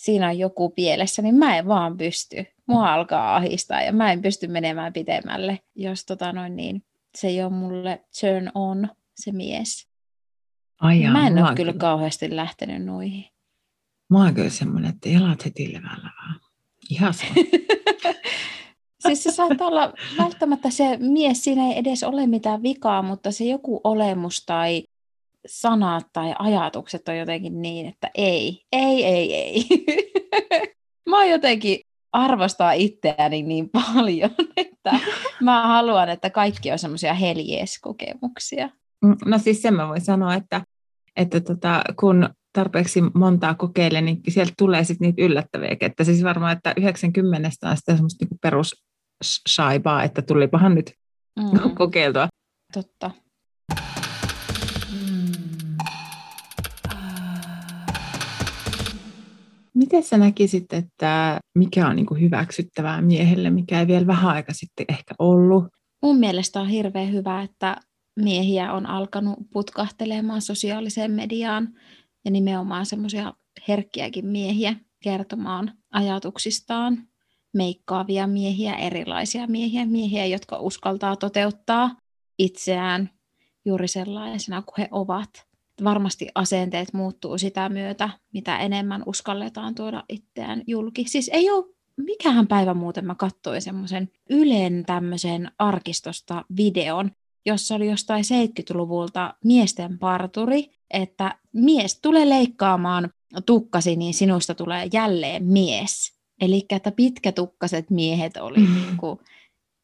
siinä 0.00 0.28
on 0.28 0.38
joku 0.38 0.70
pielessä, 0.70 1.22
niin 1.22 1.34
mä 1.34 1.58
en 1.58 1.66
vaan 1.66 1.96
pysty. 1.96 2.46
Mua 2.66 2.94
alkaa 2.94 3.36
ahistaa 3.36 3.82
ja 3.82 3.92
mä 3.92 4.12
en 4.12 4.22
pysty 4.22 4.46
menemään 4.46 4.92
pitemmälle, 4.92 5.58
jos 5.74 6.04
tota 6.04 6.32
noin 6.32 6.56
niin, 6.56 6.82
se 7.14 7.28
ei 7.28 7.42
ole 7.42 7.52
mulle 7.52 8.04
turn 8.20 8.50
on 8.54 8.88
se 9.14 9.32
mies. 9.32 9.88
Ai 10.80 11.02
jaa, 11.02 11.12
mä 11.12 11.26
en 11.26 11.32
ole 11.32 11.40
kyllä, 11.40 11.54
kyllä 11.54 11.72
kauheasti 11.72 12.36
lähtenyt 12.36 12.84
noihin. 12.84 13.24
Mä 14.10 14.24
oon 14.24 14.34
kyllä 14.34 14.50
semmoinen, 14.50 14.90
että 14.90 15.08
jalat 15.08 15.44
heti 15.44 15.72
levällä 15.72 16.10
vaan. 16.22 16.40
Ihan 16.90 17.14
se. 17.14 17.26
siis 19.06 19.22
se 19.22 19.30
saattaa 19.30 19.66
olla 19.66 19.92
välttämättä 20.18 20.70
se 20.70 20.96
mies, 21.00 21.44
siinä 21.44 21.66
ei 21.66 21.78
edes 21.78 22.02
ole 22.02 22.26
mitään 22.26 22.62
vikaa, 22.62 23.02
mutta 23.02 23.30
se 23.30 23.44
joku 23.44 23.80
olemus 23.84 24.46
tai 24.46 24.84
sanat 25.46 26.06
tai 26.12 26.34
ajatukset 26.38 27.08
on 27.08 27.18
jotenkin 27.18 27.62
niin, 27.62 27.86
että 27.86 28.10
ei, 28.14 28.64
ei, 28.72 29.04
ei, 29.04 29.34
ei. 29.34 29.64
mä 31.10 31.24
jotenkin 31.24 31.80
arvostaa 32.12 32.72
itseäni 32.72 33.42
niin 33.42 33.70
paljon, 33.70 34.30
että 34.56 35.00
mä 35.40 35.66
haluan, 35.66 36.08
että 36.08 36.30
kaikki 36.30 36.72
on 36.72 36.78
semmoisia 36.78 37.14
heljeeskokemuksia. 37.14 38.70
Mm, 39.04 39.16
no 39.24 39.38
siis 39.38 39.62
sen 39.62 39.74
mä 39.74 39.88
voin 39.88 40.00
sanoa, 40.00 40.34
että, 40.34 40.62
että 41.16 41.40
tota, 41.40 41.84
kun 42.00 42.28
tarpeeksi 42.52 43.00
montaa 43.14 43.54
kokeile, 43.54 44.00
niin 44.00 44.20
sieltä 44.28 44.52
tulee 44.58 44.84
sitten 44.84 45.06
niitä 45.06 45.22
yllättäviä, 45.22 45.76
että 45.80 46.04
siis 46.04 46.24
varmaan, 46.24 46.56
että 46.56 46.74
90 46.76 47.48
on 47.64 47.76
sitä 47.76 47.92
semmoista 47.92 48.24
niinku 48.24 48.38
perus 48.42 48.84
shaibaa, 49.48 50.04
että 50.04 50.22
tulipahan 50.22 50.74
nyt 50.74 50.92
mm. 51.36 51.74
kokeiltua. 51.74 52.28
Totta. 52.72 53.10
Miten 59.80 60.02
sä 60.02 60.18
näkisit, 60.18 60.72
että 60.72 61.40
mikä 61.58 61.88
on 61.88 61.96
niin 61.96 62.20
hyväksyttävää 62.20 63.02
miehelle, 63.02 63.50
mikä 63.50 63.80
ei 63.80 63.86
vielä 63.86 64.06
vähän 64.06 64.30
aika 64.30 64.52
sitten 64.52 64.86
ehkä 64.88 65.14
ollut? 65.18 65.64
Mun 66.02 66.18
mielestä 66.18 66.60
on 66.60 66.68
hirveän 66.68 67.12
hyvä, 67.12 67.42
että 67.42 67.76
miehiä 68.16 68.72
on 68.72 68.86
alkanut 68.86 69.38
putkahtelemaan 69.52 70.42
sosiaaliseen 70.42 71.10
mediaan 71.10 71.68
ja 72.24 72.30
nimenomaan 72.30 72.86
semmoisia 72.86 73.32
herkkiäkin 73.68 74.26
miehiä 74.26 74.76
kertomaan 75.02 75.72
ajatuksistaan, 75.90 76.98
meikkaavia 77.56 78.26
miehiä, 78.26 78.74
erilaisia 78.74 79.46
miehiä, 79.46 79.86
miehiä, 79.86 80.26
jotka 80.26 80.58
uskaltaa 80.58 81.16
toteuttaa 81.16 81.96
itseään 82.38 83.10
juuri 83.64 83.88
sellaisena 83.88 84.62
kuin 84.62 84.74
he 84.78 84.88
ovat 84.90 85.49
varmasti 85.84 86.28
asenteet 86.34 86.92
muuttuu 86.92 87.38
sitä 87.38 87.68
myötä, 87.68 88.10
mitä 88.32 88.58
enemmän 88.58 89.02
uskalletaan 89.06 89.74
tuoda 89.74 90.04
itseään 90.08 90.62
julki. 90.66 91.04
Siis 91.08 91.30
ei 91.32 91.50
ole 91.50 91.64
mikähän 91.96 92.46
päivä 92.46 92.74
muuten 92.74 93.06
mä 93.06 93.14
katsoin 93.14 93.62
semmoisen 93.62 94.08
Ylen 94.30 94.84
tämmöisen 94.86 95.50
arkistosta 95.58 96.44
videon, 96.56 97.10
jossa 97.46 97.74
oli 97.74 97.90
jostain 97.90 98.24
70-luvulta 98.24 99.34
miesten 99.44 99.98
parturi, 99.98 100.70
että 100.90 101.38
mies 101.52 102.00
tulee 102.00 102.28
leikkaamaan 102.28 103.10
tukkasi, 103.46 103.96
niin 103.96 104.14
sinusta 104.14 104.54
tulee 104.54 104.88
jälleen 104.92 105.44
mies. 105.44 106.20
Eli 106.40 106.66
että 106.70 106.92
pitkätukkaset 106.92 107.90
miehet 107.90 108.36
oli 108.36 108.58
mm. 108.58 108.74
niin 108.74 108.96
kuin, 108.96 109.18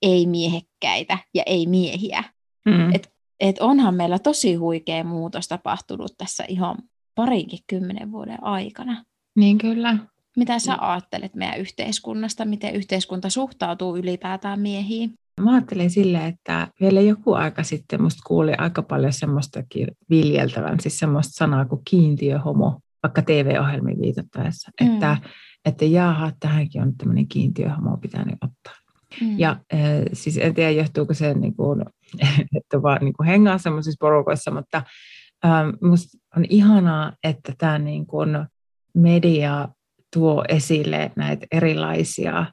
ei-miehekkäitä 0.03 1.19
ja 1.35 1.43
ei-miehiä. 1.47 2.25
Mm. 2.65 2.95
Et 2.95 3.15
et 3.40 3.59
onhan 3.61 3.94
meillä 3.94 4.18
tosi 4.18 4.55
huikea 4.55 5.05
muutos 5.05 5.49
tapahtunut 5.49 6.14
tässä 6.18 6.44
ihan 6.49 6.77
parinkin 7.14 7.59
kymmenen 7.66 8.12
vuoden 8.12 8.44
aikana. 8.44 9.05
Niin 9.37 9.59
kyllä. 9.59 9.96
Mitä 10.37 10.59
sä 10.59 10.77
ajattelet 10.81 11.35
meidän 11.35 11.59
yhteiskunnasta, 11.59 12.44
miten 12.44 12.75
yhteiskunta 12.75 13.31
suhtautuu 13.31 13.96
ylipäätään 13.96 14.61
miehiin? 14.61 15.14
Mä 15.40 15.53
ajattelen 15.53 15.90
sille, 15.90 16.27
että 16.27 16.68
vielä 16.81 17.01
joku 17.01 17.33
aika 17.33 17.62
sitten 17.62 18.03
musta 18.03 18.22
kuuli 18.27 18.53
aika 18.59 18.83
paljon 18.83 19.12
semmoistakin 19.12 19.88
viljeltävän, 20.11 20.81
siis 20.81 20.99
semmoista 20.99 21.33
sanaa 21.33 21.64
kuin 21.64 21.83
kiintiöhomo, 21.90 22.81
vaikka 23.03 23.22
TV-ohjelmiin 23.22 24.01
viitattaessa, 24.01 24.70
mm. 24.81 24.87
että, 24.87 25.16
että 25.64 25.85
jaaha, 25.85 26.33
tähänkin 26.40 26.83
on 26.83 26.96
tämmöinen 26.96 27.29
kiintiöhomo 27.29 27.96
pitänyt 27.96 28.35
ottaa. 28.35 28.86
Mm. 29.21 29.38
Ja 29.38 29.51
äh, 29.75 29.81
siis 30.12 30.38
en 30.38 30.55
tiedä, 30.55 30.71
johtuuko 30.71 31.14
se, 31.14 31.35
niin 31.35 31.57
kuin, 31.57 31.85
että 32.57 32.83
vaan 32.83 32.99
niin 33.01 33.12
kuin 33.12 33.27
hengaa 33.27 33.59
semmoisissa 33.59 33.97
porukoissa, 34.01 34.51
mutta 34.51 34.83
äh, 35.45 35.53
musta 35.83 36.19
on 36.37 36.45
ihanaa, 36.49 37.12
että 37.25 37.53
tämä 37.59 37.79
niin 37.79 38.07
kuin 38.07 38.47
media 38.95 39.69
tuo 40.12 40.45
esille 40.49 41.12
näitä 41.16 41.47
erilaisia, 41.53 42.47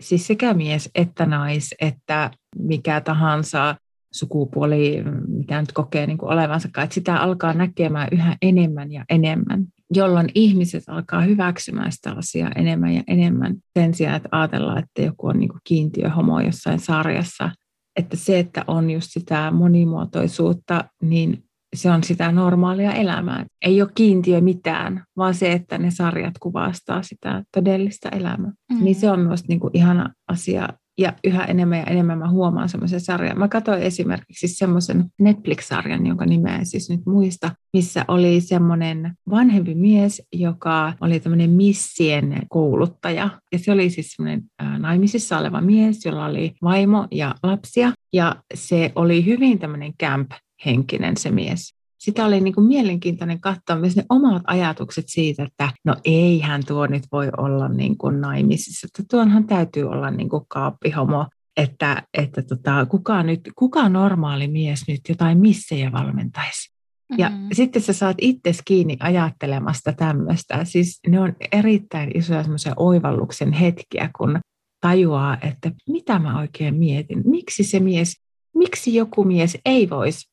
siis 0.00 0.26
sekä 0.26 0.54
mies 0.54 0.90
että 0.94 1.26
nais, 1.26 1.74
että 1.80 2.30
mikä 2.58 3.00
tahansa 3.00 3.76
sukupuoli, 4.12 5.04
mitä 5.28 5.60
nyt 5.60 5.72
kokee 5.72 6.06
niin 6.06 6.18
kuin 6.18 6.32
olevansa, 6.32 6.68
että 6.68 6.94
sitä 6.94 7.16
alkaa 7.16 7.52
näkemään 7.52 8.08
yhä 8.12 8.36
enemmän 8.42 8.92
ja 8.92 9.04
enemmän 9.08 9.66
jolloin 9.94 10.28
ihmiset 10.34 10.82
alkaa 10.86 11.20
hyväksymään 11.20 11.92
sitä 11.92 12.12
asiaa 12.12 12.50
enemmän 12.56 12.94
ja 12.94 13.02
enemmän 13.06 13.56
sen 13.78 13.94
sijaan, 13.94 14.16
että 14.16 14.28
ajatellaan, 14.32 14.78
että 14.78 15.02
joku 15.02 15.26
on 15.26 15.38
niin 15.38 15.50
kiintiöhomo 15.64 16.40
jossain 16.40 16.78
sarjassa. 16.78 17.50
Että 17.96 18.16
se, 18.16 18.38
että 18.38 18.64
on 18.66 18.90
just 18.90 19.08
sitä 19.10 19.50
monimuotoisuutta, 19.50 20.84
niin 21.02 21.44
se 21.76 21.90
on 21.90 22.04
sitä 22.04 22.32
normaalia 22.32 22.92
elämää. 22.92 23.46
Ei 23.62 23.82
ole 23.82 23.90
kiintiö 23.94 24.40
mitään, 24.40 25.04
vaan 25.16 25.34
se, 25.34 25.52
että 25.52 25.78
ne 25.78 25.90
sarjat 25.90 26.34
kuvastaa 26.40 27.02
sitä 27.02 27.44
todellista 27.54 28.08
elämää. 28.08 28.52
Mm. 28.72 28.84
Niin 28.84 28.94
se 28.94 29.10
on 29.10 29.20
myös 29.20 29.48
niin 29.48 29.60
kuin 29.60 29.70
ihana 29.76 30.14
asia 30.28 30.68
ja 30.98 31.12
yhä 31.24 31.44
enemmän 31.44 31.78
ja 31.78 31.84
enemmän 31.84 32.18
mä 32.18 32.30
huomaan 32.30 32.68
semmoisen 32.68 33.00
sarjan. 33.00 33.38
Mä 33.38 33.48
katsoin 33.48 33.82
esimerkiksi 33.82 34.48
semmoisen 34.48 35.04
Netflix-sarjan, 35.20 36.06
jonka 36.06 36.26
nimeä 36.26 36.56
en 36.56 36.66
siis 36.66 36.90
nyt 36.90 37.00
muista, 37.06 37.50
missä 37.72 38.04
oli 38.08 38.40
semmoinen 38.40 39.12
vanhempi 39.30 39.74
mies, 39.74 40.22
joka 40.32 40.92
oli 41.00 41.20
tämmöinen 41.20 41.50
missien 41.50 42.42
kouluttaja. 42.48 43.28
Ja 43.52 43.58
se 43.58 43.72
oli 43.72 43.90
siis 43.90 44.12
semmoinen 44.12 44.42
naimisissa 44.78 45.38
oleva 45.38 45.60
mies, 45.60 46.04
jolla 46.04 46.26
oli 46.26 46.54
vaimo 46.62 47.06
ja 47.10 47.34
lapsia. 47.42 47.92
Ja 48.12 48.36
se 48.54 48.92
oli 48.94 49.26
hyvin 49.26 49.58
tämmöinen 49.58 49.92
camp-henkinen 50.02 51.16
se 51.16 51.30
mies. 51.30 51.81
Sitä 52.02 52.26
oli 52.26 52.40
niin 52.40 52.54
kuin 52.54 52.66
mielenkiintoinen 52.66 53.40
katsoa 53.40 53.76
myös 53.76 53.96
ne 53.96 54.04
omat 54.08 54.42
ajatukset 54.46 55.04
siitä, 55.08 55.42
että 55.42 55.70
no 55.84 55.96
eihän 56.04 56.62
tuo 56.66 56.86
nyt 56.86 57.02
voi 57.12 57.28
olla 57.36 57.68
niin 57.68 57.98
kuin 57.98 58.20
naimisissa, 58.20 58.86
että 58.86 59.02
tuonhan 59.10 59.46
täytyy 59.46 59.82
olla 59.82 60.10
niin 60.10 60.28
kuin 60.28 60.44
kaappihomo, 60.48 61.26
että, 61.56 62.02
että 62.14 62.42
tota, 62.42 62.86
kuka, 62.86 63.22
nyt, 63.22 63.40
kuka 63.56 63.88
normaali 63.88 64.48
mies 64.48 64.84
nyt 64.88 65.00
jotain 65.08 65.38
missejä 65.38 65.92
valmentaisi. 65.92 66.72
Ja 67.18 67.28
mm-hmm. 67.28 67.48
sitten 67.52 67.82
sä 67.82 67.92
saat 67.92 68.16
itse 68.20 68.52
kiinni 68.64 68.96
ajattelemasta 69.00 69.92
tämmöistä. 69.92 70.64
Siis 70.64 71.00
ne 71.08 71.20
on 71.20 71.32
erittäin 71.52 72.10
isoja 72.14 72.42
semmoisia 72.42 72.72
oivalluksen 72.76 73.52
hetkiä, 73.52 74.10
kun 74.18 74.40
tajuaa, 74.80 75.38
että 75.42 75.70
mitä 75.88 76.18
mä 76.18 76.38
oikein 76.38 76.74
mietin. 76.74 77.22
Miksi 77.24 77.64
se 77.64 77.80
mies, 77.80 78.20
miksi 78.54 78.94
joku 78.94 79.24
mies 79.24 79.58
ei 79.64 79.90
voisi 79.90 80.31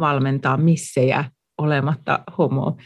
valmentaa 0.00 0.56
missejä 0.56 1.24
olematta 1.58 2.22
homo? 2.38 2.76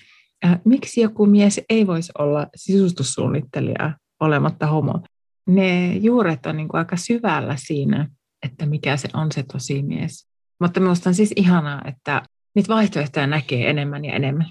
Äh, 0.45 0.61
miksi 0.65 1.01
joku 1.01 1.27
mies 1.27 1.61
ei 1.69 1.87
voisi 1.87 2.13
olla 2.19 2.47
sisustussuunnittelija 2.57 3.93
olematta 4.21 4.67
homo? 4.67 5.01
Ne 5.47 5.97
juuret 5.97 6.47
on 6.47 6.57
niin 6.57 6.69
kuin 6.69 6.79
aika 6.79 6.97
syvällä 6.97 7.57
siinä, 7.59 8.09
että 8.43 8.67
mikä 8.67 8.97
se 8.97 9.09
on 9.15 9.33
se 9.33 9.43
tosi 9.43 9.83
mies. 9.83 10.29
Mutta 10.61 10.81
minusta 10.81 11.11
on 11.11 11.15
siis 11.15 11.33
ihanaa, 11.37 11.83
että 11.85 12.23
niitä 12.55 12.75
vaihtoehtoja 12.75 13.27
näkee 13.27 13.71
enemmän 13.71 14.05
ja 14.05 14.15
enemmän. 14.15 14.51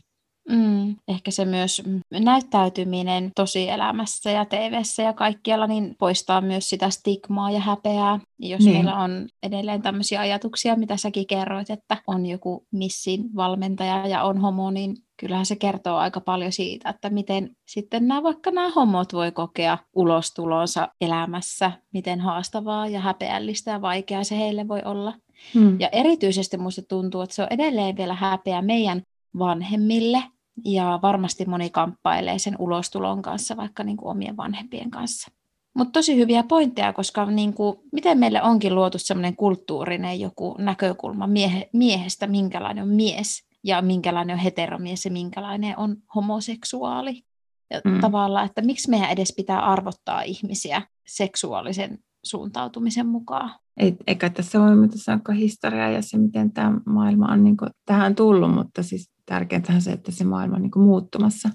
Mm, 0.49 0.95
ehkä 1.07 1.31
se 1.31 1.45
myös 1.45 1.83
näyttäytyminen 2.11 3.31
tosielämässä 3.35 4.31
ja 4.31 4.45
tv 4.45 4.81
ja 5.03 5.13
kaikkialla 5.13 5.67
niin 5.67 5.95
poistaa 5.99 6.41
myös 6.41 6.69
sitä 6.69 6.89
stigmaa 6.89 7.51
ja 7.51 7.59
häpeää. 7.59 8.19
Jos 8.39 8.65
niin. 8.65 8.75
meillä 8.75 8.97
on 8.97 9.27
edelleen 9.43 9.81
tämmöisiä 9.81 10.19
ajatuksia, 10.19 10.75
mitä 10.75 10.97
säkin 10.97 11.27
kerroit, 11.27 11.69
että 11.69 11.97
on 12.07 12.25
joku 12.25 12.65
missin 12.71 13.35
valmentaja 13.35 14.07
ja 14.07 14.23
on 14.23 14.37
homo, 14.37 14.71
niin 14.71 14.95
kyllähän 15.17 15.45
se 15.45 15.55
kertoo 15.55 15.97
aika 15.97 16.21
paljon 16.21 16.51
siitä, 16.51 16.89
että 16.89 17.09
miten 17.09 17.55
sitten 17.67 18.07
nämä, 18.07 18.23
vaikka 18.23 18.51
nämä 18.51 18.69
homot 18.69 19.13
voi 19.13 19.31
kokea 19.31 19.77
ulostulonsa 19.95 20.87
elämässä, 21.01 21.71
miten 21.93 22.21
haastavaa 22.21 22.87
ja 22.87 22.99
häpeällistä 22.99 23.71
ja 23.71 23.81
vaikeaa 23.81 24.23
se 24.23 24.37
heille 24.37 24.67
voi 24.67 24.81
olla. 24.85 25.13
Hmm. 25.53 25.79
Ja 25.79 25.89
erityisesti 25.89 26.57
minusta 26.57 26.81
tuntuu, 26.89 27.21
että 27.21 27.35
se 27.35 27.41
on 27.41 27.47
edelleen 27.51 27.97
vielä 27.97 28.13
häpeä 28.13 28.61
meidän 28.61 29.01
vanhemmille, 29.39 30.23
ja 30.65 30.99
varmasti 31.01 31.45
moni 31.45 31.69
kamppailee 31.69 32.39
sen 32.39 32.55
ulostulon 32.59 33.21
kanssa, 33.21 33.57
vaikka 33.57 33.83
niin 33.83 33.97
kuin 33.97 34.11
omien 34.11 34.37
vanhempien 34.37 34.91
kanssa. 34.91 35.31
Mutta 35.77 35.91
tosi 35.91 36.15
hyviä 36.15 36.43
pointteja, 36.43 36.93
koska 36.93 37.25
niin 37.25 37.53
kuin, 37.53 37.77
miten 37.91 38.17
meille 38.17 38.43
onkin 38.43 38.75
luotu 38.75 38.97
sellainen 38.97 39.35
kulttuurinen 39.35 40.19
joku 40.19 40.55
näkökulma 40.59 41.27
miehe, 41.27 41.69
miehestä, 41.73 42.27
minkälainen 42.27 42.83
on 42.83 42.89
mies 42.89 43.43
ja 43.63 43.81
minkälainen 43.81 44.33
on 44.33 44.39
heteromies 44.39 45.05
ja 45.05 45.11
minkälainen 45.11 45.77
on 45.77 45.97
homoseksuaali. 46.15 47.23
Ja 47.69 47.81
mm. 47.85 47.99
tavallaan, 48.01 48.45
että 48.45 48.61
miksi 48.61 48.89
meidän 48.89 49.09
edes 49.09 49.33
pitää 49.37 49.65
arvottaa 49.65 50.21
ihmisiä 50.21 50.81
seksuaalisen 51.07 51.97
suuntautumisen 52.23 53.07
mukaan. 53.07 53.51
Ei, 53.77 53.95
eikä 54.07 54.29
tässä 54.29 54.63
ole 54.63 54.87
tässä 54.87 55.19
historiaa 55.35 55.89
ja 55.89 56.01
se, 56.01 56.17
miten 56.17 56.51
tämä 56.51 56.77
maailma 56.85 57.31
on 57.31 57.43
niin 57.43 57.57
kuin, 57.57 57.69
tähän 57.85 58.15
tullut, 58.15 58.53
mutta 58.53 58.83
siis 58.83 59.12
tärkeintä 59.25 59.79
se, 59.79 59.91
että 59.91 60.11
se 60.11 60.23
maailma 60.23 60.55
on 60.55 60.61
niin 60.61 60.71
kuin 60.71 60.85
muuttumassa. 60.85 61.49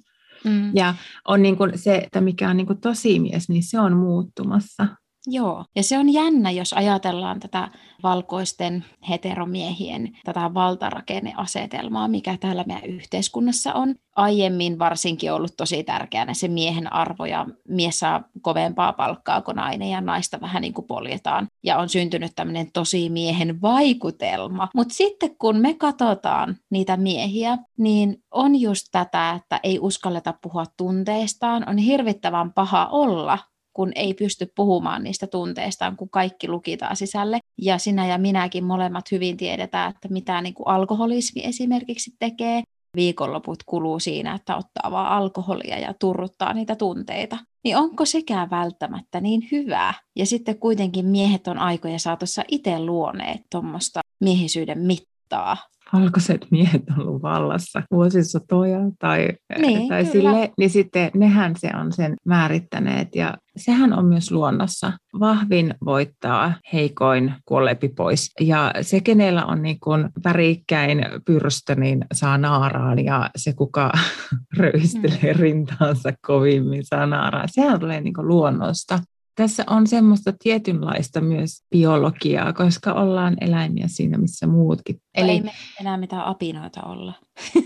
Mm. 0.44 0.70
Ja 0.74 0.94
on 1.28 1.42
niin 1.42 1.56
kuin 1.56 1.78
se, 1.78 1.96
että 1.96 2.20
mikä 2.20 2.50
on 2.50 2.56
niin 2.56 2.66
kuin 2.66 2.80
tosimies, 2.80 3.48
niin 3.48 3.62
se 3.62 3.80
on 3.80 3.96
muuttumassa. 3.96 4.86
Joo, 5.30 5.64
ja 5.76 5.82
se 5.82 5.98
on 5.98 6.12
jännä, 6.12 6.50
jos 6.50 6.72
ajatellaan 6.72 7.40
tätä 7.40 7.68
valkoisten 8.02 8.84
heteromiehien 9.08 10.18
tätä 10.24 10.54
valtarakenneasetelmaa, 10.54 12.08
mikä 12.08 12.36
täällä 12.40 12.64
meidän 12.66 12.84
yhteiskunnassa 12.84 13.74
on. 13.74 13.94
Aiemmin 14.16 14.78
varsinkin 14.78 15.32
ollut 15.32 15.56
tosi 15.56 15.84
tärkeänä 15.84 16.34
se 16.34 16.48
miehen 16.48 16.92
arvo 16.92 17.24
ja 17.24 17.46
mies 17.68 17.98
saa 17.98 18.22
kovempaa 18.42 18.92
palkkaa 18.92 19.42
kuin 19.42 19.54
nainen 19.54 19.90
ja 19.90 20.00
naista 20.00 20.40
vähän 20.40 20.62
niin 20.62 20.74
kuin 20.74 20.86
poljetaan. 20.86 21.48
Ja 21.62 21.78
on 21.78 21.88
syntynyt 21.88 22.32
tämmöinen 22.36 22.72
tosi 22.72 23.08
miehen 23.10 23.62
vaikutelma. 23.62 24.68
Mutta 24.74 24.94
sitten 24.94 25.36
kun 25.38 25.56
me 25.56 25.74
katsotaan 25.74 26.56
niitä 26.70 26.96
miehiä, 26.96 27.58
niin 27.78 28.22
on 28.30 28.60
just 28.60 28.86
tätä, 28.92 29.30
että 29.30 29.60
ei 29.62 29.78
uskalleta 29.78 30.34
puhua 30.42 30.64
tunteistaan. 30.76 31.68
On 31.68 31.78
hirvittävän 31.78 32.52
paha 32.52 32.86
olla 32.86 33.38
kun 33.78 33.92
ei 33.94 34.14
pysty 34.14 34.52
puhumaan 34.56 35.04
niistä 35.04 35.26
tunteistaan, 35.26 35.96
kun 35.96 36.10
kaikki 36.10 36.48
lukitaan 36.48 36.96
sisälle. 36.96 37.38
Ja 37.62 37.78
sinä 37.78 38.06
ja 38.06 38.18
minäkin 38.18 38.64
molemmat 38.64 39.12
hyvin 39.12 39.36
tiedetään, 39.36 39.90
että 39.90 40.08
mitä 40.08 40.40
niin 40.40 40.54
kuin 40.54 40.68
alkoholismi 40.68 41.40
esimerkiksi 41.44 42.10
tekee. 42.18 42.62
Viikonloput 42.96 43.62
kuluu 43.66 44.00
siinä, 44.00 44.34
että 44.34 44.56
ottaa 44.56 44.90
vaan 44.90 45.12
alkoholia 45.12 45.78
ja 45.78 45.94
turruttaa 45.94 46.52
niitä 46.52 46.76
tunteita. 46.76 47.38
Niin 47.64 47.76
onko 47.76 48.04
sekään 48.04 48.50
välttämättä 48.50 49.20
niin 49.20 49.48
hyvää? 49.52 49.94
Ja 50.16 50.26
sitten 50.26 50.58
kuitenkin 50.58 51.06
miehet 51.06 51.48
on 51.48 51.58
aikoja 51.58 51.98
saatossa 51.98 52.42
itse 52.48 52.78
luoneet 52.78 53.40
tuommoista 53.50 54.00
miehisyyden 54.20 54.78
mittaa 54.78 55.56
valkoiset 55.92 56.46
miehet 56.50 56.82
ollut 56.98 57.22
vallassa 57.22 57.82
vuosisatoja 57.90 58.78
tai, 58.98 59.28
niin, 59.58 59.88
tai 59.88 60.04
sille, 60.04 60.52
niin 60.58 60.70
sitten 60.70 61.10
nehän 61.14 61.54
se 61.56 61.70
on 61.80 61.92
sen 61.92 62.16
määrittäneet 62.24 63.14
ja 63.14 63.34
sehän 63.56 63.92
on 63.92 64.04
myös 64.04 64.30
luonnossa. 64.30 64.92
Vahvin 65.20 65.74
voittaa, 65.84 66.52
heikoin 66.72 67.34
kuolleepi 67.44 67.88
pois. 67.88 68.30
Ja 68.40 68.72
se, 68.80 69.00
kenellä 69.00 69.44
on 69.44 69.62
niin 69.62 69.80
kuin 69.80 70.08
värikkäin 70.24 71.06
pyrstö, 71.26 71.74
niin 71.74 72.04
saa 72.12 72.38
naaraan 72.38 73.04
ja 73.04 73.30
se, 73.36 73.52
kuka 73.52 73.92
röystelee 74.58 75.34
mm. 75.34 75.40
rintaansa 75.40 76.12
kovimmin, 76.26 76.84
saa 76.84 77.06
naaraan. 77.06 77.48
Sehän 77.52 77.80
tulee 77.80 78.00
niin 78.00 78.14
kuin 78.14 78.28
luonnosta 78.28 78.98
tässä 79.38 79.64
on 79.66 79.86
semmoista 79.86 80.32
tietynlaista 80.38 81.20
myös 81.20 81.62
biologiaa, 81.70 82.52
koska 82.52 82.92
ollaan 82.92 83.36
eläimiä 83.40 83.84
siinä, 83.88 84.18
missä 84.18 84.46
muutkin. 84.46 85.00
Eli 85.14 85.30
ei 85.30 85.40
me 85.40 85.50
enää 85.80 85.96
mitään 85.96 86.24
apinoita 86.24 86.82
olla. 86.82 87.12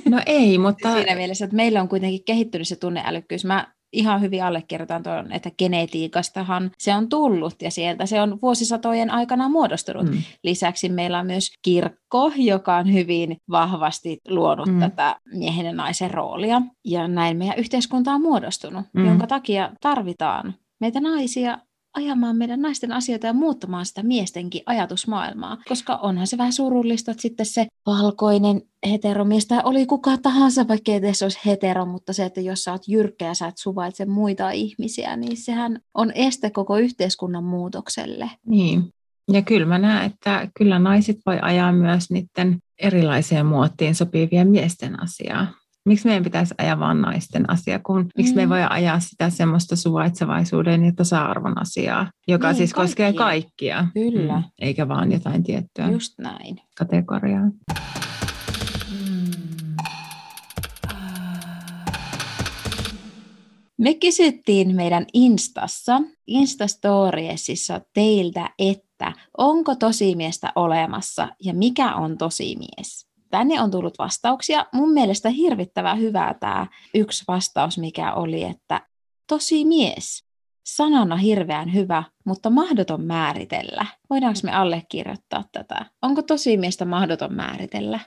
No 0.09 0.21
ei, 0.27 0.59
mutta... 0.65 0.95
Siinä 0.95 1.15
mielessä, 1.15 1.45
että 1.45 1.57
meillä 1.57 1.81
on 1.81 1.89
kuitenkin 1.89 2.25
kehittynyt 2.25 2.69
se 2.69 2.77
tunneälykkyys. 2.77 3.45
Mä 3.45 3.73
ihan 3.93 4.21
hyvin 4.21 4.45
allekirjoitan 4.45 5.03
tuon, 5.03 5.33
että 5.33 5.51
genetiikastahan 5.59 6.71
se 6.79 6.95
on 6.95 7.09
tullut 7.09 7.63
ja 7.63 7.71
sieltä 7.71 8.07
se 8.07 8.21
on 8.21 8.39
vuosisatojen 8.43 9.11
aikana 9.11 9.49
muodostunut. 9.49 10.11
Mm. 10.11 10.23
Lisäksi 10.43 10.89
meillä 10.89 11.19
on 11.19 11.27
myös 11.27 11.51
kirkko, 11.63 12.33
joka 12.37 12.77
on 12.77 12.93
hyvin 12.93 13.37
vahvasti 13.51 14.19
luonut 14.29 14.69
mm. 14.69 14.81
tätä 14.81 15.17
miehen 15.35 15.67
ja 15.67 15.73
naisen 15.73 16.11
roolia. 16.11 16.63
Ja 16.85 17.09
näin 17.09 17.37
meidän 17.37 17.59
yhteiskunta 17.59 18.13
on 18.13 18.23
muodostunut, 18.23 18.85
mm. 18.93 19.07
jonka 19.07 19.27
takia 19.27 19.71
tarvitaan 19.81 20.55
meitä 20.83 21.01
naisia 21.01 21.59
ajamaan 21.95 22.37
meidän 22.37 22.63
naisten 22.63 22.93
asioita 22.93 23.27
ja 23.27 23.33
muuttamaan 23.33 23.87
sitä 23.87 24.03
miestenkin 24.03 24.63
ajatusmaailmaa. 24.67 25.57
Koska 25.69 25.97
onhan 25.97 26.27
se 26.27 26.39
vähän 26.39 26.53
surullista, 26.53 27.11
että 27.11 27.23
sitten 27.23 27.47
se 27.47 27.67
valkoinen 27.87 28.63
heteromies, 28.91 29.47
tai 29.47 29.61
oli 29.65 29.87
kuka 29.87 30.19
tahansa, 30.19 30.69
vaikka 30.69 30.93
ei 30.93 30.97
edes 30.97 31.23
olisi 31.23 31.39
hetero, 31.47 31.87
mutta 31.87 32.13
se, 32.13 32.25
että 32.25 32.41
jos 32.41 32.65
sä 32.65 32.73
oot 32.73 32.89
jyrkkä 32.89 33.27
ja 33.27 33.35
sä 33.35 33.47
et 33.47 33.59
suvaitse 33.59 34.05
muita 34.05 34.51
ihmisiä, 34.51 35.17
niin 35.17 35.37
sehän 35.37 35.81
on 35.95 36.13
este 36.15 36.51
koko 36.51 36.77
yhteiskunnan 36.77 37.45
muutokselle. 37.45 38.31
Niin. 38.47 38.89
Ja 39.33 39.43
kyllä 39.43 39.67
mä 39.67 39.79
näen, 39.79 40.07
että 40.07 40.49
kyllä 40.59 40.79
naiset 40.79 41.19
voi 41.27 41.39
ajaa 41.43 41.73
myös 41.73 42.11
niiden 42.11 42.59
erilaiseen 42.79 43.47
muottiin 43.47 43.95
sopivien 43.95 44.49
miesten 44.49 45.03
asiaa 45.03 45.62
miksi 45.85 46.07
meidän 46.09 46.25
pitäisi 46.25 46.55
ajaa 46.59 46.79
vain 46.79 47.01
naisten 47.01 47.51
asia, 47.51 47.79
kun 47.79 48.07
miksi 48.17 48.33
mm. 48.33 48.37
me 48.37 48.43
ei 48.43 48.49
voi 48.49 48.61
ajaa 48.71 49.01
sitä 49.01 49.31
semmoista 49.31 49.77
suvaitsevaisuuden 49.77 50.85
ja 50.85 50.93
tasa-arvon 50.97 51.61
asiaa, 51.61 52.11
joka 52.29 52.49
niin, 52.49 52.57
siis 52.57 52.75
kaikkia. 52.75 53.07
koskee 53.07 53.13
kaikkia. 53.13 53.87
Kyllä. 53.95 54.37
Mm, 54.37 54.45
eikä 54.61 54.89
vaan 54.89 55.13
jotain 55.13 55.43
tiettyä 55.43 55.91
Just 55.91 56.19
näin. 56.19 56.57
kategoriaa. 56.79 57.51
Me 63.79 63.95
kysyttiin 63.95 64.77
meidän 64.77 65.07
Instassa, 65.15 66.01
Instastoriesissa 66.27 67.81
teiltä, 67.95 68.51
että 68.59 69.13
onko 69.39 69.75
tosimiestä 69.75 70.53
olemassa 70.55 71.29
ja 71.45 71.55
mikä 71.55 71.95
on 71.95 72.19
tosimies? 72.19 73.12
Tänne 73.33 73.61
on 73.61 73.71
tullut 73.71 73.99
vastauksia. 73.99 74.67
Mun 74.73 74.93
mielestä 74.93 75.29
hirvittävän 75.29 75.99
hyvää 75.99 76.35
tämä 76.35 76.67
yksi 76.95 77.25
vastaus, 77.29 77.79
mikä 77.79 78.13
oli, 78.13 78.43
että 78.45 78.81
tosi 79.29 79.65
mies. 79.65 80.25
Sanana 80.67 81.17
hirveän 81.17 81.75
hyvä, 81.75 82.05
mutta 82.25 82.51
mahdoton 82.51 83.05
määritellä. 83.05 83.87
Voidaanko 84.11 84.41
me 84.45 84.53
allekirjoittaa 84.53 85.45
tätä? 85.53 85.87
Onko 86.03 86.23
tosi 86.23 86.57
miestä 86.57 86.85
mahdoton 86.85 87.35
määritellä? 87.35 88.01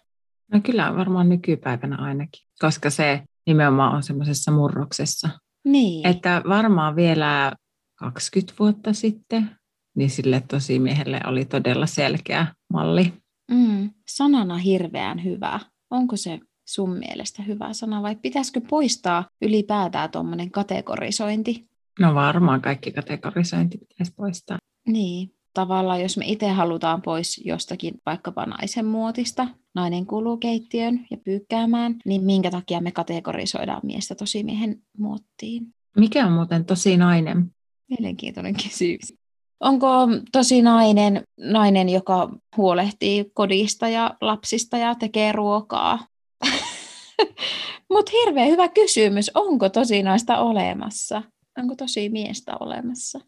No 0.51 0.61
kyllä 0.61 0.95
varmaan 0.95 1.29
nykypäivänä 1.29 1.95
ainakin, 1.95 2.47
koska 2.59 2.89
se 2.89 3.21
nimenomaan 3.47 3.95
on 3.95 4.03
semmoisessa 4.03 4.51
murroksessa. 4.51 5.29
Niin. 5.65 6.07
Että 6.07 6.41
varmaan 6.49 6.95
vielä 6.95 7.53
20 7.95 8.53
vuotta 8.59 8.93
sitten, 8.93 9.51
niin 9.95 10.09
sille 10.09 10.43
tosimiehelle 10.47 11.21
oli 11.27 11.45
todella 11.45 11.85
selkeä 11.85 12.47
malli 12.73 13.13
Mm, 13.51 13.89
sanana 14.07 14.57
hirveän 14.57 15.23
hyvä. 15.23 15.59
Onko 15.89 16.15
se 16.17 16.39
sun 16.65 16.97
mielestä 16.97 17.43
hyvä 17.43 17.73
sana 17.73 18.01
vai 18.01 18.15
pitäisikö 18.15 18.61
poistaa 18.69 19.29
ylipäätään 19.41 20.11
tuommoinen 20.11 20.51
kategorisointi? 20.51 21.67
No 21.99 22.15
varmaan 22.15 22.61
kaikki 22.61 22.91
kategorisointi 22.91 23.77
pitäisi 23.77 24.13
poistaa. 24.15 24.57
Niin, 24.87 25.33
tavallaan 25.53 26.01
jos 26.01 26.17
me 26.17 26.25
itse 26.25 26.49
halutaan 26.49 27.01
pois 27.01 27.41
jostakin 27.45 27.93
vaikkapa 28.05 28.45
naisen 28.45 28.85
muotista, 28.85 29.47
nainen 29.75 30.05
kuuluu 30.05 30.37
keittiön 30.37 31.05
ja 31.11 31.17
pyykkäämään, 31.17 31.95
niin 32.05 32.23
minkä 32.23 32.51
takia 32.51 32.81
me 32.81 32.91
kategorisoidaan 32.91 33.81
miestä 33.83 34.15
tosi 34.15 34.43
miehen 34.43 34.81
muottiin? 34.97 35.73
Mikä 35.97 36.25
on 36.27 36.31
muuten 36.31 36.65
tosi 36.65 36.97
nainen? 36.97 37.51
Mielenkiintoinen 37.89 38.55
kysymys. 38.63 39.13
Onko 39.59 39.87
tosi 40.31 40.61
nainen, 40.61 41.23
nainen, 41.37 41.89
joka 41.89 42.29
huolehtii 42.57 43.31
kodista 43.33 43.87
ja 43.89 44.17
lapsista 44.21 44.77
ja 44.77 44.95
tekee 44.95 45.31
ruokaa? 45.31 45.99
Mutta 47.93 48.11
hirveän 48.23 48.49
hyvä 48.49 48.67
kysymys. 48.67 49.31
Onko 49.33 49.69
tosi 49.69 50.03
naista 50.03 50.37
olemassa? 50.37 51.21
Onko 51.57 51.75
tosi 51.75 52.09
miestä 52.09 52.53
olemassa? 52.59 53.19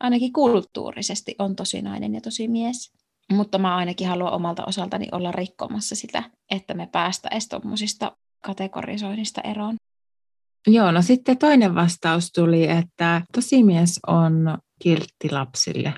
Ainakin 0.00 0.32
kulttuurisesti 0.32 1.34
on 1.38 1.56
tosi 1.56 1.82
nainen 1.82 2.14
ja 2.14 2.20
tosi 2.20 2.48
mies. 2.48 2.92
Mutta 3.32 3.58
mä 3.58 3.76
ainakin 3.76 4.08
haluan 4.08 4.32
omalta 4.32 4.64
osaltani 4.64 5.06
olla 5.12 5.32
rikkomassa 5.32 5.94
sitä, 5.94 6.22
että 6.50 6.74
me 6.74 6.88
päästäisiin 6.92 7.50
tuommoisista 7.50 8.16
kategorisoinnista 8.40 9.40
eroon. 9.40 9.76
Joo, 10.66 10.92
no 10.92 11.02
sitten 11.02 11.38
toinen 11.38 11.74
vastaus 11.74 12.32
tuli, 12.32 12.68
että 12.68 13.22
tosimies 13.32 14.00
on 14.06 14.58
kiltti 14.82 15.30
lapsille. 15.30 15.94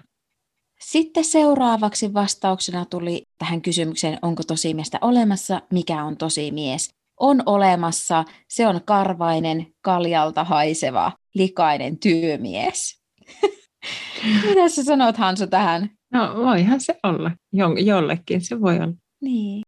Sitten 0.81 1.25
seuraavaksi 1.25 2.15
vastauksena 2.15 2.85
tuli 2.85 3.23
tähän 3.39 3.63
kysymykseen, 3.63 4.19
onko 4.23 4.43
tosimiestä 4.43 4.99
olemassa, 5.01 5.63
mikä 5.73 6.05
on 6.05 6.17
tosimies. 6.17 6.91
On 7.21 7.43
olemassa, 7.47 8.25
se 8.49 8.67
on 8.67 8.81
karvainen, 8.85 9.67
kaljalta 9.81 10.45
haiseva, 10.45 11.13
likainen 11.35 11.99
työmies. 11.99 13.03
Mitä 14.47 14.69
sä 14.69 14.85
sanot 14.85 15.17
Hansu 15.17 15.47
tähän? 15.47 15.91
No 16.13 16.35
voihan 16.37 16.81
se 16.81 16.99
olla, 17.03 17.31
jo- 17.53 17.77
jollekin 17.85 18.41
se 18.41 18.61
voi 18.61 18.77
olla. 18.77 18.95
Niin. 19.23 19.63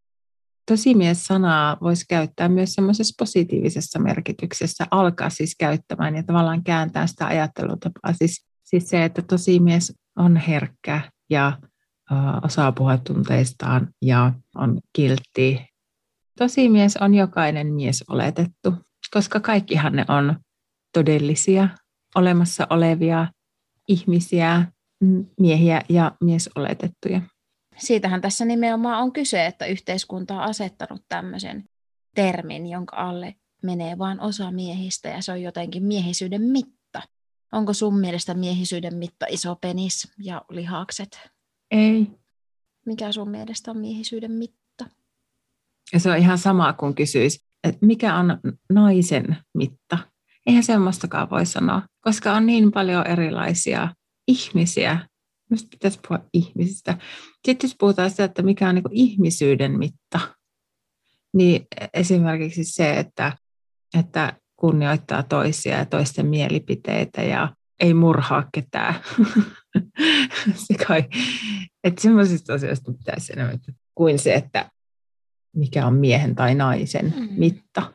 Tosimies-sanaa 0.69 1.77
voisi 1.81 2.05
käyttää 2.09 2.49
myös 2.49 2.73
semmoisessa 2.73 3.15
positiivisessa 3.19 3.99
merkityksessä, 3.99 4.85
alkaa 4.91 5.29
siis 5.29 5.55
käyttämään 5.59 6.15
ja 6.15 6.23
tavallaan 6.23 6.63
kääntää 6.63 7.07
sitä 7.07 7.27
ajattelutapaa. 7.27 8.13
Siis, 8.13 8.45
siis 8.63 8.89
se, 8.89 9.05
että 9.05 9.21
tosimies 9.21 9.93
on 10.15 10.37
herkkä 10.37 11.01
ja 11.29 11.57
uh, 12.11 12.45
osaa 12.45 12.71
puhua 12.71 12.97
tunteistaan 12.97 13.87
ja 14.01 14.33
on 14.55 14.79
kiltti. 14.93 15.65
Tosimies 16.37 16.97
on 16.97 17.13
jokainen 17.13 17.73
mies 17.73 18.03
oletettu, 18.09 18.73
koska 19.13 19.39
kaikkihan 19.39 19.93
ne 19.93 20.05
on 20.07 20.35
todellisia, 20.93 21.69
olemassa 22.15 22.67
olevia 22.69 23.27
ihmisiä, 23.87 24.65
miehiä 25.39 25.81
ja 25.89 26.11
miesoletettuja 26.23 27.21
siitähän 27.79 28.21
tässä 28.21 28.45
nimenomaan 28.45 29.03
on 29.03 29.13
kyse, 29.13 29.45
että 29.45 29.65
yhteiskunta 29.65 30.35
on 30.35 30.41
asettanut 30.41 31.01
tämmöisen 31.09 31.63
termin, 32.15 32.67
jonka 32.67 32.95
alle 32.95 33.35
menee 33.63 33.97
vain 33.97 34.19
osa 34.19 34.51
miehistä 34.51 35.09
ja 35.09 35.21
se 35.21 35.31
on 35.31 35.41
jotenkin 35.41 35.83
miehisyyden 35.83 36.41
mitta. 36.41 37.01
Onko 37.51 37.73
sun 37.73 37.99
mielestä 37.99 38.33
miehisyyden 38.33 38.95
mitta 38.95 39.25
iso 39.29 39.55
penis 39.55 40.07
ja 40.17 40.41
lihakset? 40.49 41.29
Ei. 41.71 42.07
Mikä 42.85 43.11
sun 43.11 43.29
mielestä 43.29 43.71
on 43.71 43.77
miehisyyden 43.77 44.31
mitta? 44.31 44.85
Ja 45.93 45.99
se 45.99 46.11
on 46.11 46.17
ihan 46.17 46.37
sama 46.37 46.73
kuin 46.73 46.95
kysyisi, 46.95 47.45
että 47.63 47.85
mikä 47.85 48.15
on 48.15 48.39
naisen 48.73 49.37
mitta? 49.53 49.97
Eihän 50.45 50.63
semmoistakaan 50.63 51.29
voi 51.29 51.45
sanoa, 51.45 51.81
koska 52.01 52.33
on 52.33 52.45
niin 52.45 52.71
paljon 52.71 53.07
erilaisia 53.07 53.93
ihmisiä, 54.27 55.08
Minusta 55.49 55.67
pitäisi 55.71 55.99
puhua 56.07 56.25
ihmisistä. 56.33 56.97
Sitten 57.45 57.67
jos 57.67 57.75
puhutaan 57.79 58.09
sitä, 58.09 58.23
että 58.23 58.41
mikä 58.41 58.69
on 58.69 58.75
niin 58.75 58.83
ihmisyyden 58.91 59.79
mitta, 59.79 60.19
niin 61.33 61.67
esimerkiksi 61.93 62.63
se, 62.63 62.99
että, 62.99 63.37
että 63.99 64.33
kunnioittaa 64.55 65.23
toisia 65.23 65.77
ja 65.77 65.85
toisten 65.85 66.25
mielipiteitä 66.25 67.21
ja 67.21 67.55
ei 67.79 67.93
murhaa 67.93 68.49
ketään. 68.53 68.95
se 70.67 70.85
kai, 70.87 71.03
että 71.83 72.01
semmoisista 72.01 72.53
asioista 72.53 72.91
pitäisi 72.91 73.33
enemmän 73.33 73.59
kuin 73.95 74.19
se, 74.19 74.33
että 74.33 74.71
mikä 75.55 75.85
on 75.85 75.93
miehen 75.93 76.35
tai 76.35 76.55
naisen 76.55 77.13
mm. 77.17 77.29
mitta. 77.37 77.93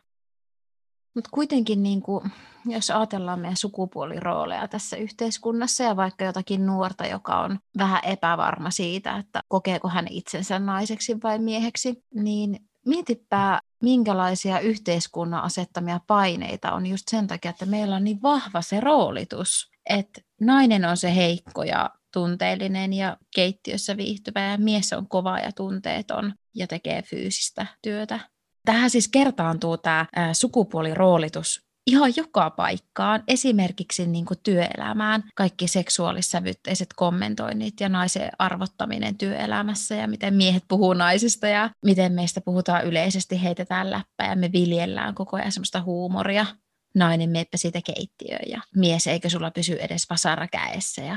Mutta 1.14 1.30
kuitenkin, 1.32 1.82
niin 1.82 2.02
kuin, 2.02 2.32
jos 2.66 2.90
ajatellaan 2.90 3.40
meidän 3.40 3.56
sukupuolirooleja 3.56 4.68
tässä 4.68 4.96
yhteiskunnassa 4.96 5.84
ja 5.84 5.96
vaikka 5.96 6.24
jotakin 6.24 6.66
nuorta, 6.66 7.06
joka 7.06 7.40
on 7.40 7.58
vähän 7.78 8.00
epävarma 8.04 8.70
siitä, 8.70 9.16
että 9.16 9.40
kokeeko 9.48 9.88
hän 9.88 10.06
itsensä 10.10 10.58
naiseksi 10.58 11.22
vai 11.22 11.38
mieheksi, 11.38 12.04
niin 12.14 12.60
mietipä, 12.86 13.60
minkälaisia 13.82 14.60
yhteiskunnan 14.60 15.42
asettamia 15.42 16.00
paineita 16.06 16.72
on 16.72 16.86
just 16.86 17.08
sen 17.08 17.26
takia, 17.26 17.50
että 17.50 17.66
meillä 17.66 17.96
on 17.96 18.04
niin 18.04 18.22
vahva 18.22 18.62
se 18.62 18.80
roolitus, 18.80 19.70
että 19.90 20.20
nainen 20.40 20.84
on 20.84 20.96
se 20.96 21.16
heikko 21.16 21.62
ja 21.62 21.90
tunteellinen 22.12 22.92
ja 22.92 23.16
keittiössä 23.34 23.96
viihtyvä 23.96 24.40
ja 24.40 24.58
mies 24.58 24.92
on 24.92 25.08
kova 25.08 25.38
ja 25.38 25.52
tunteeton 25.52 26.34
ja 26.54 26.66
tekee 26.66 27.02
fyysistä 27.02 27.66
työtä. 27.82 28.20
Tähän 28.64 28.90
siis 28.90 29.08
kertaantuu 29.08 29.76
tämä 29.76 30.06
sukupuoliroolitus 30.32 31.64
ihan 31.86 32.12
joka 32.16 32.50
paikkaan, 32.50 33.22
esimerkiksi 33.28 34.06
niin 34.06 34.24
kuin 34.24 34.38
työelämään, 34.42 35.24
kaikki 35.34 35.68
seksuaalissävytteiset 35.68 36.88
kommentoinnit 36.96 37.80
ja 37.80 37.88
naisen 37.88 38.30
arvottaminen 38.38 39.18
työelämässä 39.18 39.94
ja 39.94 40.08
miten 40.08 40.34
miehet 40.34 40.64
puhuu 40.68 40.92
naisista 40.92 41.48
ja 41.48 41.70
miten 41.84 42.12
meistä 42.12 42.40
puhutaan 42.40 42.84
yleisesti, 42.84 43.42
heitetään 43.42 43.90
läppää 43.90 44.28
ja 44.28 44.36
me 44.36 44.52
viljellään 44.52 45.14
koko 45.14 45.36
ajan 45.36 45.52
semmoista 45.52 45.82
huumoria. 45.82 46.46
Nainen 46.94 47.30
meppä 47.30 47.56
siitä 47.56 47.80
keittiöön 47.94 48.50
ja 48.50 48.60
mies 48.76 49.06
eikö 49.06 49.30
sulla 49.30 49.50
pysy 49.50 49.72
edes 49.72 50.10
vasara 50.10 50.48
käessä 50.48 51.02
ja 51.02 51.16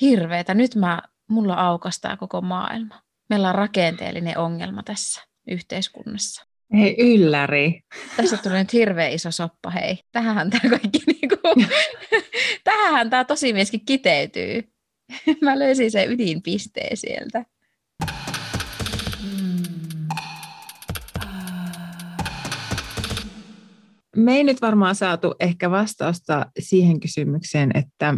hirveetä. 0.00 0.54
Nyt 0.54 0.74
mä, 0.74 1.02
mulla 1.28 1.54
aukastaa 1.54 2.16
koko 2.16 2.40
maailma. 2.40 3.02
Meillä 3.28 3.48
on 3.48 3.54
rakenteellinen 3.54 4.38
ongelma 4.38 4.82
tässä 4.82 5.22
yhteiskunnassa. 5.46 6.47
Hei 6.72 6.96
ylläri. 6.98 7.80
Tässä 8.16 8.36
tulee 8.36 8.58
nyt 8.58 8.72
hirveän 8.72 9.12
iso 9.12 9.30
soppa, 9.30 9.70
hei. 9.70 9.98
Tähän 10.12 10.50
tämä 10.50 10.70
kaikki, 10.70 10.98
niinku, 11.06 11.36
tähän 12.64 13.10
tämä 13.10 13.24
tosimieskin 13.24 13.84
kiteytyy. 13.86 14.62
Mä 15.42 15.58
löysin 15.58 15.90
sen 15.90 16.12
ydinpisteen 16.12 16.96
sieltä. 16.96 17.44
Me 24.16 24.36
ei 24.36 24.44
nyt 24.44 24.62
varmaan 24.62 24.94
saatu 24.94 25.34
ehkä 25.40 25.70
vastausta 25.70 26.46
siihen 26.58 27.00
kysymykseen, 27.00 27.70
että 27.74 28.14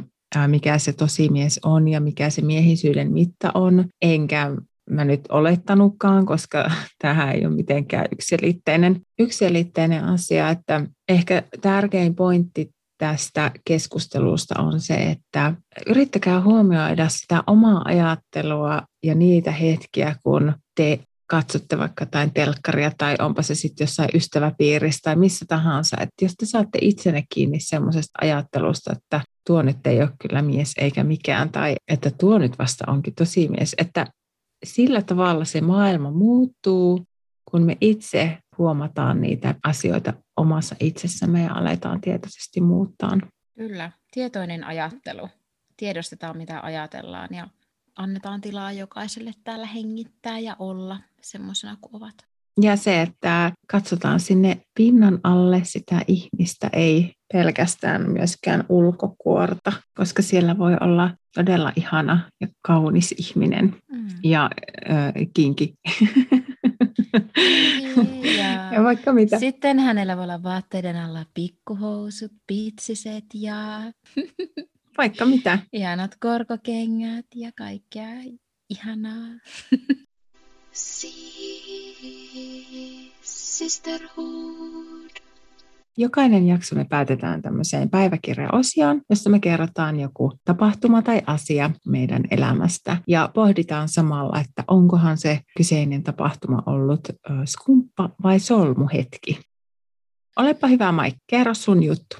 mikä 0.47 0.79
se 0.79 0.93
tosimies 0.93 1.61
on 1.65 1.89
ja 1.89 2.01
mikä 2.01 2.31
se 2.31 2.43
miehisyyden 2.43 3.13
mitta 3.13 3.51
on, 3.55 3.85
enkä 4.03 4.51
mä 4.91 5.05
nyt 5.05 5.21
olettanutkaan, 5.29 6.27
koska 6.27 6.71
tähän 7.03 7.35
ei 7.35 7.47
ole 7.47 7.55
mitenkään 7.55 8.07
yksiselitteinen, 8.13 9.01
yksiselitteinen 9.19 10.05
asia, 10.05 10.51
että 10.51 10.87
ehkä 11.09 11.43
tärkein 11.61 12.15
pointti 12.15 12.71
tästä 12.99 13.51
keskustelusta 13.65 14.61
on 14.61 14.81
se, 14.81 14.95
että 14.95 15.55
yrittäkää 15.87 16.43
huomioida 16.43 17.09
sitä 17.09 17.43
omaa 17.47 17.83
ajattelua 17.85 18.83
ja 19.03 19.15
niitä 19.15 19.51
hetkiä, 19.51 20.17
kun 20.23 20.53
te 20.75 21.01
katsotte 21.27 21.79
vaikka 21.79 22.03
jotain 22.03 22.33
telkkaria 22.35 22.93
tai 22.99 23.17
onpa 23.19 23.43
se 23.43 23.55
sitten 23.55 23.85
jossain 23.85 24.09
ystäväpiirissä 24.15 25.01
tai 25.03 25.17
missä 25.17 25.45
tahansa, 25.49 25.97
että 26.01 26.25
jos 26.25 26.35
te 26.39 26.47
saatte 26.47 26.79
itsenne 26.83 27.25
kiinni 27.35 27.61
semmoisesta 27.61 28.19
ajattelusta, 28.21 28.93
että 28.93 29.21
tuo 29.47 29.63
nyt 29.63 29.87
ei 29.87 30.03
ole 30.03 30.11
kyllä 30.23 30.43
mies 30.43 30.73
eikä 30.79 31.05
mikään, 31.05 31.51
tai 31.51 31.77
että 31.89 32.11
tuo 32.11 32.39
nyt 32.39 32.59
vasta 32.59 32.85
onkin 32.87 33.15
tosi 33.15 33.49
mies, 33.49 33.75
että 33.79 34.07
sillä 34.65 35.03
tavalla 35.03 35.45
se 35.45 35.61
maailma 35.61 36.11
muuttuu, 36.11 37.05
kun 37.51 37.63
me 37.63 37.77
itse 37.81 38.39
huomataan 38.59 39.21
niitä 39.21 39.55
asioita 39.65 40.13
omassa 40.37 40.77
itsessämme 40.81 41.43
ja 41.43 41.55
aletaan 41.55 42.01
tietoisesti 42.01 42.61
muuttaa. 42.61 43.19
Kyllä, 43.55 43.93
tietoinen 44.11 44.65
ajattelu. 44.65 45.29
Tiedostetaan, 45.77 46.37
mitä 46.37 46.61
ajatellaan 46.63 47.29
ja 47.33 47.49
annetaan 47.97 48.41
tilaa 48.41 48.73
jokaiselle 48.73 49.33
täällä 49.45 49.67
hengittää 49.67 50.39
ja 50.39 50.57
olla 50.59 50.99
semmoisena 51.23 51.77
kuin 51.81 51.97
ovat. 51.97 52.15
Ja 52.63 52.77
se, 52.77 53.03
että 53.03 53.53
katsotaan 53.67 54.21
sinne 54.21 54.63
pinnan 54.75 55.21
alle 55.23 55.61
sitä 55.65 56.01
ihmistä, 56.07 56.71
ei 56.73 57.13
pelkästään 57.33 58.11
myöskään 58.11 58.65
ulkokuorta, 58.69 59.73
koska 59.95 60.23
siellä 60.23 60.59
voi 60.59 60.77
olla 60.81 61.11
todella 61.35 61.73
ihana 61.77 62.31
ja 62.41 62.49
kaunis 62.63 63.15
ihminen 63.19 63.77
mm. 63.93 64.09
ja 64.25 64.51
äh, 64.91 65.13
kinki. 65.35 65.75
ja, 68.39 68.71
ja 68.75 68.83
vaikka 68.83 69.13
mitä. 69.13 69.39
Sitten 69.39 69.79
hänellä 69.79 70.17
voi 70.17 70.25
olla 70.25 70.43
vaatteiden 70.43 70.97
alla 70.97 71.25
pikkuhousut, 71.35 72.33
pitsiset 72.47 73.25
ja... 73.35 73.81
vaikka 74.99 75.25
mitä. 75.25 75.59
Ihanat 75.73 76.17
korkokengät 76.21 77.27
ja 77.35 77.51
kaikkea 77.59 78.09
ihanaa. 78.71 79.29
Sisterhood. 83.23 84.80
Jokainen 85.97 86.47
jakso 86.47 86.77
me 86.77 86.85
päätetään 86.85 87.43
tämmöiseen 87.43 87.91
päiväkirjaosioon, 87.91 89.03
jossa 89.11 89.31
me 89.31 89.41
kerrotaan 89.41 90.01
joku 90.01 90.33
tapahtuma 90.45 91.03
tai 91.03 91.23
asia 91.27 91.71
meidän 91.87 92.23
elämästä 92.31 92.97
ja 93.07 93.31
pohditaan 93.35 93.89
samalla, 93.89 94.41
että 94.41 94.65
onkohan 94.69 95.19
se 95.19 95.41
kyseinen 95.57 96.03
tapahtuma 96.03 96.63
ollut 96.67 97.09
skumppa 97.45 98.11
vai 98.23 98.41
solmuhetki. 98.41 99.41
Olepa 100.37 100.67
hyvä 100.67 100.93
Maik, 100.93 101.15
kerro 101.27 101.55
sun 101.55 101.83
juttu. 101.83 102.17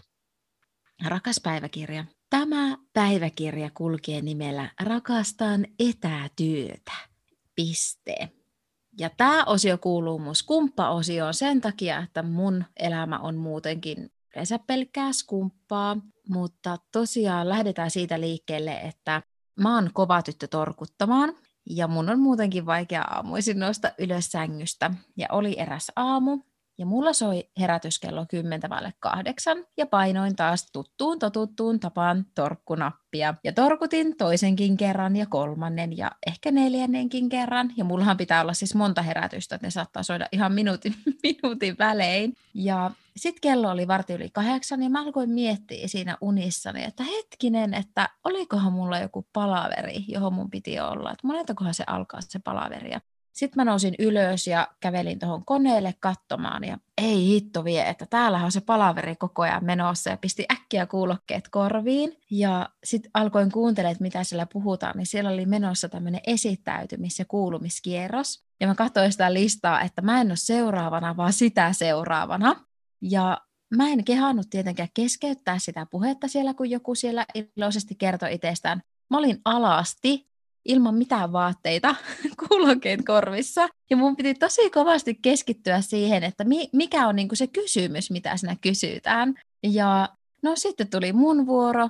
Rakas 1.07 1.41
päiväkirja. 1.43 2.05
Tämä 2.31 2.77
päiväkirja 2.93 3.71
kulkee 3.75 4.21
nimellä 4.21 4.71
Rakastan 4.83 5.67
etätyötä. 5.79 6.93
Piste. 7.55 8.40
Ja 9.01 9.11
tämä 9.17 9.45
osio 9.45 9.79
kuuluu 9.79 10.19
mun 10.19 10.37
skumppa-osioon 10.37 11.35
sen 11.35 11.61
takia, 11.61 11.99
että 11.99 12.23
mun 12.23 12.65
elämä 12.77 13.19
on 13.19 13.37
muutenkin 13.37 14.13
yleensä 14.35 14.59
pelkkää 14.67 15.13
skumppaa, 15.13 15.97
mutta 16.29 16.79
tosiaan 16.93 17.49
lähdetään 17.49 17.91
siitä 17.91 18.21
liikkeelle, 18.21 18.81
että 18.81 19.23
mä 19.61 19.75
oon 19.75 19.91
kova 19.93 20.23
tyttö 20.23 20.47
torkuttamaan 20.47 21.35
ja 21.67 21.89
mun 21.89 22.11
on 22.11 22.21
muutenkin 22.21 22.67
vaikea 22.67 23.03
aamuisin 23.03 23.59
nousta 23.59 23.93
ylös 23.99 24.27
sängystä. 24.27 24.91
Ja 25.17 25.27
oli 25.31 25.61
eräs 25.61 25.93
aamu, 25.97 26.39
ja 26.81 26.87
mulla 26.87 27.13
soi 27.13 27.45
herätyskello 27.59 28.27
10 28.29 28.61
kahdeksan 29.01 29.59
ja 29.77 29.87
painoin 29.87 30.37
taas 30.37 30.67
tuttuun 30.73 31.19
totuttuun 31.19 31.81
tapaan 31.81 32.27
torkkunappia. 32.35 33.35
Ja 33.45 33.53
torkutin 33.53 34.17
toisenkin 34.17 34.77
kerran 34.77 35.17
ja 35.17 35.27
kolmannen 35.27 35.97
ja 35.97 36.11
ehkä 36.27 36.51
neljännenkin 36.51 37.29
kerran. 37.29 37.71
Ja 37.77 37.85
mullahan 37.85 38.17
pitää 38.17 38.43
olla 38.43 38.53
siis 38.53 38.75
monta 38.75 39.03
herätystä, 39.03 39.55
että 39.55 39.67
ne 39.67 39.71
saattaa 39.71 40.03
soida 40.03 40.27
ihan 40.33 40.53
minuutin, 40.53 40.95
minuutin 41.23 41.77
välein. 41.79 42.35
Ja 42.55 42.91
sitten 43.17 43.41
kello 43.41 43.71
oli 43.71 43.89
varti 43.89 44.13
yli 44.13 44.31
kahdeksan 44.31 44.83
ja 44.83 44.91
mä 44.91 45.03
alkoin 45.03 45.31
miettiä 45.31 45.89
siinä 45.89 46.17
unissani, 46.21 46.85
että 46.85 47.05
hetkinen, 47.05 47.75
että 47.75 48.09
olikohan 48.25 48.73
mulla 48.73 48.99
joku 48.99 49.27
palaveri, 49.33 50.05
johon 50.09 50.35
mun 50.35 50.51
piti 50.51 50.81
olla. 50.81 51.13
Että 51.13 51.27
moneltakohan 51.27 51.75
se 51.75 51.85
alkaa 51.87 52.21
se 52.21 52.39
palaveri. 52.39 52.91
Ja 52.91 53.01
sitten 53.33 53.61
mä 53.61 53.65
nousin 53.65 53.95
ylös 53.99 54.47
ja 54.47 54.69
kävelin 54.81 55.19
tuohon 55.19 55.45
koneelle 55.45 55.95
katsomaan 56.01 56.65
ja 56.65 56.79
ei 56.99 57.27
hitto 57.27 57.65
vie, 57.65 57.89
että 57.89 58.07
täällähän 58.07 58.45
on 58.45 58.53
se 58.53 58.61
palaveri 58.61 59.17
koko 59.17 59.43
ajan 59.43 59.65
menossa 59.65 60.11
ja 60.11 60.17
pisti 60.17 60.47
äkkiä 60.53 60.87
kuulokkeet 60.87 61.49
korviin. 61.49 62.17
Ja 62.31 62.69
sitten 62.85 63.11
alkoin 63.15 63.53
kuuntelemaan, 63.53 63.93
että 63.93 64.03
mitä 64.03 64.25
siellä 64.25 64.47
puhutaan, 64.53 64.97
niin 64.97 65.07
siellä 65.07 65.31
oli 65.31 65.47
menossa 65.47 65.89
tämmöinen 65.89 66.21
esittäytymis- 66.27 67.19
ja 67.19 67.25
kuulumiskierros. 67.25 68.45
Ja 68.61 68.67
mä 68.67 68.75
katsoin 68.75 69.13
sitä 69.13 69.33
listaa, 69.33 69.81
että 69.81 70.03
mä 70.03 70.21
en 70.21 70.27
ole 70.27 70.37
seuraavana, 70.37 71.17
vaan 71.17 71.33
sitä 71.33 71.73
seuraavana. 71.73 72.65
Ja 73.01 73.39
mä 73.77 73.89
en 73.89 74.05
kehannut 74.05 74.47
tietenkään 74.51 74.89
keskeyttää 74.95 75.59
sitä 75.59 75.87
puhetta 75.91 76.29
siellä, 76.29 76.55
kun 76.55 76.71
joku 76.71 76.95
siellä 76.95 77.27
iloisesti 77.35 77.95
kertoi 77.95 78.35
itsestään. 78.35 78.83
Mä 79.11 79.19
olin 79.19 79.41
alasti 79.45 80.30
ilman 80.65 80.95
mitään 80.95 81.33
vaatteita, 81.33 81.95
kuulokkeet 82.49 83.01
korvissa. 83.07 83.69
Ja 83.91 83.97
mun 83.97 84.17
piti 84.17 84.35
tosi 84.35 84.71
kovasti 84.71 85.15
keskittyä 85.15 85.81
siihen, 85.81 86.25
että 86.25 86.45
mikä 86.73 87.09
on 87.09 87.17
niinku 87.17 87.37
se 87.37 87.47
kysymys, 87.47 88.11
mitä 88.11 88.37
sinä 88.37 88.57
kysytään. 88.61 89.35
Ja 89.63 90.09
no 90.43 90.57
sitten 90.57 90.91
tuli 90.91 91.13
mun 91.13 91.47
vuoro. 91.47 91.89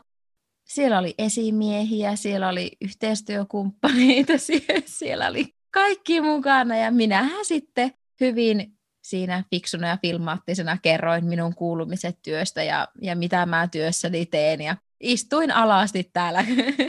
Siellä 0.69 0.99
oli 0.99 1.15
esimiehiä, 1.19 2.17
siellä 2.17 2.49
oli 2.49 2.73
yhteistyökumppaneita, 2.81 4.33
siellä 4.99 5.27
oli 5.27 5.55
kaikki 5.71 6.21
mukana 6.21 6.77
ja 6.77 6.91
minähän 6.91 7.45
sitten 7.45 7.93
hyvin 8.21 8.73
siinä 9.03 9.45
fiksuna 9.51 9.89
ja 9.89 9.99
filmaattisena 10.03 10.79
kerroin 10.83 11.25
minun 11.25 11.55
kuulumiset 11.55 12.19
työstä 12.23 12.63
ja, 12.63 12.89
ja 13.03 13.17
mitä 13.17 13.47
mä 13.47 13.69
työssäni 13.69 14.27
teen 14.27 14.61
ja 14.61 14.77
istuin 15.01 15.51
alasti 15.51 16.11
täällä, 16.13 16.45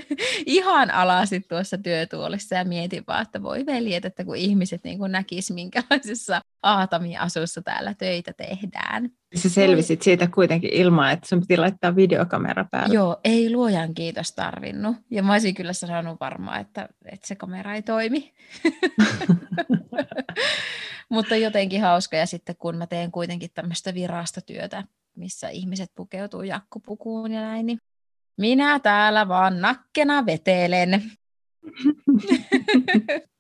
ihan 0.46 0.92
alasti 0.92 1.40
tuossa 1.40 1.78
työtuolissa 1.78 2.56
ja 2.56 2.66
mietin 2.66 3.04
vaan, 3.08 3.22
että 3.22 3.44
voi 3.44 3.66
veljet, 3.66 4.06
että 4.06 4.26
kun 4.26 4.36
ihmiset 4.36 4.84
niin 4.84 5.00
näkis, 5.08 5.52
minkälaisessa 5.52 6.42
aatamiasussa 6.64 7.62
täällä 7.62 7.94
töitä 7.94 8.34
tehdään. 8.34 9.10
Sä 9.36 9.50
selvisit 9.50 10.02
siitä 10.02 10.28
kuitenkin 10.28 10.74
ilman, 10.74 11.12
että 11.12 11.28
sun 11.28 11.40
piti 11.40 11.58
laittaa 11.58 11.96
videokamera 11.96 12.66
päälle. 12.72 12.96
Joo, 12.96 13.20
ei 13.24 13.52
luojan 13.52 13.94
kiitos 13.94 14.32
tarvinnut. 14.32 14.96
Ja 15.10 15.24
mä 15.24 15.32
olisin 15.32 15.56
kyllä 15.56 15.74
sanonut 15.74 16.20
varmaan, 16.20 16.62
että, 16.62 16.90
että 17.06 17.28
se 17.28 17.36
kamera 17.36 17.76
ei 17.76 17.82
toimi. 17.82 18.34
Mutta 21.10 21.36
jotenkin 21.36 21.82
hauska. 21.82 22.18
Ja 22.18 22.26
sitten 22.26 22.56
kun 22.56 22.78
mä 22.78 22.88
teen 22.88 23.12
kuitenkin 23.12 23.50
tämmöistä 23.54 23.94
virastotyötä, 23.94 24.84
missä 25.16 25.50
ihmiset 25.50 25.92
pukeutuu 25.96 26.42
jakkupukuun 26.42 27.32
ja 27.32 27.42
näin, 27.42 27.66
niin 27.66 27.80
minä 28.38 28.80
täällä 28.80 29.28
vaan 29.28 29.62
nakkena 29.62 30.26
vetelen. 30.26 31.02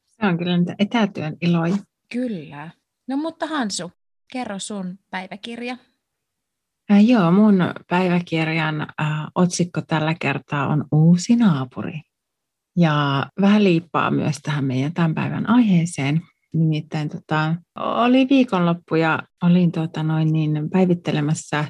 Se 0.08 0.28
on 0.28 0.38
kyllä 0.38 0.58
niitä 0.58 0.76
etätyön 0.80 1.38
iloja. 1.42 1.78
Kyllä. 2.14 2.70
No 3.08 3.18
mutta 3.18 3.48
Hansu, 3.48 3.92
kerro 4.32 4.60
sun 4.60 5.00
päiväkirja. 5.10 5.78
Äh, 6.92 7.06
joo, 7.06 7.32
mun 7.32 7.74
päiväkirjan 7.90 8.82
äh, 8.82 9.08
otsikko 9.36 9.82
tällä 9.82 10.16
kertaa 10.20 10.68
on 10.68 10.86
Uusi 10.92 11.36
naapuri. 11.36 12.02
Ja 12.78 13.26
vähän 13.42 13.64
liippaa 13.64 14.12
myös 14.12 14.38
tähän 14.44 14.66
meidän 14.66 14.94
tämän 14.94 15.16
päivän 15.16 15.50
aiheeseen. 15.50 16.22
Nimittäin 16.54 17.10
tota, 17.10 17.56
oli 17.76 18.28
viikonloppu 18.30 18.96
ja 18.96 19.20
olin 19.44 19.72
tota, 19.72 20.04
noin 20.04 20.34
niin, 20.34 20.70
päivittelemässä 20.70 21.66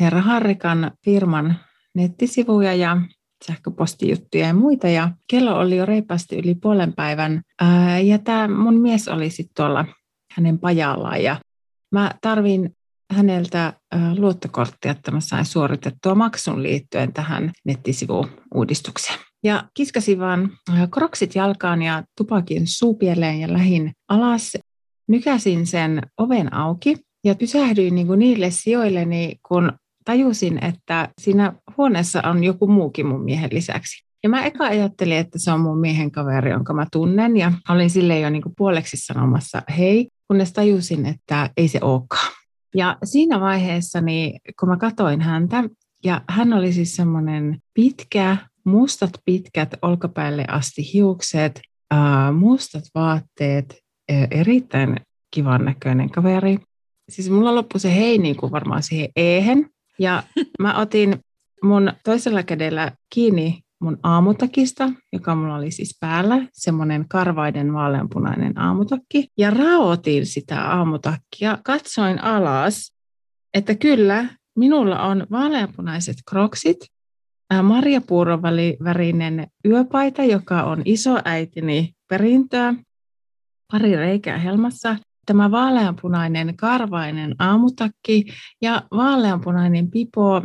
Herra 0.00 0.20
Harrikan 0.20 0.90
firman 1.04 1.56
nettisivuja 1.96 2.74
ja 2.74 3.00
sähköpostijuttuja 3.46 4.46
ja 4.46 4.54
muita. 4.54 4.88
Ja 4.88 5.10
kello 5.30 5.58
oli 5.58 5.76
jo 5.76 5.86
reippaasti 5.86 6.36
yli 6.36 6.54
puolen 6.54 6.92
päivän. 6.92 7.42
Ää, 7.60 8.00
ja 8.00 8.18
tämä 8.18 8.48
mun 8.48 8.80
mies 8.80 9.08
oli 9.08 9.30
sitten 9.30 9.54
tuolla 9.56 9.84
hänen 10.32 10.58
pajallaan 10.58 11.22
ja 11.22 11.36
mä 11.92 12.10
tarvin 12.20 12.76
häneltä 13.12 13.72
luottokorttia, 14.18 14.90
että 14.90 15.10
mä 15.10 15.20
sain 15.20 15.44
suoritettua 15.44 16.14
maksun 16.14 16.62
liittyen 16.62 17.12
tähän 17.12 17.52
nettisivu-uudistukseen. 17.64 19.18
Ja 19.44 19.64
kiskasin 19.74 20.18
vaan 20.18 20.50
kroksit 20.90 21.34
jalkaan 21.34 21.82
ja 21.82 22.04
tupakin 22.16 22.62
suupieleen 22.66 23.40
ja 23.40 23.52
lähin 23.52 23.92
alas. 24.08 24.56
Nykäsin 25.08 25.66
sen 25.66 26.02
oven 26.18 26.54
auki 26.54 26.96
ja 27.24 27.34
pysähdyin 27.34 27.94
niin 27.94 28.06
kuin 28.06 28.18
niille 28.18 28.50
sijoilleni, 28.50 29.36
kun 29.48 29.72
tajusin, 30.06 30.64
että 30.64 31.08
siinä 31.20 31.52
huoneessa 31.76 32.22
on 32.24 32.44
joku 32.44 32.66
muukin 32.66 33.06
mun 33.06 33.24
miehen 33.24 33.50
lisäksi. 33.52 34.06
Ja 34.22 34.28
mä 34.28 34.44
eka 34.44 34.64
ajattelin, 34.64 35.16
että 35.16 35.38
se 35.38 35.52
on 35.52 35.60
mun 35.60 35.78
miehen 35.78 36.10
kaveri, 36.10 36.50
jonka 36.50 36.74
mä 36.74 36.86
tunnen, 36.92 37.36
ja 37.36 37.52
olin 37.68 37.90
sille 37.90 38.20
jo 38.20 38.30
niin 38.30 38.42
puoleksi 38.56 38.96
sanomassa 38.96 39.62
hei, 39.78 40.08
kunnes 40.28 40.52
tajusin, 40.52 41.06
että 41.06 41.50
ei 41.56 41.68
se 41.68 41.78
olekaan. 41.82 42.32
Ja 42.74 42.98
siinä 43.04 43.40
vaiheessa, 43.40 44.00
niin, 44.00 44.40
kun 44.60 44.68
mä 44.68 44.76
katoin 44.76 45.20
häntä, 45.20 45.64
ja 46.04 46.20
hän 46.28 46.52
oli 46.52 46.72
siis 46.72 46.96
semmoinen 46.96 47.58
pitkä, 47.74 48.36
mustat 48.64 49.10
pitkät 49.24 49.74
olkapäälle 49.82 50.44
asti 50.48 50.92
hiukset, 50.92 51.60
äh, 51.94 52.34
mustat 52.34 52.84
vaatteet, 52.94 53.78
äh, 54.12 54.28
erittäin 54.30 54.96
kivan 55.30 55.64
näköinen 55.64 56.10
kaveri. 56.10 56.58
Siis 57.08 57.30
mulla 57.30 57.54
loppui 57.54 57.80
se 57.80 57.94
hei 57.94 58.18
niin 58.18 58.36
kuin 58.36 58.52
varmaan 58.52 58.82
siihen 58.82 59.08
ehen. 59.16 59.70
Ja 59.98 60.22
mä 60.62 60.80
otin 60.80 61.20
mun 61.62 61.92
toisella 62.04 62.42
kädellä 62.42 62.92
kiinni 63.14 63.60
mun 63.80 63.98
aamutakista, 64.02 64.90
joka 65.12 65.34
mulla 65.34 65.56
oli 65.56 65.70
siis 65.70 65.96
päällä, 66.00 66.46
semmoinen 66.52 67.08
karvaiden 67.08 67.72
vaaleanpunainen 67.72 68.58
aamutakki, 68.58 69.28
ja 69.38 69.50
raotin 69.50 70.26
sitä 70.26 70.62
aamutakkia, 70.62 71.58
katsoin 71.64 72.24
alas, 72.24 72.92
että 73.54 73.74
kyllä, 73.74 74.28
minulla 74.56 75.02
on 75.02 75.26
vaaleanpunaiset 75.30 76.16
kroksit, 76.28 76.76
marjapuurovärinen 77.62 79.46
yöpaita, 79.64 80.24
joka 80.24 80.62
on 80.62 80.82
isoäitini 80.84 81.92
perintöä, 82.08 82.74
pari 83.72 83.96
reikää 83.96 84.38
helmassa, 84.38 84.96
tämä 85.26 85.50
vaaleanpunainen 85.50 86.56
karvainen 86.56 87.34
aamutakki 87.38 88.24
ja 88.62 88.82
vaaleanpunainen 88.90 89.90
pipo 89.90 90.42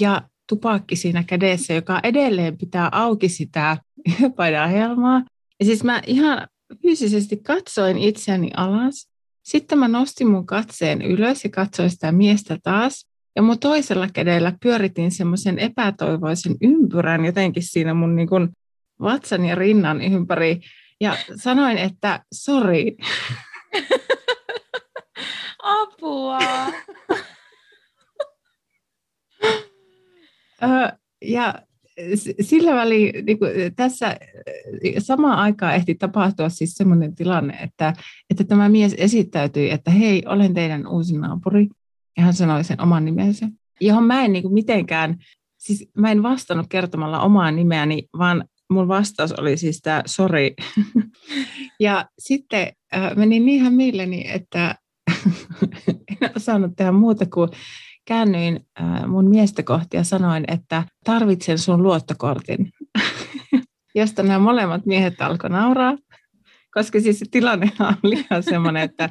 ja 0.00 0.22
tupakki 0.48 0.96
siinä 0.96 1.24
kädessä, 1.24 1.74
joka 1.74 2.00
edelleen 2.02 2.58
pitää 2.58 2.88
auki 2.92 3.28
sitä 3.28 3.76
yöpaidan 4.20 4.70
helmaa. 4.70 5.22
Ja 5.60 5.66
siis 5.66 5.84
mä 5.84 6.02
ihan 6.06 6.48
fyysisesti 6.82 7.36
katsoin 7.36 7.98
itseäni 7.98 8.50
alas 8.56 9.08
Sitten 9.42 9.78
mä 9.78 9.88
nostin 9.88 10.28
mun 10.28 10.46
katseen 10.46 11.02
ylös 11.02 11.44
ja 11.44 11.50
katsoin 11.50 11.90
sitä 11.90 12.12
miestä 12.12 12.58
taas. 12.62 13.06
Ja 13.36 13.42
mun 13.42 13.58
toisella 13.58 14.08
kädellä 14.12 14.52
pyöritin 14.62 15.10
semmoisen 15.10 15.58
epätoivoisen 15.58 16.54
ympyrän 16.62 17.24
jotenkin 17.24 17.62
siinä 17.62 17.94
mun 17.94 18.16
niin 18.16 18.28
kuin 18.28 18.48
vatsan 19.00 19.44
ja 19.44 19.54
rinnan 19.54 20.00
ympäri. 20.02 20.60
Ja 21.00 21.16
sanoin, 21.36 21.78
että 21.78 22.24
sori. 22.34 22.96
Apua. 25.64 26.38
ja 31.22 31.54
sillä 32.40 32.74
väliin 32.74 33.26
niin 33.26 33.38
kuin 33.38 33.50
tässä 33.76 34.16
samaan 34.98 35.38
aikaan 35.38 35.74
ehti 35.74 35.94
tapahtua 35.94 36.48
siis 36.48 36.74
sellainen 36.74 37.14
tilanne, 37.14 37.54
että, 37.54 37.92
että 38.30 38.44
tämä 38.44 38.68
mies 38.68 38.94
esittäytyi, 38.98 39.70
että 39.70 39.90
hei, 39.90 40.22
olen 40.26 40.54
teidän 40.54 40.86
uusi 40.86 41.18
naapuri. 41.18 41.68
Ja 42.16 42.22
hän 42.22 42.34
sanoi 42.34 42.64
sen 42.64 42.80
oman 42.80 43.04
nimensä, 43.04 43.48
johon 43.80 44.04
mä 44.04 44.24
en 44.24 44.32
niin 44.32 44.42
kuin 44.42 44.54
mitenkään, 44.54 45.16
siis 45.58 45.88
mä 45.98 46.10
en 46.10 46.22
vastannut 46.22 46.66
kertomalla 46.68 47.20
omaa 47.20 47.50
nimeäni, 47.50 48.08
vaan 48.18 48.44
mun 48.70 48.88
vastaus 48.88 49.32
oli 49.32 49.56
siis 49.56 49.80
tämä 49.82 50.02
sori. 50.06 50.54
ja 51.80 52.08
sitten 52.18 52.72
äh, 52.94 53.16
menin 53.16 53.46
niin 53.46 53.62
hämilleni, 53.62 54.24
että 54.28 54.74
en 56.22 56.30
osannut 56.36 56.76
tehdä 56.76 56.92
muuta 56.92 57.26
kuin 57.26 57.50
käännyin 58.04 58.66
äh, 58.80 59.06
mun 59.06 59.30
miestä 59.30 59.62
kohti 59.62 59.96
ja 59.96 60.04
sanoin, 60.04 60.44
että 60.48 60.84
tarvitsen 61.04 61.58
sun 61.58 61.82
luottokortin. 61.82 62.70
Josta 63.94 64.22
nämä 64.22 64.38
molemmat 64.38 64.86
miehet 64.86 65.22
alkoi 65.22 65.50
nauraa, 65.50 65.96
koska 66.74 67.00
siis 67.00 67.18
se 67.18 67.26
tilanne 67.30 67.72
on 67.80 67.96
liian 68.02 68.42
semmoinen, 68.42 68.82
että 68.82 69.10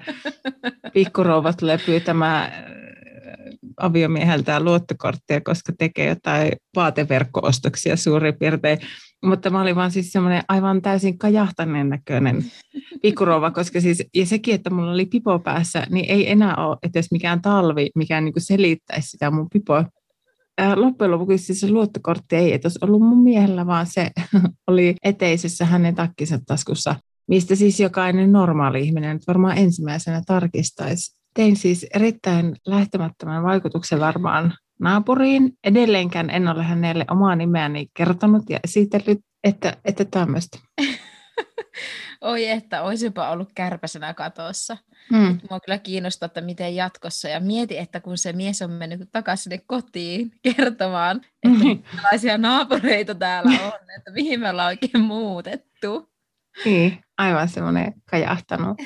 pikkurouva 0.94 1.54
tulee 1.54 1.80
pyytämään 1.86 2.44
äh, 2.44 2.64
aviomieheltään 3.78 4.66
luottokorttia, 4.66 5.42
koska 5.42 5.74
tekee 5.80 6.08
jotain 6.08 6.52
vaateverkkoostoksia 6.76 7.98
suurin 7.98 8.38
piirtein. 8.40 8.80
Mutta 9.24 9.50
mä 9.50 9.62
olin 9.62 9.76
vaan 9.76 9.92
siis 9.92 10.12
semmoinen 10.12 10.44
aivan 10.48 10.82
täysin 10.82 11.18
kajahtaneen 11.18 11.90
näköinen 11.90 12.46
pikkurova, 13.02 13.52
koska 13.52 13.82
siis, 13.82 14.04
ja 14.16 14.26
sekin, 14.26 14.56
että 14.56 14.70
mulla 14.70 14.92
oli 14.92 15.06
pipo 15.06 15.40
päässä, 15.40 15.88
niin 15.90 16.06
ei 16.10 16.32
enää 16.32 16.56
ole 16.56 16.78
edes 16.84 17.12
mikään 17.12 17.42
talvi, 17.42 17.90
mikä 17.96 18.22
niin 18.22 18.34
kuin 18.34 18.44
selittäisi 18.44 19.10
sitä 19.10 19.32
mun 19.32 19.48
pipoa. 19.54 19.86
Loppujen 20.76 21.12
lopuksi 21.12 21.38
siis 21.38 21.60
se 21.60 21.72
luottokortti 21.72 22.36
ei 22.36 22.54
edes 22.54 22.78
ollut 22.82 23.02
mun 23.02 23.24
miehellä, 23.24 23.66
vaan 23.66 23.86
se 23.86 24.12
oli 24.68 24.96
eteisessä 25.04 25.66
hänen 25.66 25.96
takkinsa 25.96 26.40
taskussa, 26.48 26.96
mistä 27.28 27.56
siis 27.56 27.80
jokainen 27.80 28.32
normaali 28.32 28.82
ihminen 28.82 29.20
varmaan 29.28 29.58
ensimmäisenä 29.58 30.22
tarkistaisi. 30.26 31.16
Tein 31.36 31.56
siis 31.56 31.86
erittäin 31.94 32.56
lähtemättömän 32.66 33.44
vaikutuksen 33.44 34.00
varmaan 34.00 34.54
naapuriin. 34.80 35.54
Edelleenkään 35.64 36.30
en 36.30 36.48
ole 36.48 36.64
hänelle 36.64 37.06
omaa 37.12 37.36
nimeäni 37.36 37.88
kertonut 37.94 38.50
ja 38.50 38.60
esitellyt, 38.64 39.20
että, 39.44 39.78
että 39.86 40.06
tämmöistä. 40.06 40.60
Oi 42.22 42.50
että, 42.50 42.82
olisipa 42.82 43.30
ollut 43.30 43.50
kärpäsenä 43.56 44.14
katossa. 44.14 44.78
Hmm. 45.10 45.40
Mua 45.50 45.60
kyllä 45.60 45.78
kiinnostaa, 45.78 46.26
että 46.26 46.42
miten 46.42 46.76
jatkossa. 46.76 47.30
Ja 47.30 47.40
mieti, 47.40 47.78
että 47.78 48.00
kun 48.00 48.18
se 48.18 48.34
mies 48.34 48.62
on 48.62 48.72
mennyt 48.72 49.10
takaisin 49.12 49.44
sinne 49.44 49.62
kotiin 49.68 50.32
kertomaan, 50.42 51.22
että 51.44 51.94
millaisia 51.96 52.38
naapureita 52.38 53.16
täällä 53.16 53.52
on, 53.66 53.80
että 53.98 54.12
mihin 54.12 54.40
me 54.40 54.50
ollaan 54.50 54.68
oikein 54.68 55.04
muutettu. 55.04 56.10
Niin, 56.66 57.00
aivan 57.18 57.50
semmoinen 57.50 57.94
kajahtanut. 58.10 58.78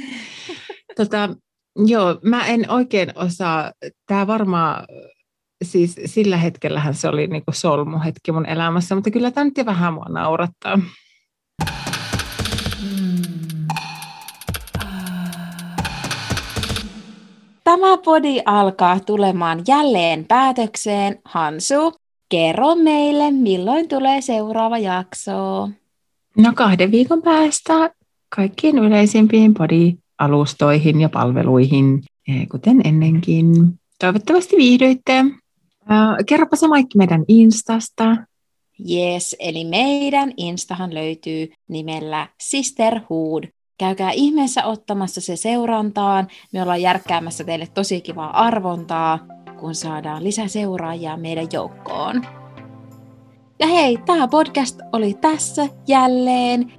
tota, 0.96 1.30
joo, 1.86 2.20
mä 2.24 2.48
en 2.48 2.72
oikein 2.72 3.12
osaa, 3.16 3.72
tämä 4.08 4.28
varmaan 4.28 4.86
siis 5.64 5.96
sillä 6.06 6.38
hetkellähän 6.38 6.94
se 6.94 7.10
oli 7.10 7.28
niin 7.28 7.44
solmuhetki 7.52 8.32
mun 8.32 8.46
elämässä, 8.46 8.96
mutta 8.96 9.12
kyllä 9.12 9.32
tämä 9.32 9.46
nyt 9.46 9.66
vähän 9.66 9.94
mua 9.94 10.06
naurattaa. 10.10 10.80
Tämä 17.64 17.98
podi 18.06 18.42
alkaa 18.46 19.00
tulemaan 19.00 19.64
jälleen 19.68 20.26
päätökseen. 20.26 21.20
Hansu, 21.26 21.94
kerro 22.30 22.76
meille, 22.76 23.32
milloin 23.32 23.88
tulee 23.88 24.22
seuraava 24.22 24.78
jakso. 24.78 25.70
No 26.38 26.54
kahden 26.56 26.92
viikon 26.92 27.22
päästä 27.22 27.90
kaikkiin 28.36 28.78
yleisimpiin 28.78 29.54
podi-alustoihin 29.54 31.02
ja 31.02 31.10
palveluihin, 31.10 32.04
eh, 32.28 32.48
kuten 32.52 32.82
ennenkin. 32.84 33.80
Toivottavasti 34.00 34.58
viihdyitte. 34.58 35.26
Uh, 35.88 36.26
kerropa 36.26 36.56
se 36.56 36.68
Maikki 36.68 36.98
meidän 36.98 37.26
Instasta. 37.28 38.18
Yes, 38.92 39.36
eli 39.40 39.66
meidän 39.66 40.34
Instahan 40.38 40.94
löytyy 40.94 41.52
nimellä 41.68 42.28
Sisterhood. 42.42 43.44
Käykää 43.78 44.12
ihmeessä 44.12 44.66
ottamassa 44.66 45.22
se 45.22 45.36
seurantaan. 45.36 46.28
Me 46.54 46.62
ollaan 46.62 46.82
järkkäämässä 46.82 47.44
teille 47.44 47.68
tosi 47.74 48.02
kivaa 48.02 48.46
arvontaa, 48.46 49.20
kun 49.60 49.76
saadaan 49.76 50.24
lisää 50.24 50.48
seuraajia 50.48 51.18
meidän 51.18 51.48
joukkoon. 51.54 52.26
Ja 53.60 53.68
hei, 53.68 53.98
tämä 54.06 54.28
podcast 54.28 54.80
oli 54.94 55.14
tässä 55.14 55.68
jälleen. 55.88 56.74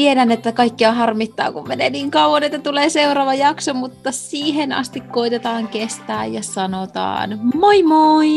Tiedän, 0.00 0.30
että 0.30 0.52
kaikkia 0.52 0.92
harmittaa, 0.92 1.52
kun 1.52 1.68
menee 1.68 1.90
niin 1.90 2.10
kauan, 2.10 2.42
että 2.42 2.58
tulee 2.58 2.90
seuraava 2.90 3.34
jakso, 3.34 3.74
mutta 3.74 4.12
siihen 4.12 4.72
asti 4.72 5.00
koitetaan 5.00 5.68
kestää 5.68 6.26
ja 6.26 6.42
sanotaan 6.42 7.40
moi 7.54 7.82
moi! 7.82 8.28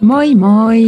Moi 0.00 0.34
moi! 0.34 0.82